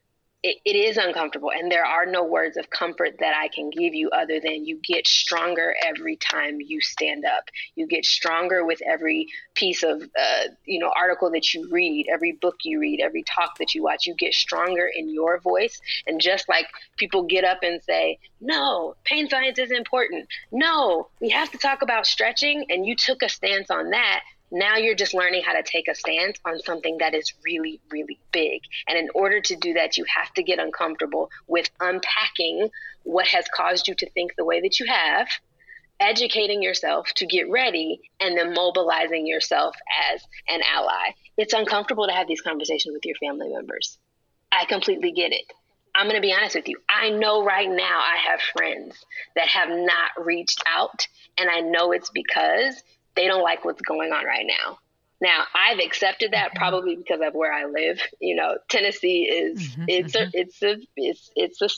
it, 0.42 0.56
it 0.64 0.74
is 0.74 0.96
uncomfortable, 0.96 1.52
and 1.52 1.70
there 1.70 1.84
are 1.84 2.04
no 2.04 2.24
words 2.24 2.56
of 2.56 2.68
comfort 2.68 3.18
that 3.20 3.32
I 3.36 3.46
can 3.46 3.70
give 3.70 3.94
you 3.94 4.10
other 4.10 4.40
than 4.40 4.66
you 4.66 4.80
get 4.82 5.06
stronger 5.06 5.74
every 5.84 6.16
time 6.16 6.58
you 6.60 6.80
stand 6.80 7.24
up. 7.24 7.44
You 7.76 7.86
get 7.86 8.04
stronger 8.04 8.64
with 8.64 8.80
every 8.82 9.28
piece 9.54 9.84
of 9.84 10.02
uh, 10.02 10.48
you 10.64 10.80
know 10.80 10.92
article 10.96 11.30
that 11.30 11.54
you 11.54 11.68
read, 11.70 12.08
every 12.12 12.32
book 12.32 12.56
you 12.64 12.80
read, 12.80 13.00
every 13.00 13.22
talk 13.22 13.58
that 13.58 13.72
you 13.74 13.84
watch. 13.84 14.06
You 14.06 14.16
get 14.16 14.34
stronger 14.34 14.90
in 14.92 15.08
your 15.08 15.38
voice, 15.38 15.80
and 16.08 16.20
just 16.20 16.48
like 16.48 16.66
people 16.96 17.22
get 17.22 17.44
up 17.44 17.58
and 17.62 17.80
say, 17.80 18.18
"No, 18.40 18.96
pain 19.04 19.28
science 19.28 19.60
is 19.60 19.70
important. 19.70 20.26
No, 20.50 21.08
we 21.20 21.28
have 21.28 21.52
to 21.52 21.58
talk 21.58 21.82
about 21.82 22.04
stretching," 22.04 22.66
and 22.68 22.84
you 22.84 22.96
took 22.96 23.22
a 23.22 23.28
stance 23.28 23.70
on 23.70 23.90
that 23.90 24.22
now 24.52 24.76
you're 24.76 24.94
just 24.94 25.14
learning 25.14 25.42
how 25.44 25.54
to 25.54 25.62
take 25.62 25.88
a 25.88 25.94
stance 25.94 26.38
on 26.44 26.60
something 26.60 26.98
that 26.98 27.14
is 27.14 27.32
really, 27.44 27.80
really 27.90 28.20
big. 28.32 28.60
And 28.86 28.98
in 28.98 29.08
order 29.14 29.40
to 29.40 29.56
do 29.56 29.72
that, 29.74 29.96
you 29.96 30.04
have 30.14 30.32
to 30.34 30.42
get 30.42 30.58
uncomfortable 30.58 31.30
with 31.46 31.70
unpacking 31.80 32.68
what 33.02 33.26
has 33.28 33.46
caused 33.54 33.88
you 33.88 33.94
to 33.94 34.10
think 34.10 34.32
the 34.36 34.44
way 34.44 34.60
that 34.60 34.78
you 34.78 34.86
have, 34.86 35.26
educating 35.98 36.62
yourself 36.62 37.08
to 37.14 37.26
get 37.26 37.50
ready, 37.50 38.00
and 38.20 38.36
then 38.36 38.52
mobilizing 38.52 39.26
yourself 39.26 39.74
as 40.12 40.22
an 40.48 40.60
ally. 40.62 41.14
It's 41.38 41.54
uncomfortable 41.54 42.06
to 42.06 42.12
have 42.12 42.28
these 42.28 42.42
conversations 42.42 42.92
with 42.92 43.06
your 43.06 43.16
family 43.16 43.48
members. 43.48 43.98
I 44.52 44.66
completely 44.66 45.12
get 45.12 45.32
it. 45.32 45.50
I'm 45.94 46.06
going 46.06 46.16
to 46.16 46.22
be 46.22 46.34
honest 46.34 46.56
with 46.56 46.68
you. 46.68 46.78
I 46.88 47.10
know 47.10 47.44
right 47.44 47.68
now 47.68 48.00
I 48.00 48.16
have 48.30 48.40
friends 48.40 48.96
that 49.34 49.48
have 49.48 49.68
not 49.68 50.10
reached 50.24 50.62
out, 50.66 51.06
and 51.38 51.50
I 51.50 51.60
know 51.60 51.92
it's 51.92 52.10
because 52.10 52.82
they 53.14 53.26
don't 53.26 53.42
like 53.42 53.64
what's 53.64 53.82
going 53.82 54.12
on 54.12 54.24
right 54.24 54.46
now. 54.46 54.78
Now, 55.20 55.44
I've 55.54 55.78
accepted 55.78 56.32
that 56.32 56.54
probably 56.56 56.96
because 56.96 57.20
of 57.22 57.34
where 57.34 57.52
I 57.52 57.66
live. 57.66 58.00
You 58.20 58.34
know, 58.34 58.58
Tennessee 58.68 59.22
is 59.22 59.60
mm-hmm, 59.60 59.84
it's 59.86 60.16
mm-hmm. 60.16 60.36
a 60.36 60.40
it's 60.40 60.62
a 60.62 60.76
it's 60.96 61.30
it's 61.36 61.62
a 61.62 61.68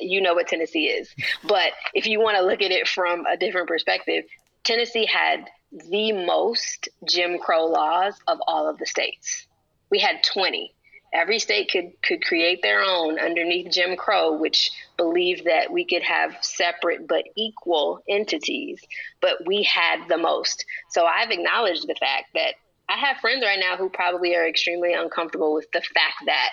you 0.00 0.22
know 0.22 0.34
what 0.34 0.48
Tennessee 0.48 0.86
is. 0.86 1.14
But 1.44 1.72
if 1.92 2.06
you 2.06 2.20
want 2.20 2.38
to 2.38 2.44
look 2.44 2.62
at 2.62 2.70
it 2.70 2.88
from 2.88 3.26
a 3.26 3.36
different 3.36 3.68
perspective, 3.68 4.24
Tennessee 4.64 5.04
had 5.06 5.50
the 5.90 6.12
most 6.12 6.88
Jim 7.06 7.38
Crow 7.38 7.66
laws 7.66 8.14
of 8.26 8.38
all 8.46 8.68
of 8.68 8.78
the 8.78 8.86
states. 8.86 9.46
We 9.90 9.98
had 9.98 10.22
20 10.24 10.72
every 11.12 11.38
state 11.38 11.70
could 11.70 11.92
could 12.02 12.24
create 12.24 12.62
their 12.62 12.82
own 12.82 13.18
underneath 13.18 13.70
Jim 13.70 13.96
Crow, 13.96 14.36
which 14.36 14.70
believed 14.96 15.44
that 15.44 15.72
we 15.72 15.84
could 15.84 16.02
have 16.02 16.36
separate 16.40 17.06
but 17.06 17.24
equal 17.36 18.02
entities, 18.08 18.80
but 19.20 19.46
we 19.46 19.62
had 19.62 20.08
the 20.08 20.18
most. 20.18 20.64
So 20.90 21.04
I've 21.04 21.30
acknowledged 21.30 21.86
the 21.86 21.94
fact 21.94 22.26
that 22.34 22.54
I 22.88 22.96
have 22.96 23.18
friends 23.18 23.42
right 23.44 23.58
now 23.58 23.76
who 23.76 23.88
probably 23.88 24.34
are 24.34 24.46
extremely 24.46 24.92
uncomfortable 24.92 25.54
with 25.54 25.70
the 25.72 25.80
fact 25.80 26.16
that 26.26 26.50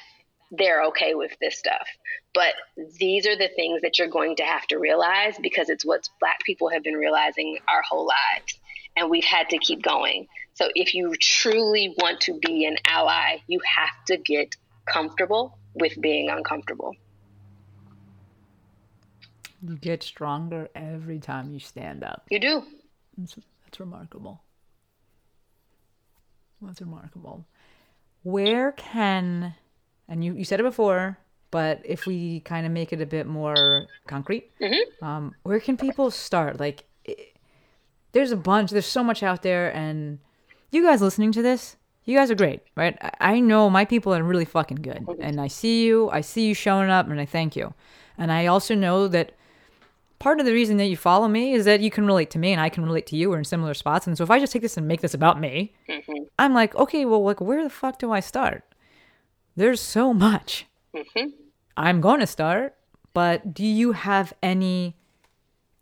they're 0.52 0.86
okay 0.86 1.16
with 1.16 1.32
this 1.40 1.58
stuff. 1.58 1.88
But 2.34 2.54
these 3.00 3.28
are 3.28 3.36
the 3.36 3.50
things 3.56 3.82
that 3.82 3.98
you're 3.98 4.08
going 4.08 4.36
to 4.38 4.44
have 4.44 4.66
to 4.68 4.78
realize 4.78 5.36
because 5.42 5.70
it's 5.70 5.86
what 5.86 6.10
black 6.20 6.40
people 6.46 6.70
have 6.70 6.84
been 6.84 6.96
realizing 6.96 7.58
our 7.68 7.82
whole 7.88 8.08
lives. 8.08 8.60
And 8.96 9.10
we've 9.10 9.24
had 9.24 9.50
to 9.50 9.58
keep 9.58 9.82
going. 9.82 10.28
So 10.60 10.68
if 10.76 10.94
you 10.94 11.16
truly 11.22 11.96
want 12.00 12.20
to 12.22 12.38
be 12.38 12.66
an 12.66 12.76
ally, 12.86 13.38
you 13.48 13.62
have 13.66 14.04
to 14.08 14.18
get 14.18 14.58
comfortable 14.86 15.58
with 15.74 15.94
being 16.02 16.30
uncomfortable. 16.30 16.98
You 19.66 19.78
get 19.78 20.04
stronger 20.04 20.68
every 20.76 21.20
time 21.20 21.50
you 21.54 21.62
stand 21.62 22.04
up. 22.04 22.26
You 22.30 22.40
do. 22.40 22.64
That's, 23.18 23.38
that's 23.64 23.80
remarkable. 23.80 24.44
That's 26.62 26.82
remarkable. 26.82 27.46
Where 28.24 28.74
can, 28.74 29.56
and 30.10 30.26
you, 30.26 30.34
you 30.34 30.44
said 30.44 30.60
it 30.60 30.64
before, 30.64 31.20
but 31.52 31.82
if 31.86 32.06
we 32.06 32.42
kind 32.42 32.66
of 32.66 32.74
make 32.74 32.92
it 32.92 33.00
a 33.00 33.06
bit 33.06 33.28
more 33.28 33.88
concrete, 34.08 34.52
mm-hmm. 34.60 35.06
um, 35.06 35.36
where 35.44 35.62
can 35.62 35.78
people 35.78 36.12
start? 36.12 36.60
Like, 36.60 36.84
it, 37.06 37.38
there's 38.12 38.34
a 38.34 38.38
bunch, 38.38 38.72
there's 38.72 38.86
so 38.86 39.06
much 39.06 39.24
out 39.24 39.42
there, 39.42 39.74
and 39.74 40.20
you 40.72 40.84
guys 40.84 41.02
listening 41.02 41.32
to 41.34 41.42
this, 41.42 41.78
you 42.06 42.18
guys 42.18 42.32
are 42.32 42.36
great, 42.36 42.62
right? 42.76 42.98
I 43.20 43.40
know 43.40 43.70
my 43.70 43.86
people 43.86 44.14
are 44.14 44.24
really 44.24 44.46
fucking 44.46 44.78
good. 44.78 45.06
And 45.20 45.40
I 45.40 45.48
see 45.48 45.86
you, 45.86 46.10
I 46.10 46.22
see 46.22 46.48
you 46.48 46.54
showing 46.54 46.90
up, 46.90 47.08
and 47.08 47.20
I 47.20 47.26
thank 47.26 47.56
you. 47.56 47.74
And 48.18 48.32
I 48.32 48.48
also 48.48 48.76
know 48.76 49.08
that 49.08 49.34
part 50.20 50.40
of 50.40 50.46
the 50.46 50.54
reason 50.54 50.78
that 50.78 50.88
you 50.88 50.98
follow 50.98 51.28
me 51.28 51.54
is 51.54 51.66
that 51.66 51.80
you 51.80 51.90
can 51.90 52.06
relate 52.06 52.30
to 52.32 52.40
me 52.40 52.52
and 52.52 52.60
I 52.60 52.68
can 52.70 52.84
relate 52.84 53.08
to 53.08 53.16
you. 53.16 53.30
We're 53.30 53.38
in 53.38 53.46
similar 53.46 53.74
spots. 53.74 54.06
And 54.08 54.18
so 54.18 54.24
if 54.24 54.30
I 54.30 54.40
just 54.40 54.52
take 54.52 54.62
this 54.62 54.76
and 54.76 54.88
make 54.88 55.02
this 55.02 55.14
about 55.14 55.40
me, 55.40 55.74
mm-hmm. 55.88 56.24
I'm 56.38 56.54
like, 56.54 56.76
okay, 56.76 57.06
well, 57.06 57.24
like, 57.24 57.40
where 57.40 57.64
the 57.64 57.70
fuck 57.70 58.00
do 58.00 58.12
I 58.12 58.20
start? 58.20 58.64
There's 59.56 59.82
so 59.82 60.14
much. 60.14 60.66
Mm-hmm. 60.94 61.30
I'm 61.78 62.02
going 62.02 62.20
to 62.20 62.28
start, 62.28 62.76
but 63.14 63.54
do 63.54 63.66
you 63.66 63.94
have 63.94 64.34
any 64.44 64.98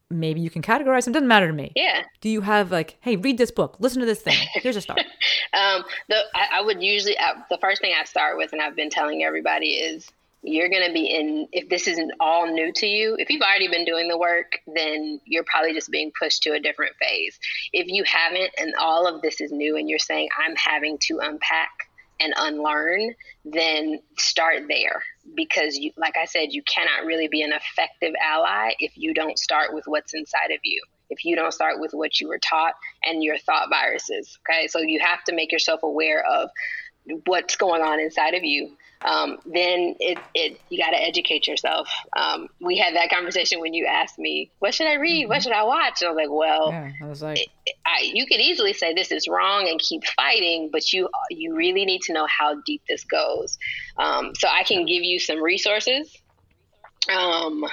maybe 0.10 0.42
you 0.42 0.50
can 0.50 0.62
categorize 0.62 1.06
them. 1.06 1.14
Doesn't 1.14 1.28
matter 1.28 1.48
to 1.48 1.54
me. 1.54 1.72
Yeah. 1.76 2.04
Do 2.22 2.30
you 2.30 2.42
have 2.42 2.72
like, 2.72 2.98
hey, 3.02 3.16
read 3.16 3.38
this 3.38 3.52
book, 3.52 3.78
listen 3.80 4.00
to 4.00 4.06
this 4.06 4.22
thing. 4.22 4.38
Here's 4.54 4.76
a 4.76 4.82
start. 4.82 5.00
um, 5.54 5.84
the 6.10 6.22
I, 6.34 6.60
I 6.60 6.62
would 6.62 6.82
usually 6.82 7.18
uh, 7.18 7.36
the 7.50 7.58
first 7.58 7.82
thing 7.82 7.94
I 8.00 8.04
start 8.06 8.38
with, 8.38 8.54
and 8.54 8.62
I've 8.62 8.76
been 8.76 8.90
telling 8.90 9.24
everybody 9.24 9.74
is 9.74 10.10
you're 10.44 10.70
going 10.70 10.86
to 10.86 10.94
be 10.94 11.06
in 11.06 11.48
if 11.52 11.68
this 11.70 11.88
isn't 11.88 12.12
all 12.20 12.52
new 12.54 12.72
to 12.72 12.86
you 12.86 13.16
if 13.20 13.30
you've 13.30 13.42
already 13.42 13.68
been 13.68 13.84
doing 13.84 14.08
the 14.08 14.18
work 14.18 14.60
then 14.76 15.20
you're 15.26 15.44
probably 15.44 15.74
just 15.74 15.90
being 15.90 16.12
pushed 16.18 16.44
to 16.44 16.52
a 16.54 16.60
different 16.60 16.96
phase 17.02 17.40
if 17.74 17.88
you 17.88 18.04
haven't 18.06 18.52
and 18.60 18.74
all 18.80 19.08
of 19.08 19.22
this 19.24 19.42
is 19.42 19.52
new 19.52 19.76
and 19.76 19.90
you're 19.90 19.98
saying 19.98 20.30
i'm 20.38 20.56
having 20.56 20.96
to 21.00 21.18
unpack 21.22 21.72
and 22.20 22.34
unlearn, 22.38 23.14
then 23.46 24.00
start 24.18 24.64
there. 24.68 25.04
Because, 25.36 25.78
you, 25.78 25.92
like 25.98 26.16
I 26.18 26.26
said, 26.26 26.48
you 26.52 26.64
cannot 26.64 27.06
really 27.06 27.28
be 27.28 27.42
an 27.42 27.52
effective 27.52 28.14
ally 28.24 28.72
if 28.80 28.94
you 28.96 29.14
don't 29.14 29.38
start 29.38 29.74
with 29.74 29.84
what's 29.86 30.14
inside 30.14 30.52
of 30.52 30.60
you. 30.64 30.82
If 31.10 31.24
you 31.24 31.36
don't 31.36 31.54
start 31.54 31.80
with 31.80 31.92
what 31.94 32.20
you 32.20 32.28
were 32.28 32.40
taught 32.40 32.74
and 33.06 33.24
your 33.24 33.38
thought 33.38 33.70
viruses. 33.70 34.38
Okay. 34.50 34.68
So 34.68 34.80
you 34.80 35.00
have 35.00 35.24
to 35.26 35.36
make 35.36 35.52
yourself 35.52 35.82
aware 35.84 36.24
of 36.26 36.50
what's 37.26 37.56
going 37.56 37.82
on 37.82 38.00
inside 38.00 38.34
of 38.34 38.44
you 38.44 38.76
um, 39.06 39.38
then 39.46 39.96
it, 40.00 40.18
it 40.34 40.60
you 40.70 40.80
got 40.80 40.92
to 40.92 41.02
educate 41.02 41.48
yourself. 41.48 41.90
Um, 42.16 42.48
we 42.60 42.78
had 42.78 42.96
that 42.96 43.10
conversation 43.10 43.60
when 43.60 43.74
you 43.74 43.86
asked 43.86 44.18
me, 44.18 44.52
"What 44.60 44.74
should 44.74 44.88
I 44.88 44.96
read? 44.96 45.24
Mm-hmm. 45.24 45.30
What 45.30 45.44
should 45.44 45.52
I 45.52 45.64
watch?" 45.64 46.02
I 46.04 46.10
was 46.10 46.16
like, 46.16 46.32
"Well, 46.32 46.72
yeah, 46.72 46.92
I 47.02 47.06
was 47.06 47.22
like, 47.22 47.40
it, 47.66 47.76
I, 47.86 48.10
you 48.14 48.26
could 48.26 48.42
easily 48.42 48.74
say 48.74 48.94
this 48.94 49.12
is 49.12 49.28
wrong 49.28 49.68
and 49.70 49.80
keep 49.80 50.04
fighting, 50.16 50.70
but 50.72 50.92
you 50.94 51.10
you 51.30 51.56
really 51.56 51.86
need 51.86 52.02
to 52.04 52.14
know 52.14 52.26
how 52.26 52.60
deep 52.66 52.82
this 52.90 53.04
goes. 53.04 53.58
Um, 53.98 54.34
so 54.36 54.48
I 54.48 54.64
can 54.64 54.86
give 54.86 55.04
you 55.04 55.20
some 55.20 55.44
resources 55.44 56.16
um, 57.14 57.64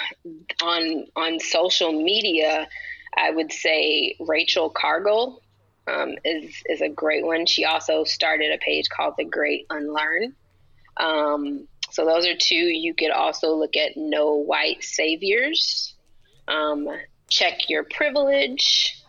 on 0.63 1.07
on 1.17 1.41
social 1.41 1.93
media. 1.93 2.69
I 3.17 3.31
would 3.31 3.53
say 3.53 4.17
Rachel 4.21 4.71
Cargle 4.71 5.41
um, 5.87 6.15
is 6.25 6.63
is 6.69 6.81
a 6.81 6.89
great 6.89 7.25
one. 7.25 7.47
She 7.47 7.65
also 7.65 8.05
started 8.05 8.53
a 8.53 8.59
page 8.59 8.89
called 8.89 9.15
The 9.19 9.25
Great 9.25 9.67
Unlearn. 9.71 10.35
Um, 10.97 11.67
so 11.91 12.05
those 12.05 12.27
are 12.27 12.37
two. 12.37 12.55
You 12.55 12.95
could 12.95 13.11
also 13.11 13.55
look 13.55 13.77
at 13.77 13.97
No 13.97 14.35
White 14.35 14.83
Saviors. 14.83 15.95
Um, 16.49 16.89
check 17.29 17.69
Your 17.69 17.85
Privilege. 17.85 19.01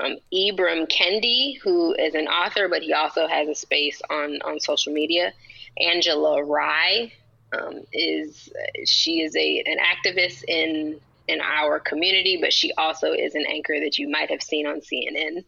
Um, 0.00 0.18
Ibram 0.32 0.88
Kendi, 0.88 1.58
who 1.60 1.94
is 1.94 2.14
an 2.14 2.28
author, 2.28 2.68
but 2.68 2.82
he 2.82 2.92
also 2.92 3.26
has 3.26 3.48
a 3.48 3.54
space 3.56 4.00
on, 4.08 4.40
on 4.42 4.60
social 4.60 4.92
media. 4.92 5.32
Angela 5.78 6.44
Rye 6.44 7.10
um, 7.52 7.80
is 7.92 8.48
she 8.86 9.22
is 9.22 9.34
a 9.34 9.62
an 9.66 9.78
activist 9.78 10.44
in 10.46 11.00
in 11.30 11.40
our 11.40 11.78
community, 11.78 12.38
but 12.40 12.52
she 12.52 12.72
also 12.76 13.12
is 13.12 13.34
an 13.34 13.44
anchor 13.48 13.78
that 13.80 13.98
you 13.98 14.08
might 14.08 14.30
have 14.30 14.42
seen 14.42 14.66
on 14.66 14.80
CNN. 14.80 15.44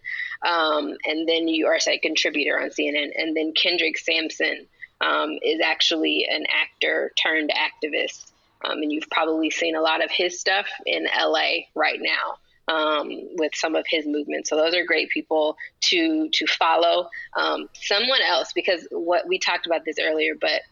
Um, 0.47 0.97
and 1.05 1.29
then 1.29 1.49
you 1.49 1.67
are 1.67 1.79
a 1.87 1.99
contributor 1.99 2.61
on 2.61 2.71
CNN. 2.71 3.11
And 3.17 3.37
then 3.37 3.53
Kendrick 3.53 3.99
Sampson, 3.99 4.67
um, 5.01 5.39
is 5.43 5.61
actually 5.61 6.27
an 6.31 6.45
actor 6.51 7.13
turned 7.21 7.51
activist. 7.51 8.31
Um, 8.65 8.79
and 8.83 8.93
you've 8.93 9.11
probably 9.11 9.51
seen 9.51 9.75
a 9.75 9.81
lot 9.81 10.05
of 10.05 10.11
his 10.11 10.39
stuff 10.39 10.67
in 10.87 11.07
LA 11.19 11.67
right 11.75 12.01
now. 12.01 12.39
um, 12.69 13.11
with 13.37 13.51
some 13.57 13.75
of 13.75 13.85
his 13.89 14.07
movements. 14.07 14.49
So 14.49 14.57
those 14.57 14.73
are 14.73 14.85
great 14.85 15.11
people 15.11 15.57
to 15.91 16.29
to 16.31 16.47
follow. 16.47 17.09
Um, 17.37 17.69
someone 17.75 18.23
else, 18.25 18.53
because 18.55 18.87
what 18.93 19.27
we 19.27 19.41
talked 19.41 19.67
about 19.67 19.85
this 19.85 19.97
earlier, 20.01 20.35
but 20.41 20.63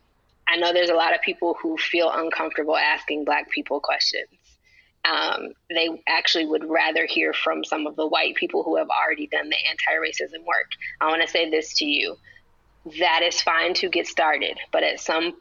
I 0.51 0.57
know 0.57 0.73
there's 0.73 0.91
a 0.91 0.95
lot 0.95 1.15
of 1.15 1.21
people 1.23 1.57
who 1.61 1.77
feel 1.77 2.11
uncomfortable 2.13 2.77
asking 2.77 3.25
Black 3.25 3.51
people 3.51 3.81
questions. 3.81 4.29
Um, 5.05 5.55
they 5.71 5.89
actually 6.09 6.47
would 6.47 6.69
rather 6.69 7.07
hear 7.07 7.33
from 7.33 7.65
some 7.65 7.87
of 7.87 7.97
the 7.97 8.07
white 8.07 8.35
people 8.35 8.63
who 8.63 8.77
have 8.77 8.89
already 8.89 9.27
done 9.27 9.49
the 9.49 9.57
anti-racism 9.71 10.45
work. 10.45 10.71
I 11.01 11.07
want 11.07 11.23
to 11.23 11.29
say 11.29 11.51
this 11.51 11.75
to 11.79 11.85
you: 11.87 12.17
that 12.99 13.23
is 13.23 13.41
fine 13.41 13.75
to 13.75 13.89
get 13.89 14.07
started, 14.07 14.59
but 14.73 14.83
at 14.83 15.01
some 15.01 15.35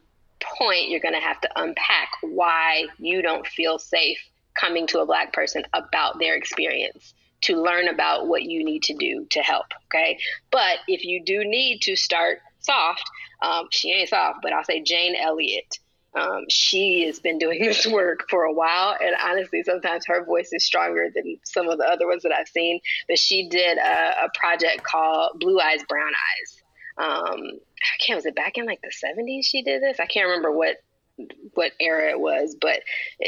point, 0.58 0.90
you're 0.90 1.02
going 1.02 1.14
to 1.14 1.20
have 1.20 1.42
to 1.42 1.50
unpack 1.56 2.10
why 2.22 2.86
you 2.98 3.22
don't 3.22 3.46
feel 3.46 3.78
safe 3.78 4.20
coming 4.54 4.88
to 4.88 5.00
a 5.00 5.06
black 5.06 5.34
person 5.34 5.64
about 5.74 6.20
their 6.20 6.36
experience 6.36 7.14
to 7.42 7.62
learn 7.62 7.88
about 7.88 8.28
what 8.28 8.44
you 8.44 8.64
need 8.64 8.84
to 8.84 8.94
do 8.96 9.26
to 9.30 9.40
help. 9.40 9.66
Okay. 9.88 10.20
But 10.52 10.80
if 10.88 11.06
you 11.06 11.24
do 11.24 11.44
need 11.46 11.82
to 11.84 11.96
start 11.96 12.40
soft, 12.60 13.04
um, 13.42 13.68
she 13.72 13.92
ain't 13.92 14.10
soft, 14.10 14.40
but 14.42 14.52
I'll 14.52 14.64
say 14.64 14.82
Jane 14.82 15.16
Elliott. 15.16 15.80
Um, 16.16 16.46
she 16.50 17.06
has 17.06 17.20
been 17.20 17.38
doing 17.38 17.60
this 17.64 17.86
work 17.86 18.30
for 18.30 18.44
a 18.44 18.54
while, 18.54 18.96
and 19.00 19.16
honestly, 19.22 19.64
sometimes 19.64 20.06
her 20.08 20.26
voice 20.26 20.50
is 20.52 20.66
stronger 20.66 21.10
than 21.14 21.38
some 21.44 21.70
of 21.70 21.78
the 21.78 21.86
other 21.86 22.08
ones 22.08 22.24
that 22.24 22.32
I've 22.32 22.48
seen. 22.48 22.80
But 23.08 23.20
she 23.20 23.48
did 23.50 23.78
a, 23.78 24.26
a 24.26 24.30
project 24.34 24.84
called 24.84 25.40
Blue 25.40 25.60
Eyes, 25.60 25.82
Brown 25.88 26.12
Eyes. 26.12 26.64
Um, 26.98 27.40
I 27.40 28.04
can't 28.06 28.18
was 28.18 28.26
it 28.26 28.36
back 28.36 28.58
in 28.58 28.66
like 28.66 28.82
the 28.82 28.92
70s 28.92 29.46
she 29.46 29.64
did 29.64 29.82
this? 29.82 30.00
I 30.00 30.06
can't 30.06 30.28
remember 30.28 30.52
what 30.52 30.78
what 31.54 31.74
era 31.82 32.10
it 32.10 32.20
was, 32.20 32.56
but 32.60 32.82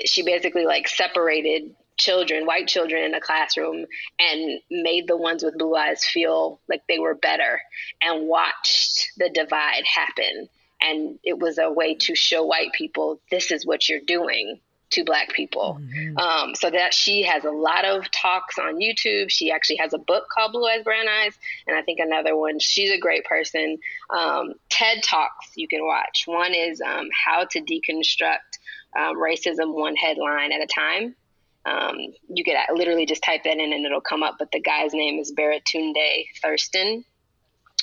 she 0.06 0.24
basically 0.24 0.66
like 0.66 0.88
separated 0.88 1.76
children, 1.98 2.46
white 2.46 2.68
children 2.68 3.04
in 3.04 3.14
a 3.14 3.22
classroom 3.22 3.86
and 4.20 4.60
made 4.70 5.08
the 5.08 5.18
ones 5.18 5.44
with 5.44 5.58
blue 5.58 5.76
eyes 5.76 6.04
feel 6.04 6.60
like 6.68 6.82
they 6.88 7.00
were 7.00 7.16
better 7.16 7.62
and 8.02 8.28
watched 8.28 9.12
the 9.18 9.30
divide 9.30 9.84
happen. 9.86 10.50
And 10.82 11.20
it 11.24 11.38
was 11.40 11.58
a 11.58 11.72
way 11.72 11.96
to 11.96 12.16
show 12.16 12.46
white 12.46 12.74
people 12.74 13.20
this 13.30 13.52
is 13.52 13.66
what 13.66 13.88
you're 13.88 14.00
doing 14.00 14.60
to 14.92 15.04
black 15.04 15.34
people. 15.34 15.80
Mm-hmm. 15.82 16.18
Um, 16.18 16.56
so 16.56 16.70
that 16.70 16.94
she 16.94 17.24
has 17.24 17.44
a 17.44 17.50
lot 17.50 17.86
of 17.86 18.10
talks 18.12 18.60
on 18.60 18.76
YouTube. 18.76 19.30
She 19.30 19.52
actually 19.52 19.78
has 19.78 19.94
a 19.94 19.98
book 19.98 20.26
called 20.34 20.52
Blue 20.52 20.68
Eyes 20.68 20.84
Brown 20.84 21.08
Eyes, 21.08 21.38
and 21.68 21.78
I 21.78 21.82
think 21.82 22.00
another 22.00 22.36
one. 22.36 22.60
She's 22.60 22.92
a 22.92 23.00
great 23.00 23.26
person. 23.26 23.78
Um, 24.10 24.54
TED 24.70 25.02
Talks 25.04 25.52
you 25.56 25.68
can 25.68 25.86
watch. 25.86 26.24
One 26.26 26.54
is 26.54 26.82
um, 26.82 27.08
How 27.26 27.46
to 27.46 27.62
Deconstruct 27.62 28.60
um, 28.98 29.18
Racism 29.18 29.74
One 29.74 29.96
Headline 29.96 30.52
at 30.52 30.62
a 30.62 30.68
Time. 30.68 31.16
Um, 31.64 31.98
you 32.28 32.44
could 32.44 32.56
literally 32.74 33.06
just 33.06 33.24
type 33.24 33.44
that 33.44 33.58
in 33.58 33.74
and 33.74 33.86
it'll 33.86 34.02
come 34.02 34.24
up. 34.24 34.36
But 34.40 34.52
the 34.52 34.60
guy's 34.60 34.94
name 34.94 35.20
is 35.20 35.32
Baratunde 35.32 36.26
Thurston. 36.42 37.06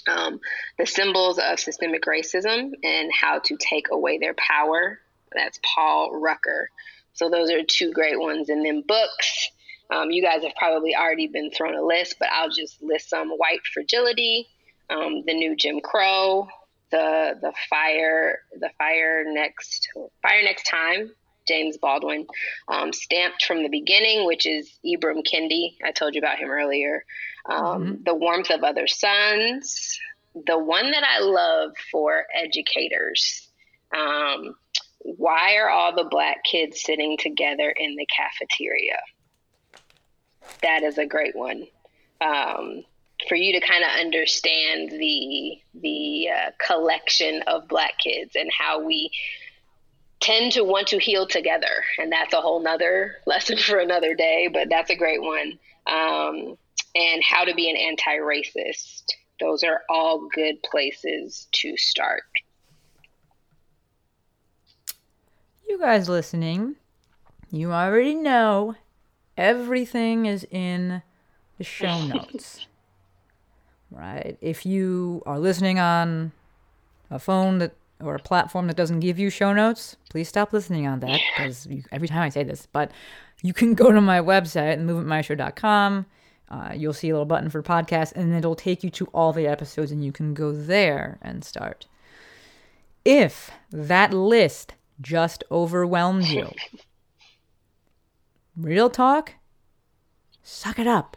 Um, 0.08 0.40
the 0.78 0.86
symbols 0.86 1.38
of 1.38 1.60
systemic 1.60 2.02
racism 2.04 2.72
and 2.82 3.10
how 3.12 3.40
to 3.40 3.56
take 3.56 3.86
away 3.90 4.18
their 4.18 4.34
power. 4.34 4.98
That's 5.34 5.60
Paul 5.74 6.18
Rucker. 6.18 6.70
So 7.12 7.28
those 7.28 7.50
are 7.50 7.62
two 7.62 7.92
great 7.92 8.18
ones. 8.18 8.48
And 8.48 8.64
then 8.64 8.82
books, 8.86 9.50
um, 9.90 10.10
you 10.10 10.22
guys 10.22 10.42
have 10.42 10.54
probably 10.56 10.94
already 10.94 11.26
been 11.26 11.50
thrown 11.50 11.74
a 11.74 11.82
list, 11.82 12.16
but 12.18 12.28
I'll 12.30 12.50
just 12.50 12.82
list 12.82 13.10
some: 13.10 13.30
White 13.30 13.60
Fragility, 13.72 14.46
um, 14.90 15.24
the 15.26 15.34
new 15.34 15.56
Jim 15.56 15.80
Crow, 15.80 16.48
the 16.90 17.38
the 17.40 17.52
fire, 17.68 18.40
the 18.58 18.70
fire 18.78 19.24
next, 19.26 19.88
fire 20.22 20.42
next 20.42 20.64
time. 20.64 21.10
James 21.48 21.76
Baldwin, 21.76 22.26
um, 22.68 22.92
stamped 22.92 23.44
from 23.44 23.62
the 23.62 23.68
beginning, 23.68 24.26
which 24.26 24.46
is 24.46 24.70
Ibram 24.84 25.22
Kendi. 25.26 25.76
I 25.84 25.90
told 25.90 26.14
you 26.14 26.20
about 26.20 26.38
him 26.38 26.50
earlier. 26.50 27.04
Um, 27.48 27.84
mm-hmm. 27.84 28.02
The 28.04 28.14
warmth 28.14 28.50
of 28.50 28.62
other 28.62 28.86
suns. 28.86 29.98
The 30.46 30.58
one 30.58 30.90
that 30.90 31.04
I 31.04 31.20
love 31.20 31.72
for 31.90 32.24
educators. 32.34 33.48
Um, 33.96 34.54
why 35.00 35.56
are 35.56 35.70
all 35.70 35.94
the 35.94 36.08
black 36.08 36.44
kids 36.44 36.82
sitting 36.82 37.16
together 37.16 37.70
in 37.70 37.96
the 37.96 38.06
cafeteria? 38.14 38.98
That 40.62 40.82
is 40.82 40.98
a 40.98 41.06
great 41.06 41.34
one. 41.34 41.66
Um, 42.20 42.84
for 43.28 43.34
you 43.34 43.58
to 43.58 43.66
kind 43.66 43.82
of 43.82 43.90
understand 43.98 44.90
the 44.90 45.58
the 45.74 46.28
uh, 46.28 46.50
collection 46.64 47.42
of 47.46 47.68
black 47.68 47.98
kids 47.98 48.36
and 48.36 48.50
how 48.56 48.84
we 48.84 49.10
tend 50.20 50.52
to 50.52 50.64
want 50.64 50.88
to 50.88 50.98
heal 50.98 51.26
together 51.26 51.84
and 51.98 52.10
that's 52.10 52.34
a 52.34 52.40
whole 52.40 52.62
nother 52.62 53.16
lesson 53.26 53.56
for 53.56 53.78
another 53.78 54.14
day 54.14 54.48
but 54.52 54.68
that's 54.68 54.90
a 54.90 54.96
great 54.96 55.22
one 55.22 55.58
um, 55.86 56.56
and 56.94 57.22
how 57.22 57.44
to 57.44 57.54
be 57.54 57.70
an 57.70 57.76
anti-racist 57.76 59.04
those 59.40 59.62
are 59.62 59.82
all 59.88 60.28
good 60.34 60.62
places 60.62 61.46
to 61.52 61.76
start 61.76 62.22
you 65.68 65.78
guys 65.78 66.08
listening, 66.08 66.76
you 67.50 67.72
already 67.72 68.14
know 68.14 68.74
everything 69.36 70.24
is 70.26 70.46
in 70.50 71.02
the 71.58 71.64
show 71.64 72.02
notes. 72.06 72.66
right? 73.90 74.38
If 74.40 74.64
you 74.64 75.22
are 75.26 75.38
listening 75.38 75.78
on 75.78 76.32
a 77.10 77.18
phone 77.18 77.58
that 77.58 77.74
or 78.00 78.14
a 78.14 78.20
platform 78.20 78.66
that 78.68 78.76
doesn't 78.76 79.00
give 79.00 79.18
you 79.18 79.30
show 79.30 79.52
notes, 79.52 79.96
please 80.10 80.28
stop 80.28 80.52
listening 80.52 80.86
on 80.86 81.00
that 81.00 81.20
because 81.36 81.66
every 81.92 82.08
time 82.08 82.22
I 82.22 82.28
say 82.28 82.44
this, 82.44 82.66
but 82.72 82.90
you 83.42 83.52
can 83.52 83.74
go 83.82 83.92
to 83.92 84.00
my 84.00 84.20
website, 84.20 84.78
movementmaestro.com. 84.78 86.06
Uh, 86.50 86.72
you'll 86.74 86.94
see 86.94 87.10
a 87.10 87.12
little 87.12 87.26
button 87.26 87.50
for 87.50 87.62
podcast, 87.62 88.12
and 88.12 88.34
it'll 88.34 88.54
take 88.54 88.82
you 88.82 88.88
to 88.88 89.06
all 89.06 89.32
the 89.34 89.46
episodes, 89.46 89.92
and 89.92 90.02
you 90.02 90.12
can 90.12 90.32
go 90.32 90.50
there 90.50 91.18
and 91.20 91.44
start. 91.44 91.86
If 93.04 93.50
that 93.70 94.14
list 94.14 94.74
just 95.00 95.44
overwhelmed 95.50 96.26
you. 96.26 96.52
Real 98.56 98.90
talk? 98.90 99.34
Suck 100.42 100.78
it 100.78 100.86
up. 100.86 101.16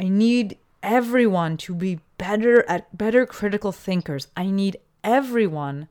I 0.00 0.08
need 0.08 0.58
everyone 0.82 1.56
to 1.58 1.74
be 1.74 2.00
better 2.18 2.68
at 2.68 2.96
better 2.96 3.24
critical 3.24 3.72
thinkers. 3.72 4.28
I 4.36 4.46
need 4.46 4.76
everyone 5.04 5.88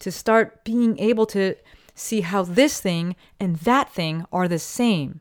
to 0.00 0.12
start 0.12 0.64
being 0.64 0.98
able 0.98 1.26
to 1.26 1.54
see 1.94 2.20
how 2.20 2.42
this 2.42 2.80
thing 2.80 3.16
and 3.40 3.56
that 3.56 3.92
thing 3.92 4.24
are 4.32 4.48
the 4.48 4.58
same. 4.58 5.20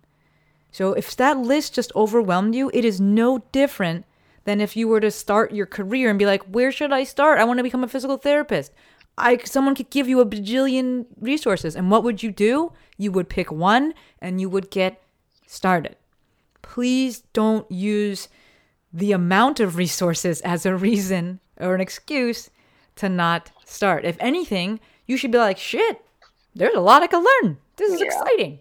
So 0.71 0.93
if 0.93 1.15
that 1.17 1.37
list 1.37 1.73
just 1.73 1.91
overwhelmed 1.95 2.53
you, 2.53 2.69
it 2.73 2.85
is 2.85 3.01
no 3.01 3.39
different 3.51 4.05
than 4.43 4.61
if 4.61 4.75
you 4.75 4.87
were 4.87 4.99
to 4.99 5.11
start 5.11 5.53
your 5.53 5.65
career 5.65 6.09
and 6.09 6.19
be 6.19 6.25
like, 6.25 6.43
where 6.43 6.71
should 6.71 6.93
I 6.93 7.03
start? 7.03 7.39
I 7.39 7.43
want 7.43 7.57
to 7.59 7.63
become 7.63 7.83
a 7.83 7.87
physical 7.87 8.17
therapist. 8.17 8.71
I 9.17 9.37
someone 9.43 9.75
could 9.75 9.89
give 9.89 10.07
you 10.07 10.19
a 10.19 10.25
bajillion 10.25 11.05
resources, 11.19 11.75
and 11.75 11.89
what 11.89 12.03
would 12.03 12.21
you 12.21 12.31
do? 12.31 12.71
You 12.97 13.11
would 13.11 13.29
pick 13.29 13.51
one, 13.51 13.93
and 14.21 14.39
you 14.39 14.47
would 14.49 14.69
get 14.69 15.01
started. 15.47 15.95
Please 16.61 17.21
don't 17.33 17.69
use 17.71 18.29
the 18.93 19.11
amount 19.11 19.59
of 19.59 19.75
resources 19.75 20.41
as 20.41 20.65
a 20.65 20.75
reason 20.75 21.39
or 21.59 21.73
an 21.73 21.81
excuse 21.81 22.49
to 22.97 23.09
not 23.09 23.51
start. 23.65 24.05
If 24.05 24.17
anything, 24.19 24.79
you 25.05 25.17
should 25.17 25.31
be 25.31 25.37
like, 25.37 25.57
shit, 25.57 26.01
there's 26.55 26.75
a 26.75 26.81
lot 26.81 27.03
I 27.03 27.07
can 27.07 27.25
learn. 27.43 27.57
This 27.77 27.93
is 27.93 27.99
yeah. 27.99 28.07
exciting. 28.07 28.59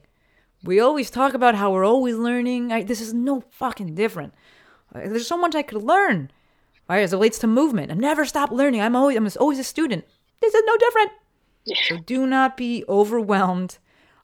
We 0.62 0.80
always 0.80 1.11
talk 1.11 1.34
about 1.34 1.55
how 1.55 1.72
we're 1.72 1.84
always 1.84 2.16
learning. 2.16 2.72
I, 2.72 2.82
this 2.82 3.01
is 3.01 3.14
no 3.14 3.43
fucking 3.51 3.95
different. 3.95 4.34
Uh, 4.95 5.01
there's 5.01 5.26
so 5.26 5.37
much 5.37 5.55
I 5.55 5.62
could 5.62 5.82
learn. 5.82 6.30
All 6.89 6.97
right, 6.97 7.03
as 7.03 7.12
it 7.12 7.16
relates 7.16 7.39
to 7.41 7.47
movement, 7.47 7.91
I 7.91 7.95
never 7.95 8.24
stop 8.24 8.51
learning. 8.51 8.80
I'm 8.80 8.95
always 8.95 9.16
I'm 9.16 9.28
always 9.41 9.59
a 9.59 9.64
student. 9.64 10.05
This 10.41 10.55
is 10.55 10.62
no 10.66 10.76
different. 10.76 11.11
So 11.89 11.99
do 11.99 12.26
not 12.26 12.57
be 12.57 12.84
overwhelmed 12.89 13.78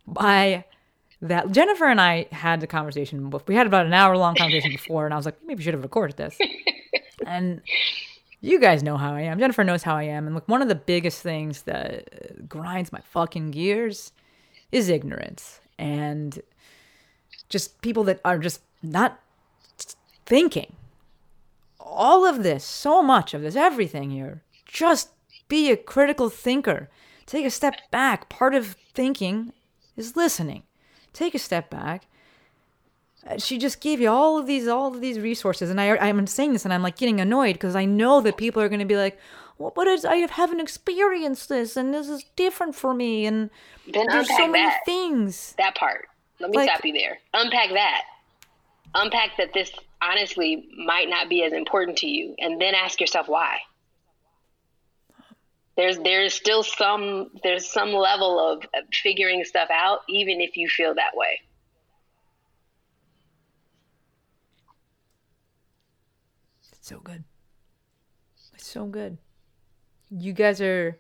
by 0.06 0.64
that. 1.20 1.50
Jennifer 1.50 1.86
and 1.86 2.00
I 2.00 2.26
had 2.30 2.60
the 2.60 2.68
conversation. 2.68 3.32
We 3.46 3.54
had 3.56 3.66
about 3.66 3.86
an 3.86 3.92
hour 3.92 4.16
long 4.16 4.36
conversation 4.36 4.70
before, 4.70 5.06
and 5.06 5.12
I 5.12 5.16
was 5.16 5.26
like, 5.26 5.38
maybe 5.44 5.58
we 5.58 5.64
should 5.64 5.74
have 5.74 5.82
recorded 5.82 6.16
this. 6.16 6.38
and 7.26 7.60
you 8.42 8.58
guys 8.58 8.82
know 8.82 8.96
how 8.96 9.14
I 9.14 9.22
am. 9.22 9.38
Jennifer 9.38 9.64
knows 9.64 9.84
how 9.84 9.96
I 9.96 10.02
am. 10.02 10.26
And 10.26 10.34
look, 10.34 10.48
one 10.48 10.60
of 10.60 10.68
the 10.68 10.74
biggest 10.74 11.22
things 11.22 11.62
that 11.62 12.48
grinds 12.48 12.92
my 12.92 13.00
fucking 13.00 13.52
gears 13.52 14.12
is 14.72 14.88
ignorance 14.88 15.60
and 15.78 16.42
just 17.48 17.80
people 17.82 18.02
that 18.04 18.20
are 18.24 18.38
just 18.38 18.60
not 18.82 19.20
thinking. 20.26 20.74
All 21.78 22.26
of 22.26 22.42
this, 22.42 22.64
so 22.64 23.00
much 23.02 23.32
of 23.32 23.42
this, 23.42 23.54
everything 23.54 24.10
here, 24.10 24.42
just 24.66 25.10
be 25.48 25.70
a 25.70 25.76
critical 25.76 26.28
thinker. 26.28 26.90
Take 27.26 27.46
a 27.46 27.50
step 27.50 27.74
back. 27.90 28.28
Part 28.28 28.54
of 28.54 28.76
thinking 28.92 29.52
is 29.96 30.16
listening. 30.16 30.64
Take 31.12 31.34
a 31.34 31.38
step 31.38 31.70
back. 31.70 32.06
She 33.38 33.56
just 33.56 33.80
gave 33.80 34.00
you 34.00 34.08
all 34.08 34.38
of 34.38 34.46
these, 34.46 34.66
all 34.66 34.92
of 34.94 35.00
these 35.00 35.18
resources, 35.20 35.70
and 35.70 35.80
I, 35.80 35.96
I'm 35.96 36.26
saying 36.26 36.54
this, 36.54 36.64
and 36.64 36.74
I'm 36.74 36.82
like 36.82 36.96
getting 36.96 37.20
annoyed 37.20 37.52
because 37.54 37.76
I 37.76 37.84
know 37.84 38.20
that 38.20 38.36
people 38.36 38.60
are 38.60 38.68
going 38.68 38.80
to 38.80 38.84
be 38.84 38.96
like, 38.96 39.18
"Well, 39.58 39.72
but 39.74 39.86
I 40.04 40.16
haven't 40.16 40.60
experienced 40.60 41.48
this, 41.48 41.76
and 41.76 41.94
this 41.94 42.08
is 42.08 42.24
different 42.34 42.74
for 42.74 42.94
me, 42.94 43.24
and 43.26 43.50
then 43.92 44.06
there's 44.08 44.28
so 44.28 44.48
many 44.48 44.64
that. 44.64 44.80
things." 44.84 45.54
That 45.56 45.76
part. 45.76 46.08
Let 46.40 46.50
me 46.50 46.56
like, 46.56 46.70
stop 46.70 46.84
you 46.84 46.92
there. 46.92 47.18
Unpack 47.32 47.70
that. 47.70 48.02
unpack 48.94 49.36
that 49.38 49.52
this 49.54 49.70
honestly 50.00 50.68
might 50.84 51.08
not 51.08 51.28
be 51.28 51.44
as 51.44 51.52
important 51.52 51.98
to 51.98 52.08
you, 52.08 52.34
and 52.38 52.60
then 52.60 52.74
ask 52.74 53.00
yourself 53.00 53.28
why. 53.28 53.58
There's 55.76 55.98
there's 55.98 56.34
still 56.34 56.62
some 56.62 57.30
there's 57.42 57.70
some 57.70 57.92
level 57.92 58.38
of 58.38 58.64
figuring 58.92 59.44
stuff 59.44 59.68
out, 59.72 60.00
even 60.08 60.40
if 60.40 60.56
you 60.56 60.68
feel 60.68 60.94
that 60.94 61.16
way. 61.16 61.40
It's 66.82 66.88
so 66.88 66.98
good. 66.98 67.22
It's 68.54 68.66
so 68.66 68.86
good. 68.86 69.18
You 70.10 70.32
guys 70.32 70.60
are 70.60 70.98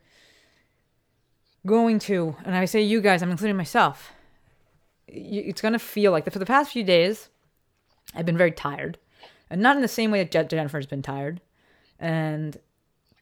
going 1.66 1.98
to, 1.98 2.36
and 2.44 2.54
I 2.54 2.66
say 2.66 2.82
you 2.82 3.00
guys, 3.00 3.20
I'm 3.20 3.32
including 3.32 3.56
myself. 3.56 4.12
It's 5.08 5.60
gonna 5.60 5.80
feel 5.80 6.12
like 6.12 6.30
for 6.30 6.38
the 6.38 6.46
past 6.46 6.70
few 6.70 6.84
days, 6.84 7.30
I've 8.14 8.24
been 8.24 8.38
very 8.38 8.52
tired, 8.52 8.96
and 9.50 9.60
not 9.60 9.74
in 9.74 9.82
the 9.82 9.88
same 9.88 10.12
way 10.12 10.22
that 10.22 10.48
Jennifer's 10.48 10.86
been 10.86 11.02
tired, 11.02 11.40
and 11.98 12.56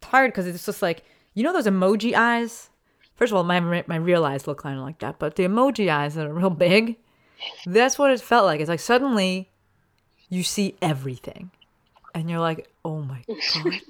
tired 0.02 0.28
because 0.28 0.46
it's 0.46 0.66
just 0.66 0.82
like 0.82 1.02
you 1.32 1.42
know 1.42 1.54
those 1.54 1.66
emoji 1.66 2.12
eyes. 2.12 2.68
First 3.14 3.32
of 3.32 3.38
all, 3.38 3.44
my 3.44 3.84
my 3.86 3.96
real 3.96 4.26
eyes 4.26 4.46
look 4.46 4.58
kind 4.58 4.78
of 4.78 4.84
like 4.84 4.98
that, 4.98 5.18
but 5.18 5.36
the 5.36 5.44
emoji 5.44 5.88
eyes 5.90 6.18
are 6.18 6.30
real 6.30 6.50
big. 6.50 6.98
That's 7.64 7.98
what 7.98 8.10
it 8.10 8.20
felt 8.20 8.44
like. 8.44 8.60
It's 8.60 8.68
like 8.68 8.80
suddenly 8.80 9.50
you 10.28 10.42
see 10.42 10.76
everything, 10.82 11.52
and 12.14 12.30
you're 12.30 12.40
like, 12.40 12.68
oh 12.84 13.02
my 13.02 13.24
god. 13.54 13.80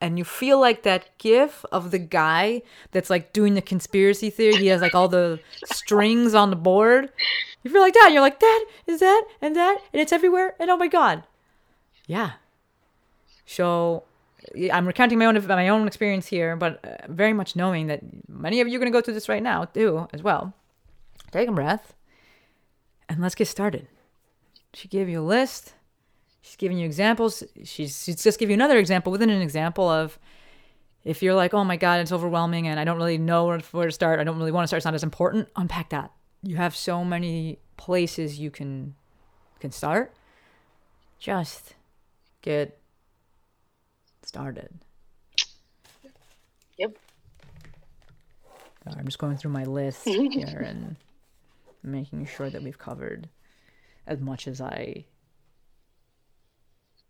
And 0.00 0.16
you 0.16 0.24
feel 0.24 0.60
like 0.60 0.84
that 0.84 1.18
gif 1.18 1.64
of 1.72 1.90
the 1.90 1.98
guy 1.98 2.62
that's 2.92 3.10
like 3.10 3.32
doing 3.32 3.54
the 3.54 3.62
conspiracy 3.62 4.30
theory. 4.30 4.56
He 4.56 4.66
has 4.68 4.80
like 4.80 4.94
all 4.94 5.08
the 5.08 5.40
strings 5.64 6.34
on 6.34 6.50
the 6.50 6.56
board. 6.56 7.10
You 7.64 7.70
feel 7.72 7.80
like 7.80 7.94
that. 7.94 8.10
You're 8.12 8.20
like, 8.20 8.38
that 8.38 8.64
is 8.86 9.00
that 9.00 9.24
and 9.40 9.56
that, 9.56 9.78
and 9.92 10.00
it's 10.00 10.12
everywhere. 10.12 10.54
And 10.60 10.70
oh 10.70 10.76
my 10.76 10.86
god, 10.86 11.24
yeah. 12.06 12.32
So 13.44 14.04
I'm 14.72 14.86
recounting 14.86 15.18
my 15.18 15.26
own 15.26 15.46
my 15.46 15.68
own 15.68 15.86
experience 15.86 16.28
here, 16.28 16.54
but 16.54 16.84
uh, 16.84 17.12
very 17.12 17.32
much 17.32 17.56
knowing 17.56 17.88
that 17.88 18.00
many 18.28 18.60
of 18.60 18.68
you 18.68 18.76
are 18.76 18.80
going 18.80 18.92
to 18.92 18.96
go 18.96 19.02
through 19.02 19.14
this 19.14 19.28
right 19.28 19.42
now 19.42 19.64
too, 19.64 20.08
as 20.12 20.22
well. 20.22 20.54
Take 21.32 21.48
a 21.48 21.52
breath, 21.52 21.94
and 23.08 23.20
let's 23.20 23.34
get 23.34 23.48
started. 23.48 23.88
She 24.74 24.86
gave 24.86 25.08
you 25.08 25.20
a 25.20 25.22
list. 25.22 25.74
She's 26.48 26.56
giving 26.56 26.78
you 26.78 26.86
examples. 26.86 27.44
She's, 27.62 28.04
she's 28.04 28.22
just 28.22 28.38
give 28.38 28.48
you 28.48 28.54
another 28.54 28.78
example 28.78 29.12
within 29.12 29.28
an 29.28 29.42
example 29.42 29.86
of 29.86 30.18
if 31.04 31.22
you're 31.22 31.34
like, 31.34 31.52
oh 31.52 31.62
my 31.62 31.76
God, 31.76 32.00
it's 32.00 32.10
overwhelming 32.10 32.66
and 32.66 32.80
I 32.80 32.84
don't 32.84 32.96
really 32.96 33.18
know 33.18 33.44
where 33.44 33.58
where 33.72 33.84
to 33.84 33.92
start. 33.92 34.18
I 34.18 34.24
don't 34.24 34.38
really 34.38 34.50
want 34.50 34.64
to 34.64 34.68
start. 34.68 34.78
It's 34.78 34.86
not 34.86 34.94
as 34.94 35.02
important. 35.02 35.50
Unpack 35.56 35.90
that. 35.90 36.10
You 36.42 36.56
have 36.56 36.74
so 36.74 37.04
many 37.04 37.58
places 37.76 38.38
you 38.38 38.50
can 38.50 38.94
can 39.60 39.72
start. 39.72 40.14
Just 41.18 41.74
get 42.40 42.80
started. 44.22 44.70
Yep. 46.78 46.96
I'm 48.86 49.04
just 49.04 49.18
going 49.18 49.36
through 49.36 49.50
my 49.50 49.64
list 49.64 50.04
here 50.08 50.64
and 50.64 50.96
making 51.82 52.24
sure 52.24 52.48
that 52.48 52.62
we've 52.62 52.78
covered 52.78 53.28
as 54.06 54.18
much 54.18 54.48
as 54.48 54.62
I 54.62 55.04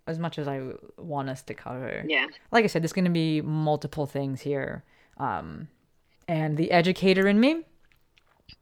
as 0.09 0.18
much 0.18 0.38
as 0.38 0.48
I 0.48 0.62
want 0.96 1.28
us 1.28 1.42
to 1.42 1.54
cover. 1.54 2.04
Yeah. 2.06 2.26
Like 2.50 2.64
I 2.64 2.68
said, 2.68 2.82
there's 2.82 2.92
going 2.92 3.04
to 3.04 3.11
be 3.11 3.42
multiple 3.42 4.06
things 4.06 4.40
here. 4.40 4.82
Um, 5.18 5.68
and 6.26 6.56
the 6.56 6.70
educator 6.70 7.28
in 7.28 7.38
me 7.38 7.64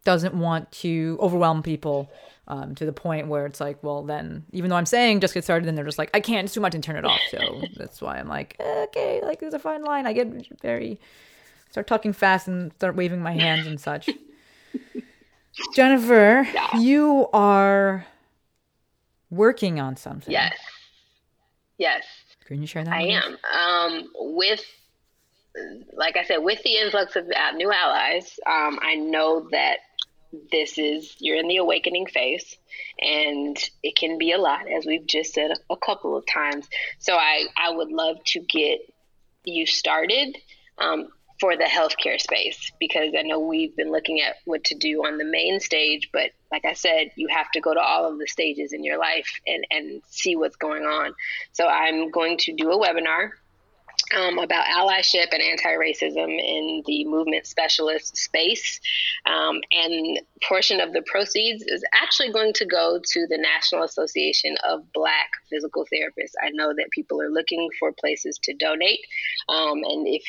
doesn't 0.04 0.34
want 0.34 0.70
to 0.72 1.16
overwhelm 1.20 1.62
people 1.62 2.10
um, 2.48 2.74
to 2.74 2.84
the 2.84 2.92
point 2.92 3.28
where 3.28 3.46
it's 3.46 3.60
like, 3.60 3.82
well, 3.82 4.02
then 4.02 4.44
even 4.52 4.70
though 4.70 4.76
I'm 4.76 4.86
saying 4.86 5.20
just 5.20 5.34
get 5.34 5.44
started, 5.44 5.66
then 5.66 5.74
they're 5.74 5.84
just 5.84 5.98
like, 5.98 6.10
I 6.14 6.20
can't, 6.20 6.44
it's 6.46 6.54
too 6.54 6.60
much 6.60 6.74
and 6.74 6.82
turn 6.82 6.96
it 6.96 7.04
off. 7.04 7.20
So 7.30 7.62
that's 7.76 8.00
why 8.00 8.18
I'm 8.18 8.28
like, 8.28 8.56
okay, 8.60 9.20
like 9.22 9.40
there's 9.40 9.54
a 9.54 9.58
fine 9.58 9.84
line. 9.84 10.06
I 10.06 10.12
get 10.12 10.28
very, 10.60 10.98
start 11.70 11.86
talking 11.86 12.12
fast 12.12 12.48
and 12.48 12.72
start 12.74 12.96
waving 12.96 13.20
my 13.20 13.32
hands 13.32 13.66
and 13.66 13.80
such. 13.80 14.10
Jennifer, 15.74 16.46
you 16.78 17.28
are 17.32 18.06
working 19.30 19.80
on 19.80 19.96
something. 19.96 20.32
Yes. 20.32 20.54
Yes. 21.78 22.04
Can 22.46 22.60
you 22.60 22.66
share 22.66 22.84
that? 22.84 22.92
I 22.92 23.02
am. 23.02 23.36
Um, 23.52 24.08
with, 24.14 24.64
like 25.92 26.16
I 26.16 26.24
said, 26.24 26.38
with 26.38 26.62
the 26.62 26.76
influx 26.76 27.16
of 27.16 27.26
new 27.54 27.72
allies, 27.72 28.38
um, 28.46 28.78
I 28.82 28.94
know 28.94 29.48
that 29.50 29.78
this 30.52 30.78
is, 30.78 31.16
you're 31.18 31.38
in 31.38 31.48
the 31.48 31.56
awakening 31.56 32.06
phase 32.06 32.56
and 33.00 33.56
it 33.82 33.96
can 33.96 34.18
be 34.18 34.32
a 34.32 34.38
lot, 34.38 34.70
as 34.70 34.86
we've 34.86 35.06
just 35.06 35.34
said 35.34 35.50
a, 35.50 35.72
a 35.72 35.76
couple 35.76 36.16
of 36.16 36.24
times. 36.26 36.68
So 36.98 37.14
I, 37.14 37.44
I 37.56 37.70
would 37.70 37.88
love 37.88 38.16
to 38.26 38.40
get 38.40 38.80
you 39.44 39.66
started 39.66 40.36
um, 40.78 41.08
for 41.40 41.56
the 41.56 41.64
healthcare 41.64 42.20
space 42.20 42.72
because 42.80 43.12
I 43.18 43.22
know 43.22 43.38
we've 43.38 43.76
been 43.76 43.92
looking 43.92 44.20
at 44.20 44.36
what 44.44 44.64
to 44.64 44.74
do 44.74 45.04
on 45.04 45.18
the 45.18 45.24
main 45.24 45.60
stage, 45.60 46.08
but 46.12 46.30
like 46.50 46.64
I 46.64 46.72
said, 46.72 47.10
you 47.16 47.28
have 47.28 47.50
to 47.52 47.60
go 47.60 47.74
to 47.74 47.80
all 47.80 48.10
of 48.10 48.18
the 48.18 48.26
stages 48.26 48.72
in 48.72 48.84
your 48.84 48.98
life 48.98 49.28
and, 49.46 49.66
and 49.70 50.02
see 50.08 50.36
what's 50.36 50.56
going 50.56 50.84
on. 50.84 51.14
So 51.52 51.66
I'm 51.66 52.10
going 52.10 52.38
to 52.38 52.54
do 52.54 52.70
a 52.70 52.78
webinar 52.78 53.30
um, 54.14 54.38
about 54.38 54.66
allyship 54.66 55.32
and 55.32 55.42
anti-racism 55.42 56.28
in 56.28 56.82
the 56.86 57.04
movement 57.06 57.46
specialist 57.46 58.16
space. 58.16 58.80
Um, 59.26 59.60
and 59.72 60.20
portion 60.46 60.80
of 60.80 60.92
the 60.92 61.02
proceeds 61.02 61.64
is 61.66 61.82
actually 61.92 62.32
going 62.32 62.52
to 62.54 62.66
go 62.66 63.00
to 63.02 63.26
the 63.26 63.38
National 63.38 63.82
Association 63.82 64.56
of 64.68 64.92
Black 64.92 65.30
Physical 65.50 65.84
Therapists. 65.84 66.34
I 66.42 66.50
know 66.50 66.68
that 66.68 66.90
people 66.92 67.20
are 67.20 67.30
looking 67.30 67.68
for 67.78 67.92
places 67.92 68.38
to 68.44 68.54
donate. 68.54 69.00
Um, 69.48 69.82
and 69.82 70.06
if 70.06 70.22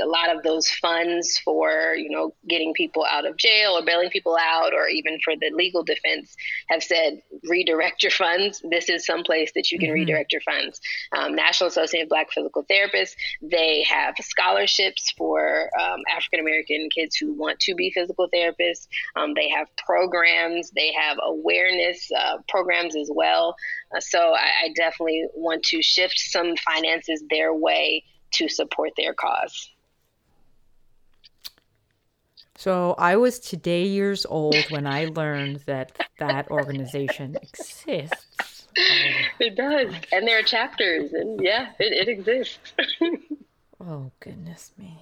a 0.00 0.06
lot 0.06 0.34
of 0.34 0.42
those 0.42 0.68
funds 0.70 1.38
for 1.38 1.94
you 1.94 2.10
know 2.10 2.34
getting 2.48 2.72
people 2.74 3.04
out 3.04 3.26
of 3.26 3.36
jail 3.36 3.72
or 3.72 3.84
bailing 3.84 4.10
people 4.10 4.36
out 4.40 4.72
or 4.74 4.88
even 4.88 5.18
for 5.24 5.34
the 5.36 5.50
legal 5.54 5.82
defense 5.82 6.36
have 6.68 6.82
said 6.82 7.20
redirect 7.48 8.02
your 8.02 8.12
funds. 8.12 8.62
This 8.70 8.88
is 8.88 9.04
some 9.04 9.22
place 9.22 9.52
that 9.54 9.70
you 9.70 9.78
can 9.78 9.90
redirect 9.90 10.32
your 10.32 10.42
funds. 10.42 10.80
Um, 11.16 11.34
national 11.34 11.68
association 11.68 12.04
of 12.04 12.08
black 12.08 12.30
physical 12.32 12.64
therapists 12.64 13.14
they 13.42 13.82
have 13.84 14.14
scholarships 14.20 15.12
for 15.16 15.70
um, 15.80 16.00
african 16.10 16.40
american 16.40 16.88
kids 16.94 17.16
who 17.16 17.32
want 17.32 17.58
to 17.60 17.74
be 17.74 17.90
physical 17.90 18.28
therapists. 18.34 18.88
Um, 19.16 19.34
they 19.34 19.48
have 19.50 19.68
programs. 19.76 20.70
They 20.70 20.92
have 20.92 21.18
awareness 21.22 22.10
uh, 22.16 22.38
programs 22.48 22.96
as 22.96 23.10
well. 23.12 23.54
Uh, 23.94 24.00
so 24.00 24.18
I, 24.18 24.64
I 24.64 24.68
definitely 24.74 25.26
want 25.34 25.62
to 25.64 25.82
shift 25.82 26.18
some 26.18 26.56
finances 26.56 27.22
their 27.30 27.54
way 27.54 28.04
to 28.32 28.48
support 28.48 28.92
their 28.96 29.14
cause 29.14 29.70
So 32.58 32.96
I 32.98 33.14
was 33.14 33.38
today 33.38 33.84
years 33.84 34.26
old 34.26 34.68
when 34.68 34.84
I 34.84 35.04
learned 35.04 35.60
that 35.66 35.96
that 36.18 36.50
organization 36.50 37.36
exists. 37.40 38.66
It 39.38 39.54
does. 39.54 39.94
And 40.10 40.26
there 40.26 40.40
are 40.40 40.42
chapters, 40.42 41.12
and 41.12 41.40
yeah, 41.40 41.68
it, 41.78 41.92
it 41.92 42.08
exists. 42.08 42.72
Oh 43.80 44.10
goodness 44.18 44.72
me. 44.76 44.98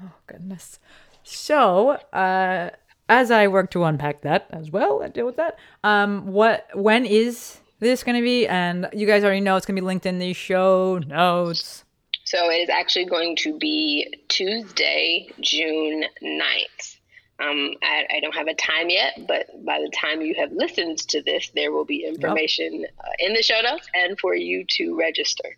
Oh 0.00 0.12
goodness. 0.28 0.78
So, 1.24 1.90
uh 2.12 2.70
as 3.08 3.32
I 3.32 3.48
work 3.48 3.72
to 3.72 3.82
unpack 3.82 4.22
that 4.22 4.46
as 4.50 4.70
well 4.70 5.00
and 5.00 5.12
deal 5.12 5.26
with 5.26 5.34
that, 5.34 5.58
um 5.82 6.28
what 6.28 6.68
when 6.74 7.06
is 7.06 7.58
this 7.80 8.04
gonna 8.04 8.20
be? 8.20 8.46
And 8.46 8.88
you 8.92 9.08
guys 9.08 9.24
already 9.24 9.40
know 9.40 9.56
it's 9.56 9.66
gonna 9.66 9.80
be 9.80 9.84
linked 9.84 10.06
in 10.06 10.20
the 10.20 10.32
show 10.32 10.98
notes. 10.98 11.84
So 12.24 12.50
it 12.50 12.56
is 12.56 12.68
actually 12.70 13.04
going 13.04 13.36
to 13.36 13.58
be 13.58 14.12
Tuesday, 14.28 15.28
June 15.40 16.04
9th. 16.22 16.96
Um, 17.40 17.74
I, 17.82 18.06
I 18.16 18.20
don't 18.20 18.34
have 18.34 18.46
a 18.46 18.54
time 18.54 18.88
yet, 18.90 19.26
but 19.26 19.46
by 19.64 19.80
the 19.80 19.90
time 19.90 20.22
you 20.22 20.34
have 20.36 20.52
listened 20.52 20.98
to 21.08 21.22
this, 21.22 21.50
there 21.54 21.72
will 21.72 21.84
be 21.84 22.04
information 22.04 22.86
uh, 22.98 23.08
in 23.18 23.34
the 23.34 23.42
show 23.42 23.60
notes 23.60 23.88
and 23.94 24.18
for 24.18 24.34
you 24.34 24.64
to 24.76 24.96
register. 24.96 25.56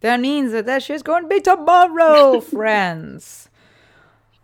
That 0.00 0.20
means 0.20 0.52
that 0.52 0.66
that 0.66 0.82
shit's 0.82 1.02
going 1.02 1.24
to 1.24 1.28
be 1.28 1.40
tomorrow, 1.40 2.40
friends. 2.40 3.48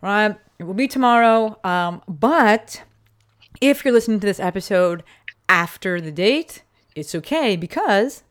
Right? 0.02 0.36
It 0.58 0.64
will 0.64 0.74
be 0.74 0.88
tomorrow. 0.88 1.58
Um, 1.64 2.02
but 2.06 2.82
if 3.60 3.84
you're 3.84 3.94
listening 3.94 4.20
to 4.20 4.26
this 4.26 4.40
episode 4.40 5.02
after 5.48 6.00
the 6.00 6.12
date, 6.12 6.62
it's 6.94 7.14
okay 7.14 7.56
because 7.56 8.22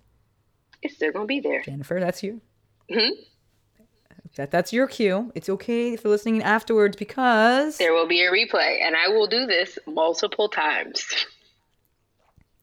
It's 0.81 0.95
still 0.95 1.11
going 1.11 1.23
to 1.23 1.27
be 1.27 1.39
there. 1.39 1.63
Jennifer, 1.63 1.99
that's 1.99 2.23
you. 2.23 2.41
Mm-hmm. 2.93 3.21
That 4.35 4.49
that's 4.51 4.73
your 4.73 4.87
cue. 4.87 5.31
It's 5.35 5.47
okay 5.49 5.93
if 5.93 6.03
you're 6.03 6.11
listening 6.11 6.41
afterwards 6.41 6.95
because 6.95 7.77
There 7.77 7.93
will 7.93 8.07
be 8.07 8.21
a 8.25 8.31
replay, 8.31 8.81
and 8.81 8.95
I 8.95 9.07
will 9.09 9.27
do 9.27 9.45
this 9.45 9.77
multiple 9.85 10.49
times. 10.49 11.05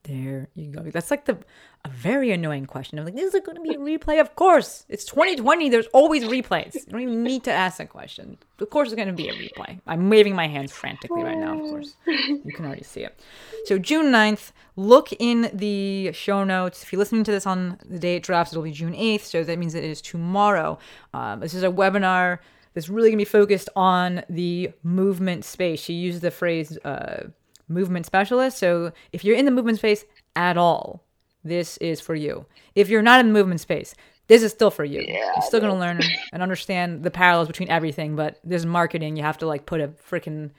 there 0.03 0.49
you 0.55 0.73
go. 0.73 0.83
That's 0.83 1.11
like 1.11 1.27
the 1.27 1.39
a 1.85 1.89
very 1.89 2.31
annoying 2.31 2.67
question. 2.67 2.99
I'm 2.99 3.07
like, 3.07 3.17
is 3.19 3.35
it 3.35 3.45
going 3.45 3.57
to 3.57 3.63
be 3.63 3.75
a 3.75 3.79
replay? 3.79 4.21
Of 4.21 4.37
course. 4.37 4.85
It's 4.89 5.05
2020. 5.05 5.71
There's 5.71 5.87
always 5.89 6.25
replays. 6.25 6.75
You 6.75 6.83
don't 6.89 7.01
even 7.01 7.23
need 7.23 7.45
to 7.45 7.53
ask 7.53 7.79
that 7.79 7.89
question. 7.89 8.37
Of 8.59 8.69
course, 8.69 8.89
it's 8.89 8.97
going 8.97 9.09
to 9.09 9.15
be 9.15 9.29
a 9.29 9.33
replay. 9.33 9.81
I'm 9.87 10.11
waving 10.11 10.35
my 10.35 10.47
hands 10.47 10.73
frantically 10.73 11.23
right 11.23 11.39
now, 11.39 11.55
of 11.55 11.61
course. 11.61 11.95
You 12.07 12.53
can 12.55 12.67
already 12.67 12.85
see 12.85 13.05
it. 13.05 13.19
So, 13.65 13.79
June 13.79 14.07
9th, 14.07 14.53
look 14.77 15.09
in 15.19 15.51
the 15.55 16.13
show 16.13 16.45
notes. 16.45 16.83
If 16.83 16.93
you're 16.93 16.99
listening 16.99 17.25
to 17.25 17.31
this 17.31 17.47
on 17.47 17.79
the 17.89 17.99
day 17.99 18.17
it 18.17 18.23
drops, 18.23 18.53
it'll 18.53 18.63
be 18.63 18.73
June 18.73 18.93
8th. 18.95 19.23
So, 19.23 19.43
that 19.43 19.59
means 19.59 19.75
it 19.75 19.85
is 19.85 20.03
tomorrow. 20.03 20.79
Um, 21.15 21.41
this 21.41 21.55
is 21.55 21.63
a 21.63 21.71
webinar 21.71 22.41
that's 22.75 22.91
really 22.91 23.09
going 23.09 23.19
to 23.19 23.25
be 23.25 23.25
focused 23.25 23.71
on 23.75 24.23
the 24.29 24.71
movement 24.83 25.45
space. 25.45 25.81
She 25.81 25.95
used 25.95 26.21
the 26.21 26.31
phrase 26.31 26.77
uh, 26.85 27.29
movement 27.69 28.05
specialist. 28.05 28.59
So, 28.59 28.93
if 29.13 29.25
you're 29.25 29.37
in 29.37 29.47
the 29.47 29.51
movement 29.51 29.79
space 29.79 30.05
at 30.37 30.59
all, 30.59 31.05
this 31.45 31.77
is 31.79 32.01
for 32.01 32.15
you. 32.15 32.47
If 32.75 32.89
you're 32.89 33.03
not 33.03 33.21
in 33.21 33.29
the 33.29 33.33
movement 33.33 33.61
space, 33.61 33.95
this 34.29 34.43
is 34.43 34.53
still 34.53 34.71
for 34.71 34.85
you. 34.85 35.03
you're 35.07 35.43
still 35.43 35.61
gonna 35.61 35.79
learn 35.79 36.01
and 36.33 36.43
understand 36.43 37.03
the 37.03 37.11
parallels 37.11 37.49
between 37.49 37.69
everything, 37.71 38.17
but 38.17 38.39
this 38.45 38.65
marketing, 38.65 39.17
you 39.17 39.23
have 39.23 39.39
to 39.39 39.47
like 39.47 39.67
put 39.67 39.81
a 39.81 39.89
freaking 39.89 40.51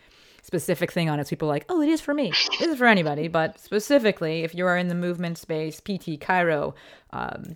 specific 0.42 0.92
thing 0.92 1.10
on 1.10 1.20
it. 1.20 1.28
So 1.28 1.32
people 1.32 1.48
are 1.48 1.54
like, 1.54 1.66
oh, 1.70 1.82
it 1.82 1.90
is 1.90 2.02
for 2.02 2.14
me. 2.14 2.34
This 2.60 2.70
is 2.70 2.78
for 2.78 2.88
anybody, 2.88 3.28
but 3.28 3.60
specifically, 3.60 4.44
if 4.44 4.54
you 4.56 4.66
are 4.66 4.78
in 4.78 4.88
the 4.88 4.96
movement 4.96 5.38
space, 5.38 5.80
PT, 5.80 6.20
chiro, 6.20 6.74
um, 7.12 7.56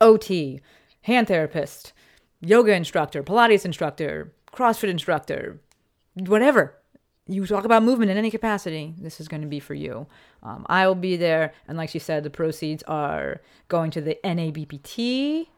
OT, 0.00 0.60
hand 1.02 1.26
therapist, 1.26 1.92
yoga 2.40 2.72
instructor, 2.74 3.22
Pilates 3.22 3.64
instructor, 3.64 4.32
CrossFit 4.52 4.88
instructor, 4.88 5.60
whatever 6.14 6.76
you 7.26 7.46
talk 7.46 7.64
about 7.64 7.82
movement 7.82 8.10
in 8.10 8.18
any 8.18 8.30
capacity, 8.30 8.94
this 8.98 9.20
is 9.20 9.28
going 9.28 9.40
to 9.40 9.48
be 9.48 9.60
for 9.60 9.74
you. 9.74 10.06
Um, 10.44 10.66
I 10.68 10.86
will 10.86 10.94
be 10.94 11.16
there, 11.16 11.54
and 11.66 11.78
like 11.78 11.88
she 11.88 11.98
said, 11.98 12.22
the 12.22 12.30
proceeds 12.30 12.82
are 12.84 13.40
going 13.68 13.90
to 13.92 14.00
the 14.00 14.18
NABPT, 14.22 15.48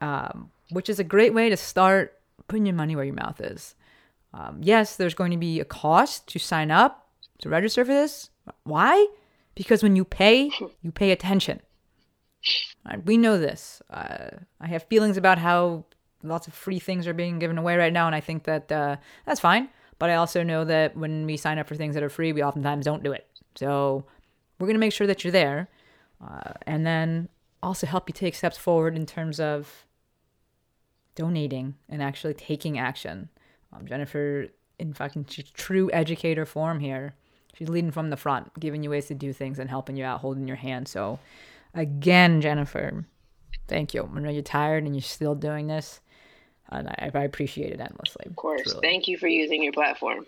um, 0.00 0.50
which 0.70 0.88
is 0.88 0.98
a 0.98 1.04
great 1.04 1.32
way 1.32 1.48
to 1.48 1.56
start 1.56 2.18
putting 2.48 2.66
your 2.66 2.74
money 2.74 2.96
where 2.96 3.04
your 3.04 3.14
mouth 3.14 3.40
is. 3.40 3.76
Um, 4.32 4.58
yes, 4.60 4.96
there's 4.96 5.14
going 5.14 5.30
to 5.30 5.36
be 5.36 5.60
a 5.60 5.64
cost 5.64 6.26
to 6.28 6.38
sign 6.40 6.72
up 6.72 7.08
to 7.38 7.48
register 7.48 7.84
for 7.84 7.92
this. 7.92 8.30
Why? 8.64 9.06
Because 9.54 9.82
when 9.82 9.94
you 9.94 10.04
pay, 10.04 10.50
you 10.82 10.90
pay 10.90 11.12
attention. 11.12 11.60
Right, 12.84 13.04
we 13.06 13.16
know 13.16 13.38
this. 13.38 13.80
Uh, 13.88 14.30
I 14.60 14.66
have 14.66 14.82
feelings 14.84 15.16
about 15.16 15.38
how 15.38 15.84
lots 16.24 16.48
of 16.48 16.54
free 16.54 16.80
things 16.80 17.06
are 17.06 17.14
being 17.14 17.38
given 17.38 17.56
away 17.56 17.76
right 17.76 17.92
now, 17.92 18.06
and 18.06 18.14
I 18.14 18.20
think 18.20 18.44
that 18.44 18.70
uh, 18.72 18.96
that's 19.24 19.40
fine. 19.40 19.68
But 20.00 20.10
I 20.10 20.16
also 20.16 20.42
know 20.42 20.64
that 20.64 20.96
when 20.96 21.24
we 21.24 21.36
sign 21.36 21.58
up 21.58 21.68
for 21.68 21.76
things 21.76 21.94
that 21.94 22.02
are 22.02 22.08
free, 22.08 22.32
we 22.32 22.42
oftentimes 22.42 22.84
don't 22.84 23.04
do 23.04 23.12
it. 23.12 23.26
So 23.54 24.04
we're 24.64 24.68
going 24.68 24.76
to 24.76 24.80
make 24.80 24.92
sure 24.92 25.06
that 25.06 25.22
you're 25.22 25.32
there 25.32 25.68
uh, 26.26 26.54
and 26.66 26.86
then 26.86 27.28
also 27.62 27.86
help 27.86 28.08
you 28.08 28.14
take 28.14 28.34
steps 28.34 28.56
forward 28.56 28.96
in 28.96 29.04
terms 29.04 29.38
of 29.38 29.84
donating 31.14 31.74
and 31.88 32.02
actually 32.02 32.32
taking 32.32 32.78
action. 32.78 33.28
Um, 33.72 33.86
Jennifer, 33.86 34.48
in 34.78 34.94
fucking 34.94 35.26
true 35.54 35.90
educator 35.92 36.46
form 36.46 36.80
here, 36.80 37.14
she's 37.52 37.68
leading 37.68 37.90
from 37.90 38.08
the 38.08 38.16
front, 38.16 38.58
giving 38.58 38.82
you 38.82 38.88
ways 38.88 39.06
to 39.06 39.14
do 39.14 39.34
things 39.34 39.58
and 39.58 39.68
helping 39.68 39.96
you 39.96 40.04
out, 40.04 40.20
holding 40.20 40.48
your 40.48 40.56
hand. 40.56 40.88
So, 40.88 41.18
again, 41.74 42.40
Jennifer, 42.40 43.04
thank 43.68 43.92
you. 43.92 44.10
I 44.14 44.20
know 44.20 44.30
you're 44.30 44.42
tired 44.42 44.84
and 44.84 44.94
you're 44.94 45.02
still 45.02 45.34
doing 45.34 45.66
this 45.66 46.00
and 46.70 46.88
I, 46.88 47.10
I 47.14 47.24
appreciate 47.24 47.72
it 47.72 47.80
endlessly. 47.80 48.24
Of 48.26 48.36
course. 48.36 48.62
Truly. 48.62 48.80
Thank 48.80 49.08
you 49.08 49.18
for 49.18 49.28
using 49.28 49.62
your 49.62 49.72
platform. 49.72 50.26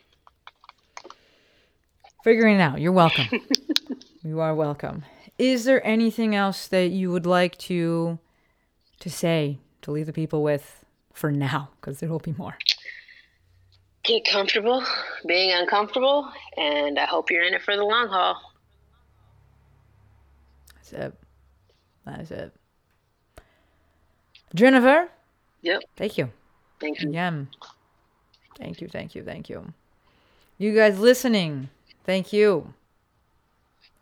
Figuring 2.27 2.57
it 2.57 2.61
out. 2.61 2.81
You're 2.81 2.91
welcome. 2.91 3.29
you 4.25 4.41
are 4.41 4.53
welcome. 4.53 5.05
Is 5.39 5.65
there 5.65 5.81
anything 5.87 6.35
else 6.35 6.67
that 6.67 6.89
you 6.89 7.13
would 7.13 7.25
like 7.25 7.57
to 7.59 8.19
to 8.99 9.09
say 9.09 9.61
to 9.83 9.93
leave 9.93 10.07
the 10.07 10.13
people 10.13 10.43
with 10.43 10.85
for 11.13 11.31
now? 11.31 11.69
Because 11.81 12.01
there 12.01 12.09
will 12.09 12.19
be 12.19 12.35
more. 12.37 12.59
Get 14.03 14.25
comfortable 14.25 14.83
being 15.25 15.53
uncomfortable, 15.53 16.29
and 16.57 16.99
I 16.99 17.05
hope 17.05 17.31
you're 17.31 17.45
in 17.45 17.55
it 17.55 17.63
for 17.63 17.77
the 17.77 17.85
long 17.85 18.09
haul. 18.09 18.35
That's 20.75 20.93
it. 20.95 21.15
That 22.07 22.21
is 22.23 22.33
it. 22.33 22.53
Jennifer, 24.53 25.11
Yep. 25.63 25.81
Thank 25.97 26.19
you. 26.19 26.31
Thank 26.81 27.03
you. 27.03 27.11
Again. 27.11 27.51
Thank 28.59 28.81
you, 28.81 28.89
thank 28.89 29.15
you, 29.15 29.23
thank 29.23 29.49
you. 29.49 29.73
You 30.59 30.75
guys 30.75 30.99
listening, 30.99 31.69
thank 32.07 32.33
you. 32.33 32.73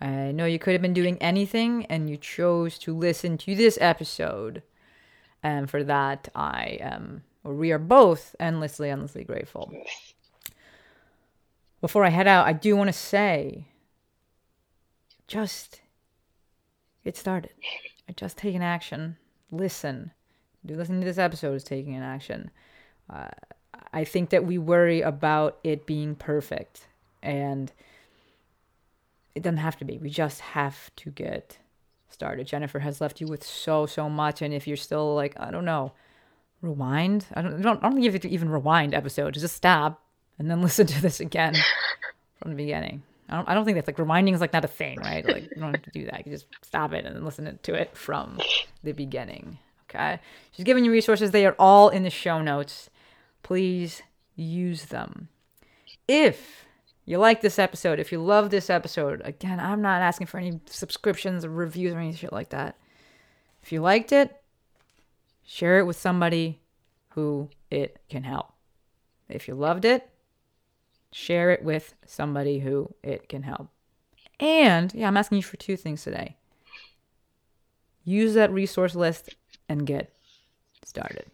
I 0.00 0.32
know 0.32 0.44
you 0.44 0.58
could 0.58 0.72
have 0.72 0.82
been 0.82 0.94
doing 0.94 1.16
anything 1.20 1.86
and 1.86 2.08
you 2.08 2.16
chose 2.16 2.78
to 2.80 2.94
listen 2.96 3.38
to 3.38 3.54
this 3.54 3.78
episode. 3.80 4.62
And 5.42 5.68
for 5.68 5.82
that, 5.84 6.28
I 6.34 6.78
am, 6.80 7.24
or 7.42 7.54
we 7.54 7.72
are 7.72 7.78
both 7.78 8.36
endlessly, 8.38 8.90
endlessly 8.90 9.24
grateful. 9.24 9.72
Before 11.80 12.04
I 12.04 12.10
head 12.10 12.26
out, 12.26 12.46
I 12.46 12.52
do 12.52 12.76
want 12.76 12.88
to 12.88 12.92
say 12.92 13.66
just 15.26 15.80
get 17.02 17.16
started. 17.16 17.52
Just 18.16 18.36
take 18.36 18.54
an 18.54 18.62
action. 18.62 19.16
Listen 19.50 20.12
do 20.66 20.76
listening 20.76 21.00
to 21.00 21.06
this 21.06 21.18
episode 21.18 21.54
is 21.54 21.64
taking 21.64 21.94
an 21.94 22.02
action. 22.02 22.50
Uh, 23.10 23.28
I 23.92 24.04
think 24.04 24.30
that 24.30 24.44
we 24.44 24.58
worry 24.58 25.00
about 25.02 25.58
it 25.62 25.86
being 25.86 26.14
perfect, 26.14 26.86
and 27.22 27.72
it 29.34 29.42
doesn't 29.42 29.58
have 29.58 29.76
to 29.78 29.84
be. 29.84 29.98
We 29.98 30.10
just 30.10 30.40
have 30.40 30.94
to 30.96 31.10
get 31.10 31.58
started. 32.08 32.46
Jennifer 32.46 32.78
has 32.78 33.00
left 33.00 33.20
you 33.20 33.26
with 33.26 33.44
so 33.44 33.86
so 33.86 34.08
much, 34.08 34.42
and 34.42 34.54
if 34.54 34.66
you're 34.66 34.76
still 34.76 35.14
like, 35.14 35.34
I 35.38 35.50
don't 35.50 35.64
know, 35.64 35.92
rewind. 36.62 37.26
I 37.34 37.42
don't. 37.42 37.54
I 37.54 37.62
don't, 37.62 37.78
I 37.78 37.82
don't 37.82 37.92
think 37.92 38.04
you 38.04 38.12
have 38.12 38.20
to 38.22 38.28
even 38.28 38.48
rewind 38.48 38.94
episodes. 38.94 39.40
Just 39.40 39.56
stop 39.56 40.02
and 40.38 40.50
then 40.50 40.62
listen 40.62 40.86
to 40.86 41.02
this 41.02 41.20
again 41.20 41.54
from 42.40 42.50
the 42.50 42.56
beginning. 42.56 43.02
I 43.28 43.36
don't, 43.36 43.48
I 43.48 43.54
don't 43.54 43.64
think 43.64 43.76
that's 43.76 43.86
like 43.88 43.96
rewinding 43.96 44.34
is 44.34 44.40
like 44.40 44.52
not 44.52 44.64
a 44.64 44.68
thing, 44.68 44.98
right? 45.00 45.26
Like 45.26 45.44
you 45.44 45.60
don't 45.60 45.74
have 45.74 45.82
to 45.82 45.90
do 45.90 46.06
that. 46.06 46.26
You 46.26 46.32
just 46.32 46.46
stop 46.62 46.92
it 46.92 47.06
and 47.06 47.24
listen 47.24 47.58
to 47.62 47.74
it 47.74 47.96
from 47.96 48.38
the 48.82 48.92
beginning. 48.92 49.58
Okay. 49.88 50.20
She's 50.52 50.64
giving 50.64 50.84
you 50.84 50.90
resources. 50.90 51.30
They 51.30 51.46
are 51.46 51.56
all 51.58 51.88
in 51.88 52.02
the 52.02 52.10
show 52.10 52.42
notes. 52.42 52.90
Please 53.42 54.02
use 54.36 54.86
them. 54.86 55.28
If 56.06 56.66
you 57.04 57.18
like 57.18 57.40
this 57.40 57.58
episode, 57.58 58.00
if 58.00 58.12
you 58.12 58.22
love 58.22 58.50
this 58.50 58.70
episode, 58.70 59.20
again, 59.24 59.60
I'm 59.60 59.82
not 59.82 60.00
asking 60.00 60.26
for 60.26 60.38
any 60.38 60.60
subscriptions 60.66 61.44
or 61.44 61.50
reviews 61.50 61.94
or 61.94 61.98
any 61.98 62.14
shit 62.14 62.32
like 62.32 62.50
that. 62.50 62.78
If 63.62 63.72
you 63.72 63.80
liked 63.80 64.12
it, 64.12 64.42
share 65.44 65.78
it 65.78 65.86
with 65.86 65.96
somebody 65.96 66.60
who 67.10 67.50
it 67.70 68.00
can 68.08 68.24
help. 68.24 68.52
If 69.28 69.48
you 69.48 69.54
loved 69.54 69.84
it, 69.84 70.08
share 71.12 71.50
it 71.50 71.62
with 71.62 71.94
somebody 72.06 72.60
who 72.60 72.94
it 73.02 73.28
can 73.28 73.42
help. 73.42 73.68
And 74.40 74.92
yeah, 74.94 75.06
I'm 75.06 75.16
asking 75.16 75.36
you 75.36 75.42
for 75.42 75.56
two 75.56 75.76
things 75.76 76.02
today. 76.02 76.36
Use 78.04 78.34
that 78.34 78.52
resource 78.52 78.94
list 78.94 79.34
and 79.68 79.86
get 79.86 80.12
started. 80.84 81.26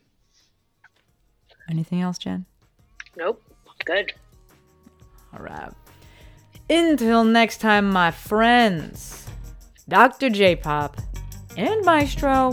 Anything 1.68 2.00
else, 2.00 2.18
Jen? 2.18 2.46
Nope. 3.16 3.42
Good. 3.84 4.12
All 5.32 5.42
right. 5.44 5.72
Until 6.68 7.24
next 7.24 7.58
time, 7.58 7.90
my 7.90 8.10
friends, 8.10 9.26
Dr. 9.88 10.30
J 10.30 10.56
Pop 10.56 10.96
and 11.56 11.84
Maestro 11.84 12.52